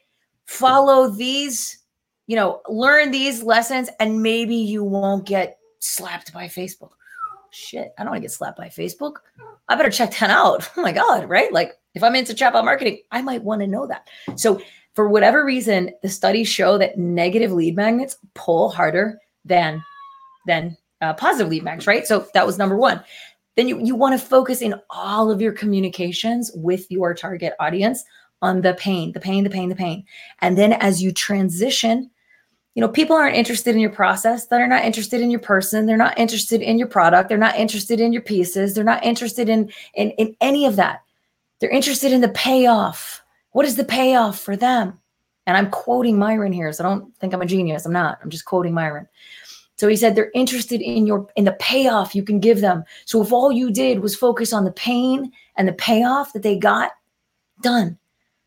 Follow 0.46 1.08
these, 1.08 1.78
you 2.26 2.36
know, 2.36 2.60
learn 2.68 3.10
these 3.10 3.42
lessons, 3.42 3.88
and 4.00 4.22
maybe 4.22 4.56
you 4.56 4.84
won't 4.84 5.24
get 5.24 5.58
slapped 5.78 6.32
by 6.32 6.46
Facebook 6.46 6.90
shit, 7.54 7.94
I 7.96 8.02
don't 8.02 8.10
want 8.10 8.22
to 8.22 8.22
get 8.22 8.32
slapped 8.32 8.58
by 8.58 8.68
Facebook. 8.68 9.16
I 9.68 9.76
better 9.76 9.90
check 9.90 10.16
that 10.18 10.30
out. 10.30 10.68
Oh 10.76 10.82
my 10.82 10.92
God, 10.92 11.28
right? 11.28 11.52
Like 11.52 11.72
if 11.94 12.02
I'm 12.02 12.16
into 12.16 12.34
chatbot 12.34 12.64
marketing, 12.64 13.00
I 13.10 13.22
might 13.22 13.42
want 13.42 13.60
to 13.60 13.66
know 13.66 13.86
that. 13.86 14.08
So 14.36 14.60
for 14.94 15.08
whatever 15.08 15.44
reason, 15.44 15.90
the 16.02 16.08
studies 16.08 16.48
show 16.48 16.78
that 16.78 16.98
negative 16.98 17.52
lead 17.52 17.76
magnets 17.76 18.16
pull 18.34 18.70
harder 18.70 19.18
than 19.44 19.82
than 20.46 20.76
uh, 21.00 21.14
positive 21.14 21.48
lead 21.50 21.64
magnets, 21.64 21.86
right? 21.86 22.06
So 22.06 22.26
that 22.34 22.46
was 22.46 22.58
number 22.58 22.76
one. 22.76 23.02
Then 23.56 23.68
you, 23.68 23.84
you 23.84 23.94
want 23.94 24.18
to 24.18 24.26
focus 24.26 24.60
in 24.60 24.74
all 24.90 25.30
of 25.30 25.40
your 25.40 25.52
communications 25.52 26.50
with 26.54 26.90
your 26.90 27.14
target 27.14 27.54
audience 27.60 28.02
on 28.42 28.62
the 28.62 28.74
pain, 28.74 29.12
the 29.12 29.20
pain, 29.20 29.44
the 29.44 29.50
pain, 29.50 29.68
the 29.68 29.76
pain. 29.76 30.04
And 30.40 30.58
then 30.58 30.74
as 30.74 31.02
you 31.02 31.12
transition 31.12 32.10
you 32.74 32.80
know 32.80 32.88
people 32.88 33.16
aren't 33.16 33.36
interested 33.36 33.74
in 33.74 33.80
your 33.80 33.90
process 33.90 34.46
they're 34.46 34.66
not 34.66 34.84
interested 34.84 35.20
in 35.20 35.30
your 35.30 35.40
person 35.40 35.86
they're 35.86 35.96
not 35.96 36.18
interested 36.18 36.60
in 36.60 36.76
your 36.76 36.88
product 36.88 37.28
they're 37.28 37.38
not 37.38 37.56
interested 37.56 38.00
in 38.00 38.12
your 38.12 38.22
pieces 38.22 38.74
they're 38.74 38.84
not 38.84 39.04
interested 39.04 39.48
in 39.48 39.70
in, 39.94 40.10
in 40.12 40.36
any 40.40 40.66
of 40.66 40.76
that 40.76 41.03
they're 41.64 41.70
interested 41.70 42.12
in 42.12 42.20
the 42.20 42.28
payoff. 42.28 43.22
What 43.52 43.64
is 43.64 43.76
the 43.76 43.86
payoff 43.86 44.38
for 44.38 44.54
them? 44.54 45.00
And 45.46 45.56
i'm 45.56 45.70
quoting 45.70 46.18
myron 46.18 46.52
here 46.52 46.70
so 46.74 46.84
I 46.84 46.88
don't 46.88 47.16
think 47.16 47.32
i'm 47.32 47.40
a 47.40 47.46
genius. 47.46 47.86
I'm 47.86 47.92
not. 47.94 48.18
I'm 48.22 48.28
just 48.28 48.44
quoting 48.44 48.74
myron. 48.74 49.08
So 49.76 49.88
he 49.88 49.96
said 49.96 50.14
they're 50.14 50.30
interested 50.34 50.82
in 50.82 51.06
your 51.06 51.26
in 51.36 51.46
the 51.46 51.56
payoff 51.60 52.14
you 52.14 52.22
can 52.22 52.38
give 52.38 52.60
them. 52.60 52.84
So 53.06 53.22
if 53.22 53.32
all 53.32 53.50
you 53.50 53.70
did 53.70 54.00
was 54.00 54.14
focus 54.14 54.52
on 54.52 54.66
the 54.66 54.72
pain 54.72 55.32
and 55.56 55.66
the 55.66 55.72
payoff 55.72 56.34
that 56.34 56.42
they 56.42 56.58
got 56.58 56.92
done. 57.62 57.96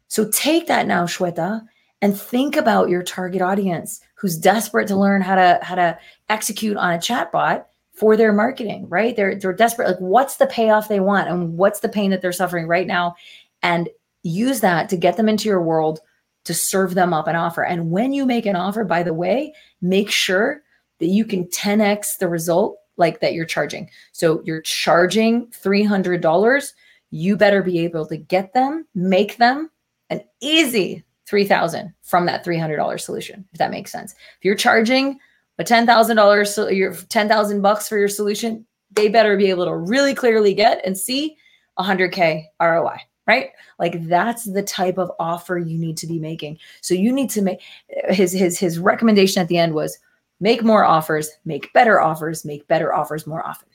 So 0.09 0.29
take 0.29 0.67
that 0.67 0.85
now 0.85 1.05
shweta 1.05 1.63
and 2.03 2.15
think 2.15 2.55
about 2.55 2.89
your 2.89 3.01
target 3.01 3.41
audience 3.41 3.99
who's 4.13 4.37
desperate 4.37 4.87
to 4.89 4.95
learn 4.95 5.23
how 5.23 5.33
to 5.33 5.57
how 5.63 5.73
to 5.73 5.97
execute 6.29 6.77
on 6.77 6.93
a 6.93 6.99
chatbot 6.99 7.65
for 7.97 8.15
their 8.15 8.31
marketing 8.31 8.87
right? 8.89 9.15
They're 9.15 9.35
they're 9.35 9.53
desperate 9.53 9.87
like 9.87 9.97
what's 9.97 10.37
the 10.37 10.45
payoff 10.45 10.87
they 10.87 10.99
want 10.99 11.29
and 11.29 11.57
what's 11.57 11.79
the 11.79 11.89
pain 11.89 12.11
that 12.11 12.21
they're 12.21 12.31
suffering 12.31 12.67
right 12.67 12.85
now? 12.85 13.15
And 13.63 13.89
use 14.23 14.59
that 14.59 14.87
to 14.89 14.97
get 14.97 15.17
them 15.17 15.27
into 15.27 15.49
your 15.49 15.61
world 15.61 15.99
to 16.45 16.53
serve 16.53 16.93
them 16.93 17.13
up 17.13 17.27
an 17.27 17.35
offer. 17.35 17.63
And 17.63 17.89
when 17.89 18.13
you 18.13 18.25
make 18.25 18.45
an 18.45 18.55
offer 18.55 18.83
by 18.83 19.01
the 19.01 19.13
way 19.13 19.53
make 19.81 20.11
sure 20.11 20.61
that 20.99 21.07
you 21.07 21.25
can 21.25 21.45
10x 21.45 22.19
the 22.19 22.27
result 22.27 22.77
like 22.97 23.19
that 23.19 23.33
you're 23.33 23.45
charging. 23.45 23.89
So 24.11 24.41
you're 24.45 24.61
charging 24.61 25.47
$300 25.47 26.73
you 27.09 27.37
better 27.37 27.63
be 27.63 27.79
able 27.79 28.05
to 28.05 28.17
get 28.17 28.53
them 28.53 28.85
make 28.93 29.37
them 29.37 29.71
an 30.09 30.21
easy 30.41 31.03
3000 31.25 31.93
from 32.03 32.25
that 32.27 32.45
$300 32.45 32.99
solution 32.99 33.45
if 33.53 33.57
that 33.57 33.71
makes 33.71 33.91
sense. 33.91 34.11
If 34.11 34.45
you're 34.45 34.55
charging 34.55 35.19
a 35.59 35.63
$10,000 35.63 36.47
so 36.47 36.67
you're 36.69 36.93
10,000 36.93 37.61
bucks 37.61 37.87
for 37.87 37.97
your 37.97 38.07
solution 38.07 38.65
they 38.91 39.07
better 39.09 39.37
be 39.37 39.49
able 39.49 39.65
to 39.65 39.75
really 39.75 40.13
clearly 40.13 40.53
get 40.53 40.81
and 40.85 40.97
see 40.97 41.35
100k 41.79 42.45
ROI 42.61 42.97
right? 43.27 43.49
Like 43.77 44.07
that's 44.07 44.45
the 44.45 44.63
type 44.63 44.97
of 44.97 45.11
offer 45.19 45.57
you 45.57 45.77
need 45.77 45.97
to 45.97 46.07
be 46.07 46.17
making. 46.17 46.57
So 46.81 46.93
you 46.93 47.11
need 47.11 47.29
to 47.31 47.41
make 47.41 47.61
his 48.09 48.31
his 48.31 48.57
his 48.57 48.79
recommendation 48.79 49.41
at 49.41 49.49
the 49.49 49.57
end 49.57 49.75
was 49.75 49.97
make 50.39 50.63
more 50.63 50.85
offers 50.85 51.29
make 51.45 51.71
better 51.73 51.99
offers 51.99 52.45
make 52.45 52.67
better 52.67 52.93
offers 52.93 53.27
more 53.27 53.45
often 53.45 53.67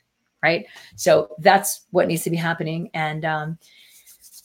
right? 0.43 0.67
So 0.97 1.37
that's 1.39 1.83
what 1.91 2.09
needs 2.09 2.25
to 2.25 2.31
be 2.31 2.37
happening. 2.37 2.91
And 2.95 3.25
um 3.25 3.59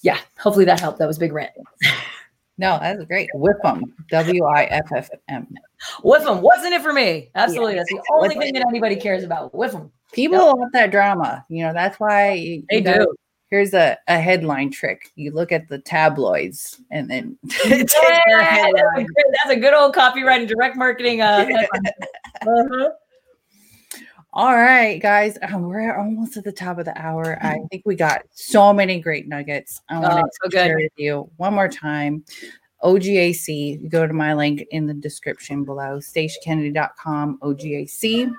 yeah 0.01 0.19
hopefully 0.37 0.65
that 0.65 0.79
helped. 0.79 0.99
That 0.99 1.07
was 1.07 1.17
big 1.17 1.33
rant 1.33 1.53
No, 2.57 2.79
that's 2.81 3.03
great. 3.05 3.29
Whiffm, 3.35 3.83
W 4.09 4.45
I 4.45 4.63
F 4.65 4.91
F 4.95 5.09
M. 5.29 5.47
Whiffm 6.03 6.41
wasn't 6.41 6.73
it 6.73 6.81
for 6.81 6.91
me? 6.91 7.29
Absolutely, 7.35 7.73
yeah. 7.73 7.79
that's 7.79 7.91
the 7.91 8.03
only 8.13 8.35
thing 8.35 8.53
that 8.53 8.65
anybody 8.67 8.95
cares 8.95 9.23
about. 9.23 9.53
Whiffm. 9.53 9.91
People 10.11 10.37
yep. 10.37 10.55
want 10.55 10.73
that 10.73 10.91
drama. 10.91 11.45
You 11.49 11.65
know, 11.65 11.73
that's 11.73 11.99
why 11.99 12.33
you, 12.33 12.63
they 12.69 12.77
you 12.77 12.83
do. 12.83 13.15
here's 13.51 13.73
a, 13.73 13.97
a 14.07 14.19
headline 14.19 14.71
trick. 14.71 15.11
You 15.15 15.31
look 15.31 15.51
at 15.51 15.67
the 15.67 15.79
tabloids 15.79 16.81
and 16.89 17.09
then 17.09 17.37
yeah, 17.65 17.83
that's, 17.83 19.49
a 19.49 19.55
good 19.55 19.73
old 19.73 19.93
copyright 19.93 20.39
and 20.39 20.49
direct 20.49 20.75
marketing. 20.75 21.21
Uh, 21.21 21.45
uh-huh. 22.41 22.89
All 24.33 24.55
right, 24.55 25.01
guys, 25.01 25.37
um, 25.41 25.63
we're 25.63 25.95
almost 25.97 26.37
at 26.37 26.43
the 26.43 26.51
top 26.51 26.77
of 26.77 26.85
the 26.85 26.99
hour. 26.99 27.37
I 27.41 27.59
think 27.71 27.83
we 27.85 27.95
got 27.95 28.23
so 28.31 28.73
many 28.73 28.99
great 28.99 29.27
nuggets. 29.27 29.81
I 29.89 29.99
want 29.99 30.13
oh, 30.13 30.21
to 30.21 30.29
so 30.43 30.49
share 30.49 30.75
with 30.75 30.91
you 30.97 31.29
one 31.37 31.53
more 31.53 31.69
time. 31.69 32.23
OGAC, 32.83 33.81
you 33.81 33.89
go 33.89 34.05
to 34.05 34.13
my 34.13 34.33
link 34.33 34.65
in 34.71 34.85
the 34.85 34.93
description 34.93 35.63
below, 35.63 35.97
staciakennedy.com, 35.97 37.39
OGAC. 37.39 38.31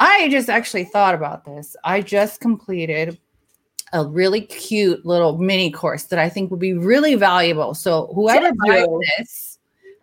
I 0.00 0.28
just 0.28 0.50
actually 0.50 0.84
thought 0.84 1.14
about 1.14 1.44
this. 1.44 1.76
I 1.84 2.02
just 2.02 2.40
completed 2.40 3.18
a 3.92 4.04
really 4.04 4.40
cute 4.40 5.06
little 5.06 5.38
mini 5.38 5.70
course 5.70 6.04
that 6.04 6.18
I 6.18 6.28
think 6.28 6.50
would 6.50 6.60
be 6.60 6.72
really 6.72 7.14
valuable. 7.14 7.74
So 7.74 8.10
whoever 8.14 8.52
buys 8.66 8.86
this, 9.18 9.51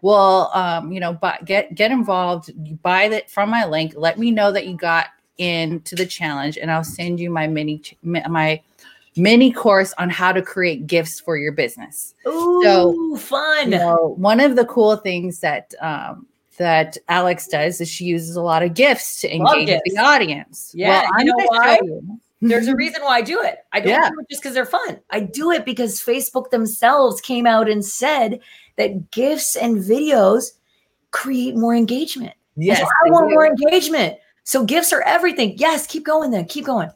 well 0.01 0.51
um, 0.53 0.91
you 0.91 0.99
know 0.99 1.13
but 1.13 1.43
get 1.45 1.73
get 1.75 1.91
involved 1.91 2.51
buy 2.81 3.07
that 3.09 3.29
from 3.29 3.49
my 3.49 3.65
link 3.65 3.93
let 3.95 4.17
me 4.17 4.31
know 4.31 4.51
that 4.51 4.67
you 4.67 4.75
got 4.75 5.07
into 5.37 5.95
the 5.95 6.05
challenge 6.05 6.57
and 6.57 6.69
i'll 6.69 6.83
send 6.83 7.19
you 7.19 7.29
my 7.29 7.47
mini 7.47 7.81
my 8.03 8.61
mini 9.19 9.51
course 9.51 9.93
on 9.97 10.09
how 10.09 10.31
to 10.31 10.41
create 10.41 10.87
gifts 10.87 11.19
for 11.19 11.37
your 11.37 11.51
business. 11.51 12.13
Ooh, 12.27 12.61
So, 12.63 13.17
fun. 13.17 13.71
You 13.71 13.77
know, 13.77 14.13
one 14.17 14.39
of 14.39 14.55
the 14.55 14.65
cool 14.65 14.95
things 14.95 15.39
that 15.41 15.73
um, 15.81 16.25
that 16.57 16.97
Alex 17.07 17.47
does 17.47 17.79
is 17.81 17.89
she 17.89 18.05
uses 18.05 18.35
a 18.35 18.41
lot 18.41 18.63
of 18.63 18.73
gifts 18.73 19.21
to 19.21 19.33
engage 19.33 19.79
the 19.85 19.97
audience. 19.97 20.71
Yeah, 20.75 21.07
you 21.19 21.25
know 21.25 21.33
why? 21.47 21.79
There's 22.41 22.67
a 22.67 22.75
reason 22.83 23.01
why 23.01 23.17
I 23.17 23.21
do 23.21 23.41
it. 23.41 23.59
I 23.71 23.79
don't 23.79 23.89
Yeah. 23.91 24.09
do 24.09 24.19
it 24.19 24.29
just 24.29 24.41
because 24.41 24.55
they're 24.55 24.65
fun. 24.65 24.99
I 25.09 25.19
do 25.21 25.51
it 25.51 25.65
because 25.65 25.99
Facebook 26.01 26.49
themselves 26.49 27.21
came 27.21 27.45
out 27.45 27.69
and 27.69 27.83
said 27.83 28.39
that 28.79 29.11
gifts 29.11 29.55
and 29.55 29.77
videos 29.77 30.45
create 31.11 31.55
more 31.55 31.75
engagement. 31.75 32.33
And 32.55 32.65
so 32.65 32.67
Yes, 32.73 32.81
I 33.05 33.11
want 33.11 33.29
do. 33.29 33.35
more 33.35 33.45
engagement. 33.45 34.17
So 34.43 34.65
gifts 34.65 34.91
are 34.91 35.01
everything. 35.03 35.53
Yes, 35.57 35.85
keep 35.85 36.03
going 36.05 36.31
then. 36.31 36.45
Keep 36.45 36.65
going. 36.65 36.89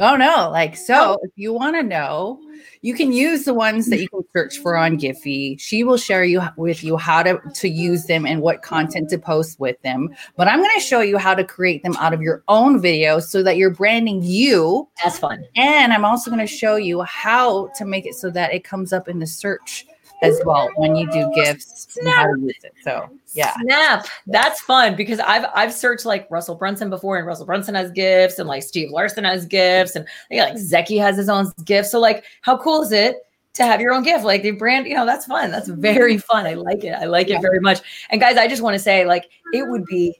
Oh 0.00 0.16
no, 0.16 0.50
like 0.52 0.76
so 0.76 0.94
Oh. 1.14 1.18
if 1.22 1.30
you 1.36 1.52
want 1.54 1.74
to 1.76 1.82
know, 1.82 2.38
you 2.82 2.92
can 2.92 3.10
use 3.10 3.44
the 3.46 3.54
ones 3.54 3.88
that 3.88 3.98
you 4.00 4.08
can 4.10 4.20
search 4.36 4.58
for 4.58 4.76
on 4.76 4.98
Giphy. 4.98 5.58
She 5.58 5.82
will 5.82 5.96
share 5.96 6.22
you 6.24 6.42
with 6.58 6.84
you 6.84 6.98
how 6.98 7.22
to 7.22 7.40
to 7.54 7.68
use 7.68 8.04
them 8.04 8.26
and 8.26 8.42
what 8.42 8.60
content 8.62 9.08
to 9.10 9.18
post 9.18 9.58
with 9.58 9.80
them. 9.80 10.10
But 10.36 10.46
I'm 10.46 10.58
going 10.60 10.74
to 10.74 10.80
show 10.84 11.00
you 11.00 11.16
how 11.16 11.34
to 11.34 11.42
create 11.42 11.82
them 11.82 11.96
out 11.96 12.12
of 12.12 12.20
your 12.20 12.44
own 12.48 12.82
videos 12.82 13.22
so 13.24 13.42
that 13.42 13.56
you're 13.56 13.70
branding 13.70 14.22
you 14.22 14.86
That's 15.02 15.18
fun. 15.18 15.42
and 15.56 15.92
I'm 15.94 16.04
also 16.04 16.30
going 16.30 16.46
to 16.46 16.52
show 16.52 16.76
you 16.76 17.00
how 17.02 17.68
to 17.78 17.86
make 17.86 18.04
it 18.04 18.14
so 18.14 18.28
that 18.30 18.52
it 18.52 18.64
comes 18.64 18.92
up 18.92 19.08
in 19.08 19.18
the 19.20 19.26
search 19.26 19.86
as 20.22 20.40
well 20.44 20.68
when 20.76 20.96
you 20.96 21.10
do 21.10 21.30
gifts 21.34 21.96
and 21.98 22.08
how 22.08 22.26
to 22.26 22.40
use 22.40 22.56
it. 22.64 22.74
So, 22.82 23.08
yeah. 23.34 23.54
Snap. 23.60 24.06
That's 24.26 24.60
fun 24.60 24.96
because 24.96 25.20
I've 25.20 25.46
I've 25.54 25.72
searched 25.72 26.04
like 26.04 26.28
Russell 26.30 26.54
Brunson 26.54 26.90
before, 26.90 27.18
and 27.18 27.26
Russell 27.26 27.46
Brunson 27.46 27.74
has 27.74 27.90
gifts, 27.90 28.38
and 28.38 28.48
like 28.48 28.62
Steve 28.62 28.90
Larsen 28.90 29.24
has 29.24 29.46
gifts, 29.46 29.96
and 29.96 30.06
think, 30.28 30.40
like 30.40 30.54
Zeki 30.54 31.00
has 31.00 31.16
his 31.16 31.28
own 31.28 31.52
gifts. 31.64 31.90
So 31.90 32.00
like, 32.00 32.24
how 32.42 32.58
cool 32.58 32.82
is 32.82 32.92
it 32.92 33.16
to 33.54 33.64
have 33.64 33.80
your 33.80 33.92
own 33.92 34.02
gift? 34.02 34.24
Like 34.24 34.42
the 34.42 34.52
brand, 34.52 34.86
you 34.86 34.94
know, 34.94 35.06
that's 35.06 35.26
fun. 35.26 35.50
That's 35.50 35.68
very 35.68 36.18
fun. 36.18 36.46
I 36.46 36.54
like 36.54 36.84
it. 36.84 36.92
I 36.92 37.04
like 37.04 37.30
it 37.30 37.40
very 37.40 37.60
much. 37.60 37.80
And 38.10 38.20
guys, 38.20 38.36
I 38.36 38.48
just 38.48 38.62
want 38.62 38.74
to 38.74 38.78
say, 38.78 39.04
like, 39.04 39.28
it 39.52 39.68
would 39.68 39.84
be, 39.86 40.18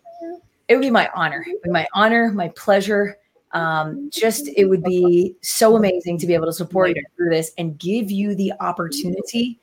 it 0.68 0.74
would 0.74 0.82
be 0.82 0.90
my 0.90 1.11
honor, 1.14 1.44
be 1.64 1.70
my 1.70 1.86
honor, 1.94 2.30
my 2.32 2.49
pleasure. 2.57 3.18
Um, 3.53 4.11
just 4.12 4.49
it 4.57 4.66
would 4.66 4.84
be 4.84 5.34
so 5.40 5.76
amazing 5.76 6.18
to 6.18 6.26
be 6.26 6.34
able 6.34 6.46
to 6.46 6.53
support 6.53 6.94
you 6.94 7.03
through 7.16 7.30
this 7.30 7.53
and 7.57 7.78
give 7.78 8.11
you 8.11 8.34
the 8.34 8.53
opportunity 8.61 9.59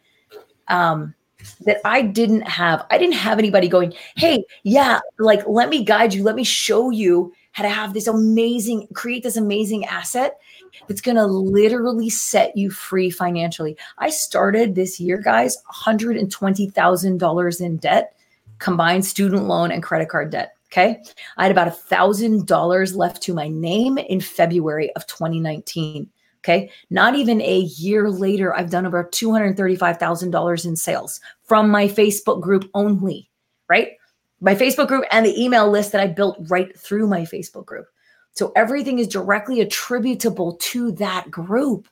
um 0.67 1.13
that 1.65 1.77
I 1.85 2.01
didn't 2.01 2.41
have. 2.43 2.85
I 2.89 2.97
didn't 2.97 3.15
have 3.15 3.39
anybody 3.39 3.67
going, 3.67 3.93
hey, 4.15 4.43
yeah, 4.63 4.99
like 5.19 5.47
let 5.47 5.69
me 5.69 5.83
guide 5.83 6.13
you, 6.13 6.23
let 6.23 6.35
me 6.35 6.43
show 6.43 6.89
you 6.89 7.33
how 7.51 7.63
to 7.63 7.69
have 7.69 7.93
this 7.93 8.07
amazing, 8.07 8.87
create 8.93 9.23
this 9.23 9.37
amazing 9.37 9.85
asset 9.85 10.37
that's 10.87 11.01
going 11.01 11.15
to 11.15 11.25
literally 11.25 12.09
set 12.09 12.57
you 12.57 12.69
free 12.69 13.09
financially. 13.09 13.77
I 13.97 14.09
started 14.09 14.75
this 14.75 14.99
year, 14.99 15.17
guys, 15.17 15.57
$120,000 15.73 17.61
in 17.61 17.77
debt, 17.77 18.17
combined 18.59 19.05
student 19.05 19.45
loan 19.45 19.71
and 19.71 19.81
credit 19.81 20.09
card 20.09 20.31
debt. 20.31 20.55
Okay. 20.69 21.01
I 21.37 21.43
had 21.43 21.51
about 21.51 21.69
a 21.69 21.71
thousand 21.71 22.47
dollars 22.47 22.93
left 22.95 23.21
to 23.23 23.33
my 23.33 23.47
name 23.47 23.97
in 23.97 24.19
February 24.19 24.93
of 24.95 25.07
2019. 25.07 26.09
Okay. 26.45 26.69
Not 26.91 27.15
even 27.15 27.41
a 27.41 27.61
year 27.61 28.11
later, 28.11 28.55
I've 28.55 28.69
done 28.69 28.85
over 28.85 29.03
$235,000 29.03 30.65
in 30.65 30.75
sales 30.75 31.19
from 31.41 31.71
my 31.71 31.87
Facebook 31.87 32.39
group 32.39 32.69
only, 32.75 33.31
right? 33.67 33.93
My 34.41 34.53
Facebook 34.53 34.87
group 34.87 35.05
and 35.09 35.25
the 35.25 35.43
email 35.43 35.67
list 35.71 35.91
that 35.91 36.01
I 36.01 36.05
built 36.05 36.37
right 36.41 36.77
through 36.77 37.07
my 37.07 37.21
Facebook 37.21 37.65
group. 37.65 37.87
So 38.33 38.51
everything 38.55 38.99
is 38.99 39.07
directly 39.07 39.59
attributable 39.61 40.57
to 40.57 40.91
that 40.91 41.31
group. 41.31 41.87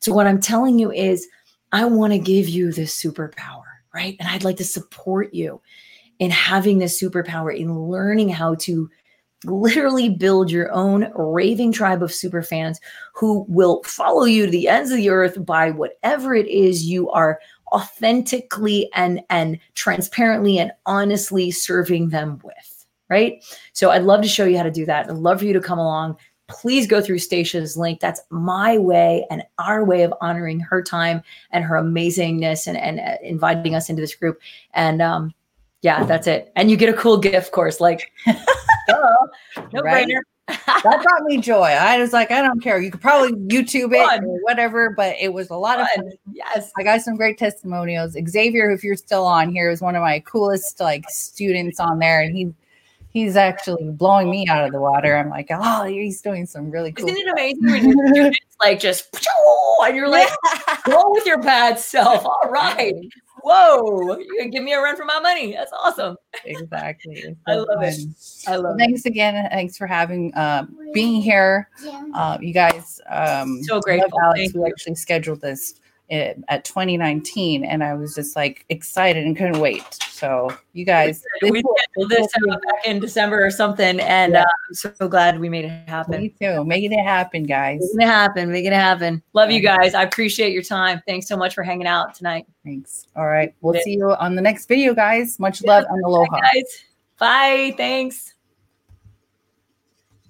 So 0.00 0.12
what 0.12 0.26
I'm 0.26 0.40
telling 0.40 0.78
you 0.78 0.92
is, 0.92 1.26
I 1.72 1.86
want 1.86 2.12
to 2.12 2.18
give 2.18 2.46
you 2.46 2.72
this 2.72 2.94
superpower, 2.94 3.64
right? 3.94 4.16
And 4.20 4.28
I'd 4.28 4.44
like 4.44 4.58
to 4.58 4.64
support 4.64 5.32
you 5.32 5.62
in 6.18 6.30
having 6.30 6.78
this 6.78 7.00
superpower, 7.00 7.56
in 7.56 7.88
learning 7.88 8.28
how 8.28 8.56
to 8.56 8.90
literally 9.44 10.08
build 10.08 10.50
your 10.50 10.70
own 10.72 11.12
raving 11.14 11.72
tribe 11.72 12.02
of 12.02 12.12
super 12.12 12.42
fans 12.42 12.80
who 13.14 13.44
will 13.48 13.82
follow 13.84 14.24
you 14.24 14.46
to 14.46 14.50
the 14.50 14.68
ends 14.68 14.90
of 14.90 14.96
the 14.96 15.10
earth 15.10 15.44
by 15.44 15.70
whatever 15.70 16.34
it 16.34 16.48
is 16.48 16.86
you 16.86 17.08
are 17.10 17.38
authentically 17.72 18.90
and 18.94 19.20
and 19.30 19.58
transparently 19.74 20.58
and 20.58 20.72
honestly 20.86 21.50
serving 21.50 22.08
them 22.08 22.40
with 22.42 22.86
right? 23.10 23.42
So 23.72 23.90
i'd 23.90 24.02
love 24.02 24.22
to 24.22 24.28
show 24.28 24.44
you 24.44 24.56
how 24.56 24.64
to 24.64 24.70
do 24.70 24.86
that. 24.86 25.08
I'd 25.08 25.16
love 25.16 25.38
for 25.38 25.44
you 25.44 25.52
to 25.52 25.60
come 25.60 25.78
along. 25.78 26.16
Please 26.48 26.86
go 26.86 27.00
through 27.00 27.18
stacia's 27.18 27.76
link. 27.76 28.00
That's 28.00 28.22
my 28.30 28.78
way 28.78 29.26
and 29.30 29.42
our 29.58 29.84
way 29.84 30.02
of 30.02 30.14
honoring 30.20 30.60
her 30.60 30.82
time 30.82 31.22
and 31.50 31.62
her 31.62 31.76
amazingness 31.76 32.66
and, 32.66 32.76
and 32.76 33.00
uh, 33.00 33.18
inviting 33.22 33.74
us 33.74 33.90
into 33.90 34.00
this 34.00 34.14
group. 34.14 34.40
And 34.74 35.00
um 35.00 35.32
yeah 35.82 36.02
that's 36.04 36.26
it. 36.26 36.50
And 36.56 36.70
you 36.70 36.76
get 36.76 36.88
a 36.88 36.98
cool 36.98 37.18
gift 37.18 37.52
course 37.52 37.80
like 37.80 38.10
no 38.88 39.82
Right? 39.82 40.06
brainer 40.06 40.20
That 40.48 41.00
brought 41.02 41.22
me 41.24 41.38
joy. 41.40 41.62
I 41.62 41.98
was 41.98 42.12
like, 42.14 42.30
I 42.30 42.40
don't 42.40 42.60
care. 42.60 42.80
You 42.80 42.90
could 42.90 43.02
probably 43.02 43.32
YouTube 43.32 43.92
it 43.94 44.06
Fun. 44.06 44.24
or 44.24 44.38
whatever, 44.42 44.90
but 44.96 45.14
it 45.20 45.32
was 45.32 45.50
a 45.50 45.56
lot 45.56 45.78
of 45.80 45.86
Fun. 45.94 46.04
fun. 46.04 46.18
yes 46.32 46.72
I 46.78 46.82
got 46.82 47.02
some 47.02 47.16
great 47.16 47.36
testimonials. 47.38 48.16
Xavier, 48.28 48.70
if 48.70 48.82
you're 48.82 48.96
still 48.96 49.26
on 49.26 49.50
here, 49.52 49.70
is 49.70 49.82
one 49.82 49.94
of 49.94 50.02
my 50.02 50.20
coolest 50.20 50.80
like 50.80 51.04
students 51.10 51.78
on 51.80 51.98
there, 51.98 52.22
and 52.22 52.34
he 52.34 52.52
he's 53.10 53.36
actually 53.36 53.90
blowing 53.90 54.30
me 54.30 54.46
out 54.48 54.64
of 54.64 54.72
the 54.72 54.80
water. 54.80 55.16
I'm 55.16 55.28
like, 55.30 55.48
oh, 55.50 55.84
he's 55.84 56.20
doing 56.22 56.46
some 56.46 56.70
really 56.70 56.92
cool. 56.92 57.08
Isn't 57.08 57.20
it 57.26 57.32
amazing 57.32 57.66
when 57.66 57.84
your 57.84 58.06
students 58.14 58.56
like 58.60 58.80
just 58.80 59.14
and 59.82 59.96
you're 59.96 60.08
like, 60.08 60.28
go 60.84 61.02
with 61.08 61.26
your 61.26 61.42
bad 61.42 61.78
self. 61.78 62.24
All 62.24 62.48
right. 62.50 62.94
Whoa. 63.42 64.16
You 64.18 64.36
can 64.38 64.50
give 64.50 64.62
me 64.62 64.72
a 64.72 64.80
run 64.80 64.96
for 64.96 65.04
my 65.04 65.20
money. 65.20 65.52
That's 65.52 65.72
awesome. 65.72 66.16
exactly. 66.44 67.14
It's 67.16 67.40
I 67.46 67.54
so 67.54 67.66
love 67.68 67.82
it. 67.82 67.98
I 68.46 68.56
love 68.56 68.64
Well, 68.64 68.74
it. 68.74 68.78
thanks 68.78 69.06
again. 69.06 69.48
Thanks 69.50 69.76
for 69.76 69.86
having 69.86 70.34
uh, 70.34 70.66
being 70.92 71.20
here. 71.20 71.68
Uh, 72.14 72.38
you 72.40 72.52
guys, 72.52 73.00
um, 73.08 73.62
So 73.62 73.74
love 73.74 73.82
grateful. 73.84 74.20
Alex, 74.22 74.38
Thank 74.40 74.54
we 74.54 74.60
you. 74.60 74.66
actually 74.66 74.94
scheduled 74.96 75.40
this 75.40 75.74
uh, 76.10 76.34
at 76.48 76.64
2019, 76.64 77.64
and 77.64 77.84
I 77.84 77.94
was 77.94 78.14
just 78.14 78.34
like 78.36 78.64
excited 78.68 79.24
and 79.26 79.36
couldn't 79.36 79.60
wait. 79.60 79.84
So 80.10 80.48
you 80.72 80.84
guys, 80.84 81.22
We 81.42 81.48
scheduled 81.60 82.10
this 82.10 82.26
uh, 82.50 82.56
back 82.56 82.86
in 82.86 82.98
December 82.98 83.44
or 83.44 83.50
something, 83.50 84.00
and 84.00 84.32
Yeah. 84.32 84.40
uh, 84.42 84.46
I'm 84.68 84.74
so 84.74 85.08
glad 85.08 85.38
we 85.38 85.48
made 85.48 85.64
it 85.66 85.88
happen. 85.88 86.22
me 86.22 86.34
too. 86.40 86.64
Making 86.64 86.92
it 86.92 87.04
happen, 87.04 87.44
guys. 87.44 87.80
Making 87.94 88.00
it 88.00 88.10
happen. 88.10 88.50
Making 88.52 88.72
it 88.72 88.76
happen. 88.76 89.22
Love 89.34 89.50
you 89.50 89.60
guys. 89.60 89.94
I 89.94 90.02
appreciate 90.02 90.52
your 90.52 90.62
time. 90.62 91.02
Thanks 91.06 91.26
so 91.28 91.36
much 91.36 91.54
for 91.54 91.62
hanging 91.62 91.86
out 91.86 92.14
tonight. 92.14 92.46
Thanks. 92.64 93.06
All 93.16 93.26
right, 93.26 93.54
we'll 93.60 93.74
Yeah. 93.76 93.82
see 93.82 93.92
you 93.94 94.10
on 94.12 94.34
the 94.34 94.42
next 94.42 94.66
video, 94.66 94.94
guys. 94.94 95.38
Much 95.38 95.62
love 95.62 95.84
and 95.88 96.04
aloha. 96.04 96.30
Bye, 96.30 96.40
guys. 96.54 96.84
Bye. 97.18 97.74
Thanks. 97.76 98.34